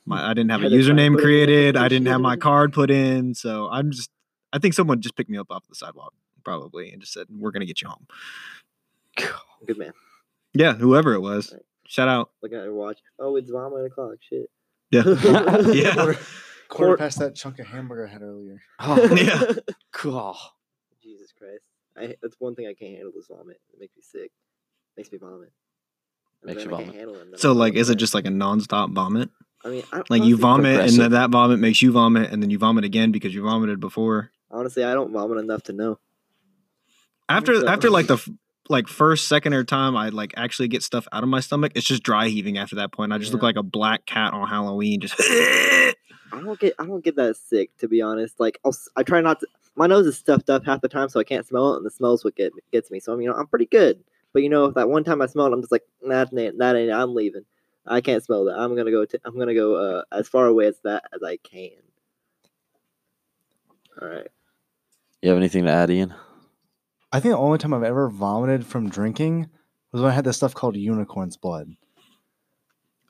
My 0.05 0.31
I 0.31 0.33
didn't 0.33 0.51
have 0.51 0.61
a 0.61 0.63
Yeah, 0.63 0.69
they 0.69 0.83
tried 0.83 0.85
to 0.85 0.93
username 0.93 1.11
put 1.11 1.19
it 1.19 1.21
in 1.21 1.23
created. 1.23 1.77
I 1.77 1.87
didn't 1.87 2.07
have 2.07 2.21
my 2.21 2.35
card 2.35 2.73
put 2.73 2.91
in. 2.91 3.35
So 3.35 3.69
I'm 3.69 3.91
just. 3.91 4.09
I 4.51 4.59
think 4.59 4.73
someone 4.73 5.01
just 5.01 5.15
picked 5.15 5.29
me 5.29 5.37
up 5.37 5.47
off 5.49 5.63
the 5.67 5.75
sidewalk 5.75 6.13
probably 6.43 6.91
and 6.91 7.01
just 7.01 7.13
said, 7.13 7.27
"We're 7.29 7.51
gonna 7.51 7.65
get 7.65 7.81
you 7.81 7.87
home." 7.87 8.07
Good 9.65 9.77
man. 9.77 9.93
Yeah, 10.53 10.73
whoever 10.73 11.13
it 11.13 11.21
was. 11.21 11.53
Shout 11.87 12.07
out. 12.07 12.31
Looking 12.41 12.57
at 12.57 12.63
your 12.65 12.73
watch. 12.73 12.99
Oh, 13.19 13.35
it's 13.35 13.49
vomit 13.49 13.85
o'clock. 13.85 14.15
Shit. 14.21 14.49
Yeah. 14.91 15.03
yeah. 15.71 15.93
Quarter, 15.95 16.19
quarter 16.69 16.97
past 16.97 17.19
that 17.19 17.35
chunk 17.35 17.59
of 17.59 17.67
hamburger 17.67 18.07
I 18.07 18.11
had 18.11 18.21
earlier. 18.21 18.61
Oh, 18.79 19.15
Yeah. 19.15 19.41
cool. 19.91 20.37
Jesus 21.01 21.33
Christ. 21.37 21.63
I 21.97 22.15
that's 22.21 22.35
one 22.39 22.55
thing 22.55 22.67
I 22.67 22.73
can't 22.73 22.95
handle 22.95 23.11
is 23.17 23.27
vomit. 23.27 23.59
It 23.73 23.79
makes 23.79 23.95
me 23.95 24.01
sick. 24.03 24.31
Makes 24.97 25.11
me 25.11 25.17
vomit. 25.17 25.51
And 26.41 26.55
Makes 26.55 26.65
you 26.65 26.73
I 26.73 26.77
can't 26.77 26.85
vomit. 26.87 26.95
handle 26.99 27.15
it, 27.15 27.21
and 27.27 27.35
I 27.35 27.37
So 27.37 27.53
like, 27.53 27.73
vomit 27.73 27.81
is 27.81 27.89
it 27.89 27.95
just 27.95 28.13
like 28.13 28.25
a 28.25 28.29
nonstop 28.29 28.93
vomit? 28.93 29.29
I 29.65 29.69
mean, 29.69 29.83
I, 29.91 30.03
Like 30.09 30.23
you 30.23 30.37
vomit 30.37 30.79
and 30.81 30.91
then 30.91 31.11
that 31.11 31.29
vomit 31.29 31.59
makes 31.59 31.81
you 31.81 31.91
vomit 31.91 32.31
and 32.31 32.41
then 32.43 32.49
you 32.49 32.57
vomit 32.57 32.83
again 32.83 33.11
because 33.11 33.33
you 33.33 33.43
vomited 33.43 33.79
before. 33.79 34.31
Honestly, 34.51 34.83
I 34.83 34.93
don't 34.93 35.11
vomit 35.11 35.37
enough 35.39 35.63
to 35.63 35.73
know. 35.73 35.99
After 37.29 37.59
so. 37.61 37.67
after 37.67 37.89
like 37.89 38.07
the 38.07 38.15
f- 38.15 38.29
like 38.69 38.87
first 38.87 39.27
second 39.27 39.53
or 39.53 39.63
time 39.63 39.95
I 39.95 40.09
like 40.09 40.33
actually 40.37 40.67
get 40.67 40.83
stuff 40.83 41.07
out 41.11 41.23
of 41.23 41.29
my 41.29 41.39
stomach, 41.39 41.73
it's 41.75 41.85
just 41.85 42.03
dry 42.03 42.27
heaving 42.29 42.57
after 42.57 42.75
that 42.77 42.91
point. 42.91 43.11
I 43.13 43.17
just 43.17 43.33
look 43.33 43.43
like 43.43 43.55
a 43.57 43.63
black 43.63 44.05
cat 44.05 44.33
on 44.33 44.47
Halloween. 44.47 45.01
Just 45.01 45.15
I 45.19 45.95
don't 46.31 46.59
get 46.59 46.73
I 46.79 46.85
don't 46.85 47.03
get 47.03 47.15
that 47.17 47.35
sick 47.37 47.75
to 47.77 47.87
be 47.87 48.01
honest. 48.01 48.39
Like 48.39 48.59
I'll, 48.65 48.71
s- 48.71 48.89
I 48.95 49.03
try 49.03 49.21
not 49.21 49.39
to. 49.41 49.47
My 49.75 49.87
nose 49.87 50.05
is 50.05 50.17
stuffed 50.17 50.49
up 50.49 50.65
half 50.65 50.81
the 50.81 50.87
time, 50.87 51.09
so 51.09 51.19
I 51.19 51.23
can't 51.23 51.45
smell 51.47 51.73
it, 51.73 51.77
and 51.77 51.85
the 51.85 51.89
smells 51.91 52.23
what 52.23 52.35
get 52.35 52.53
gets 52.71 52.91
me. 52.91 52.99
So 52.99 53.11
I 53.11 53.15
mean, 53.15 53.23
you 53.25 53.29
know, 53.31 53.35
I'm 53.37 53.47
pretty 53.47 53.65
good. 53.65 54.03
But 54.31 54.43
you 54.43 54.49
know, 54.49 54.65
if 54.65 54.75
that 54.75 54.89
one 54.89 55.03
time 55.03 55.21
I 55.21 55.25
smelled, 55.27 55.51
it, 55.51 55.55
I'm 55.55 55.61
just 55.61 55.71
like, 55.71 55.83
nah, 56.01 56.25
that 56.25 56.39
ain't, 56.39 56.57
that 56.57 56.75
ain't 56.75 56.91
I'm 56.91 57.13
leaving. 57.13 57.45
I 57.85 58.01
can't 58.01 58.23
smell 58.23 58.45
that. 58.45 58.57
I'm 58.57 58.75
gonna 58.75 58.91
go. 58.91 59.03
T- 59.05 59.17
I'm 59.25 59.37
gonna 59.37 59.53
go 59.53 59.75
uh, 59.75 60.03
as 60.11 60.27
far 60.27 60.47
away 60.47 60.67
as 60.67 60.79
that 60.83 61.03
as 61.13 61.21
I 61.21 61.37
can. 61.37 61.69
All 64.01 64.07
right. 64.07 64.27
You 65.21 65.29
have 65.29 65.37
anything 65.37 65.65
to 65.65 65.71
add, 65.71 65.89
Ian? 65.89 66.13
I 67.13 67.19
think 67.19 67.33
the 67.33 67.37
only 67.37 67.59
time 67.59 67.73
I've 67.73 67.83
ever 67.83 68.09
vomited 68.09 68.65
from 68.65 68.89
drinking 68.89 69.47
was 69.91 70.01
when 70.01 70.11
I 70.11 70.15
had 70.15 70.25
this 70.25 70.35
stuff 70.35 70.55
called 70.55 70.75
unicorn's 70.75 71.37
blood. 71.37 71.69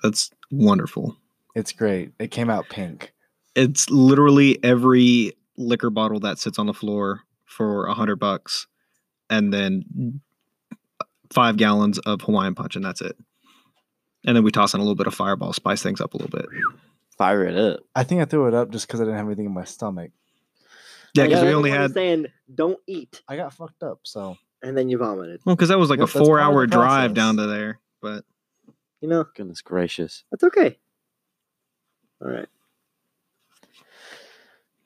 that's 0.03 0.29
wonderful. 0.51 1.17
It's 1.55 1.71
great. 1.71 2.11
It 2.19 2.29
came 2.29 2.49
out 2.49 2.67
pink. 2.69 3.13
It's 3.55 3.89
literally 3.89 4.61
every 4.63 5.33
liquor 5.55 5.89
bottle 5.89 6.19
that 6.19 6.37
sits 6.37 6.59
on 6.59 6.65
the 6.65 6.73
floor 6.73 7.21
for 7.45 7.85
a 7.85 7.93
hundred 7.93 8.17
bucks, 8.17 8.67
and 9.29 9.53
then 9.53 10.21
five 11.31 11.55
gallons 11.55 11.97
of 11.99 12.21
Hawaiian 12.21 12.55
punch, 12.55 12.75
and 12.75 12.83
that's 12.83 13.01
it. 13.01 13.15
And 14.25 14.35
then 14.35 14.43
we 14.43 14.51
toss 14.51 14.73
in 14.73 14.79
a 14.79 14.83
little 14.83 14.95
bit 14.95 15.07
of 15.07 15.13
Fireball, 15.13 15.53
spice 15.53 15.81
things 15.81 16.01
up 16.01 16.13
a 16.13 16.17
little 16.17 16.31
bit. 16.31 16.47
Fire 17.17 17.45
it 17.45 17.57
up. 17.57 17.81
I 17.95 18.03
think 18.03 18.21
I 18.21 18.25
threw 18.25 18.47
it 18.47 18.53
up 18.53 18.71
just 18.71 18.87
because 18.87 18.99
I 18.99 19.03
didn't 19.03 19.17
have 19.17 19.27
anything 19.27 19.45
in 19.45 19.53
my 19.53 19.65
stomach. 19.65 20.11
Yeah, 21.13 21.25
because 21.25 21.41
Yeah, 21.43 21.49
we 21.49 21.53
only 21.53 21.69
what 21.69 21.75
I'm 21.77 21.81
had 21.83 21.93
saying 21.93 22.25
don't 22.53 22.79
eat, 22.87 23.21
I 23.27 23.35
got 23.35 23.53
fucked 23.53 23.83
up, 23.83 23.99
so 24.03 24.35
and 24.63 24.75
then 24.77 24.89
you 24.89 24.97
vomited. 24.97 25.41
well, 25.45 25.55
because 25.55 25.69
that 25.69 25.77
was 25.77 25.89
like 25.89 25.99
Yep, 25.99 26.03
a 26.03 26.07
that's 26.07 26.13
part 26.13 26.21
of 26.21 26.25
the 26.27 26.29
four-hour 26.29 26.67
drive 26.67 27.13
down 27.13 27.37
to 27.37 27.45
there. 27.47 27.79
But 28.01 28.25
You 29.01 29.07
know, 29.09 29.25
Goodness 29.35 29.61
gracious. 29.61 30.23
that's 30.31 30.43
okay. 30.43 30.77
All 32.21 32.29
right. 32.31 32.47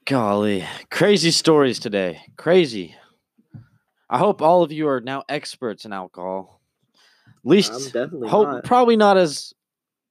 Golly. 0.06 0.66
Crazy 0.90 1.32
stories 1.32 1.80
today. 1.80 2.22
Crazy. 2.38 2.96
I 4.10 4.18
hope 4.18 4.42
all 4.42 4.64
of 4.64 4.72
you 4.72 4.88
are 4.88 5.02
now 5.02 5.24
experts 5.28 5.84
in 5.86 5.92
alcohol. 5.92 6.62
At 7.28 7.34
least 7.44 7.72
I'm 7.74 7.84
definitely 7.92 8.30
hope 8.30 8.48
not. 8.48 8.64
probably 8.64 8.96
not 8.96 9.18
as 9.18 9.54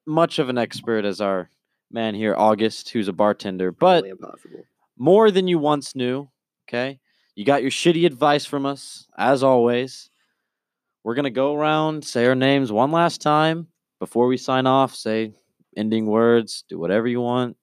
much 0.06 0.38
of 0.38 0.48
an 0.50 0.58
expert 0.58 1.04
as 1.04 1.20
our 1.20 1.48
man 1.90 2.14
here, 2.14 2.34
August, 2.36 2.90
who's 2.90 3.08
a 3.08 3.12
bartender, 3.12 3.72
but 3.72 4.04
impossible. 4.06 4.64
More 4.96 5.30
than 5.30 5.48
you 5.48 5.58
once 5.58 5.94
knew. 5.94 6.28
Okay. 6.68 7.00
You 7.34 7.44
got 7.44 7.62
your 7.62 7.70
shitty 7.70 8.06
advice 8.06 8.46
from 8.46 8.66
us, 8.66 9.06
as 9.18 9.42
always. 9.42 10.10
We're 11.04 11.14
going 11.14 11.24
to 11.24 11.30
go 11.30 11.54
around, 11.54 12.04
say 12.04 12.26
our 12.26 12.34
names 12.34 12.72
one 12.72 12.90
last 12.90 13.20
time 13.20 13.68
before 13.98 14.26
we 14.26 14.36
sign 14.36 14.66
off, 14.66 14.94
say 14.94 15.32
ending 15.76 16.06
words, 16.06 16.64
do 16.68 16.78
whatever 16.78 17.06
you 17.06 17.20
want. 17.20 17.56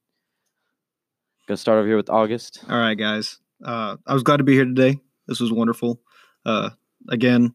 Gonna 1.48 1.58
start 1.58 1.78
over 1.80 1.88
here 1.88 1.98
with 1.98 2.10
August. 2.10 2.64
all 2.70 2.78
right, 2.78 2.98
guys, 2.98 3.40
uh, 3.64 3.98
I 4.08 4.14
was 4.14 4.24
glad 4.24 4.38
to 4.38 4.44
be 4.44 4.54
here 4.54 4.66
today. 4.66 5.00
This 5.28 5.42
was 5.42 5.52
wonderful. 5.52 6.00
Uh, 6.46 6.70
again, 7.10 7.54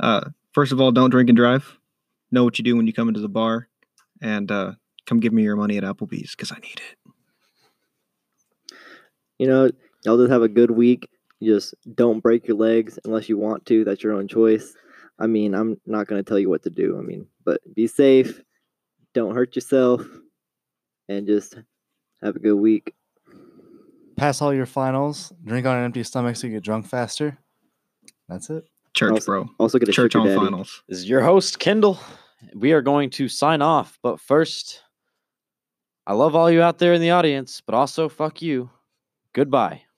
uh, 0.00 0.30
first 0.52 0.72
of 0.72 0.80
all, 0.80 0.90
don't 0.90 1.10
drink 1.10 1.28
and 1.28 1.36
drive. 1.36 1.78
Know 2.32 2.44
what 2.44 2.58
you 2.58 2.64
do 2.64 2.76
when 2.76 2.86
you 2.86 2.92
come 2.92 3.08
into 3.08 3.20
the 3.20 3.28
bar, 3.28 3.68
and 4.20 4.50
uh, 4.50 4.72
come 5.06 5.20
give 5.20 5.32
me 5.32 5.44
your 5.44 5.56
money 5.56 5.76
at 5.76 5.84
Applebee's 5.84 6.32
because 6.34 6.50
I 6.50 6.56
need 6.56 6.80
it. 6.80 6.96
You 9.40 9.46
know, 9.46 9.70
y'all 10.04 10.18
just 10.18 10.30
have 10.30 10.42
a 10.42 10.48
good 10.48 10.70
week. 10.70 11.08
You 11.38 11.54
just 11.54 11.74
don't 11.94 12.20
break 12.20 12.46
your 12.46 12.58
legs 12.58 12.98
unless 13.06 13.26
you 13.30 13.38
want 13.38 13.64
to. 13.66 13.84
That's 13.84 14.02
your 14.02 14.12
own 14.12 14.28
choice. 14.28 14.74
I 15.18 15.26
mean, 15.26 15.54
I'm 15.54 15.80
not 15.86 16.06
going 16.06 16.22
to 16.22 16.28
tell 16.28 16.38
you 16.38 16.50
what 16.50 16.62
to 16.64 16.70
do. 16.70 16.98
I 16.98 17.00
mean, 17.00 17.26
but 17.46 17.62
be 17.74 17.86
safe. 17.86 18.42
Don't 19.14 19.34
hurt 19.34 19.56
yourself. 19.56 20.02
And 21.08 21.26
just 21.26 21.54
have 22.22 22.36
a 22.36 22.38
good 22.38 22.56
week. 22.56 22.92
pass 24.18 24.42
all 24.42 24.52
your 24.52 24.66
finals, 24.66 25.32
drink 25.46 25.66
on 25.66 25.74
an 25.78 25.84
empty 25.84 26.02
stomach 26.02 26.36
so 26.36 26.46
you 26.46 26.52
get 26.52 26.62
drunk 26.62 26.84
faster. 26.86 27.38
That's 28.28 28.50
it. 28.50 28.64
Church, 28.92 29.12
Also- 29.12 29.24
bro. 29.24 29.48
Also, 29.58 29.78
get 29.78 29.88
a 29.88 29.92
Church 29.92 30.14
on 30.16 30.26
daddy. 30.26 30.38
finals. 30.38 30.82
This 30.86 30.98
is 30.98 31.08
your 31.08 31.22
host, 31.22 31.58
Kendall. 31.58 31.98
We 32.54 32.72
are 32.72 32.82
going 32.82 33.08
to 33.10 33.28
sign 33.28 33.62
off, 33.62 33.98
but 34.02 34.20
first, 34.20 34.82
I 36.06 36.12
love 36.12 36.36
all 36.36 36.50
you 36.50 36.60
out 36.60 36.78
there 36.78 36.92
in 36.92 37.00
the 37.00 37.10
audience, 37.10 37.62
but 37.64 37.74
also 37.74 38.10
fuck 38.10 38.42
you. 38.42 38.68
Goodbye. 39.32 39.89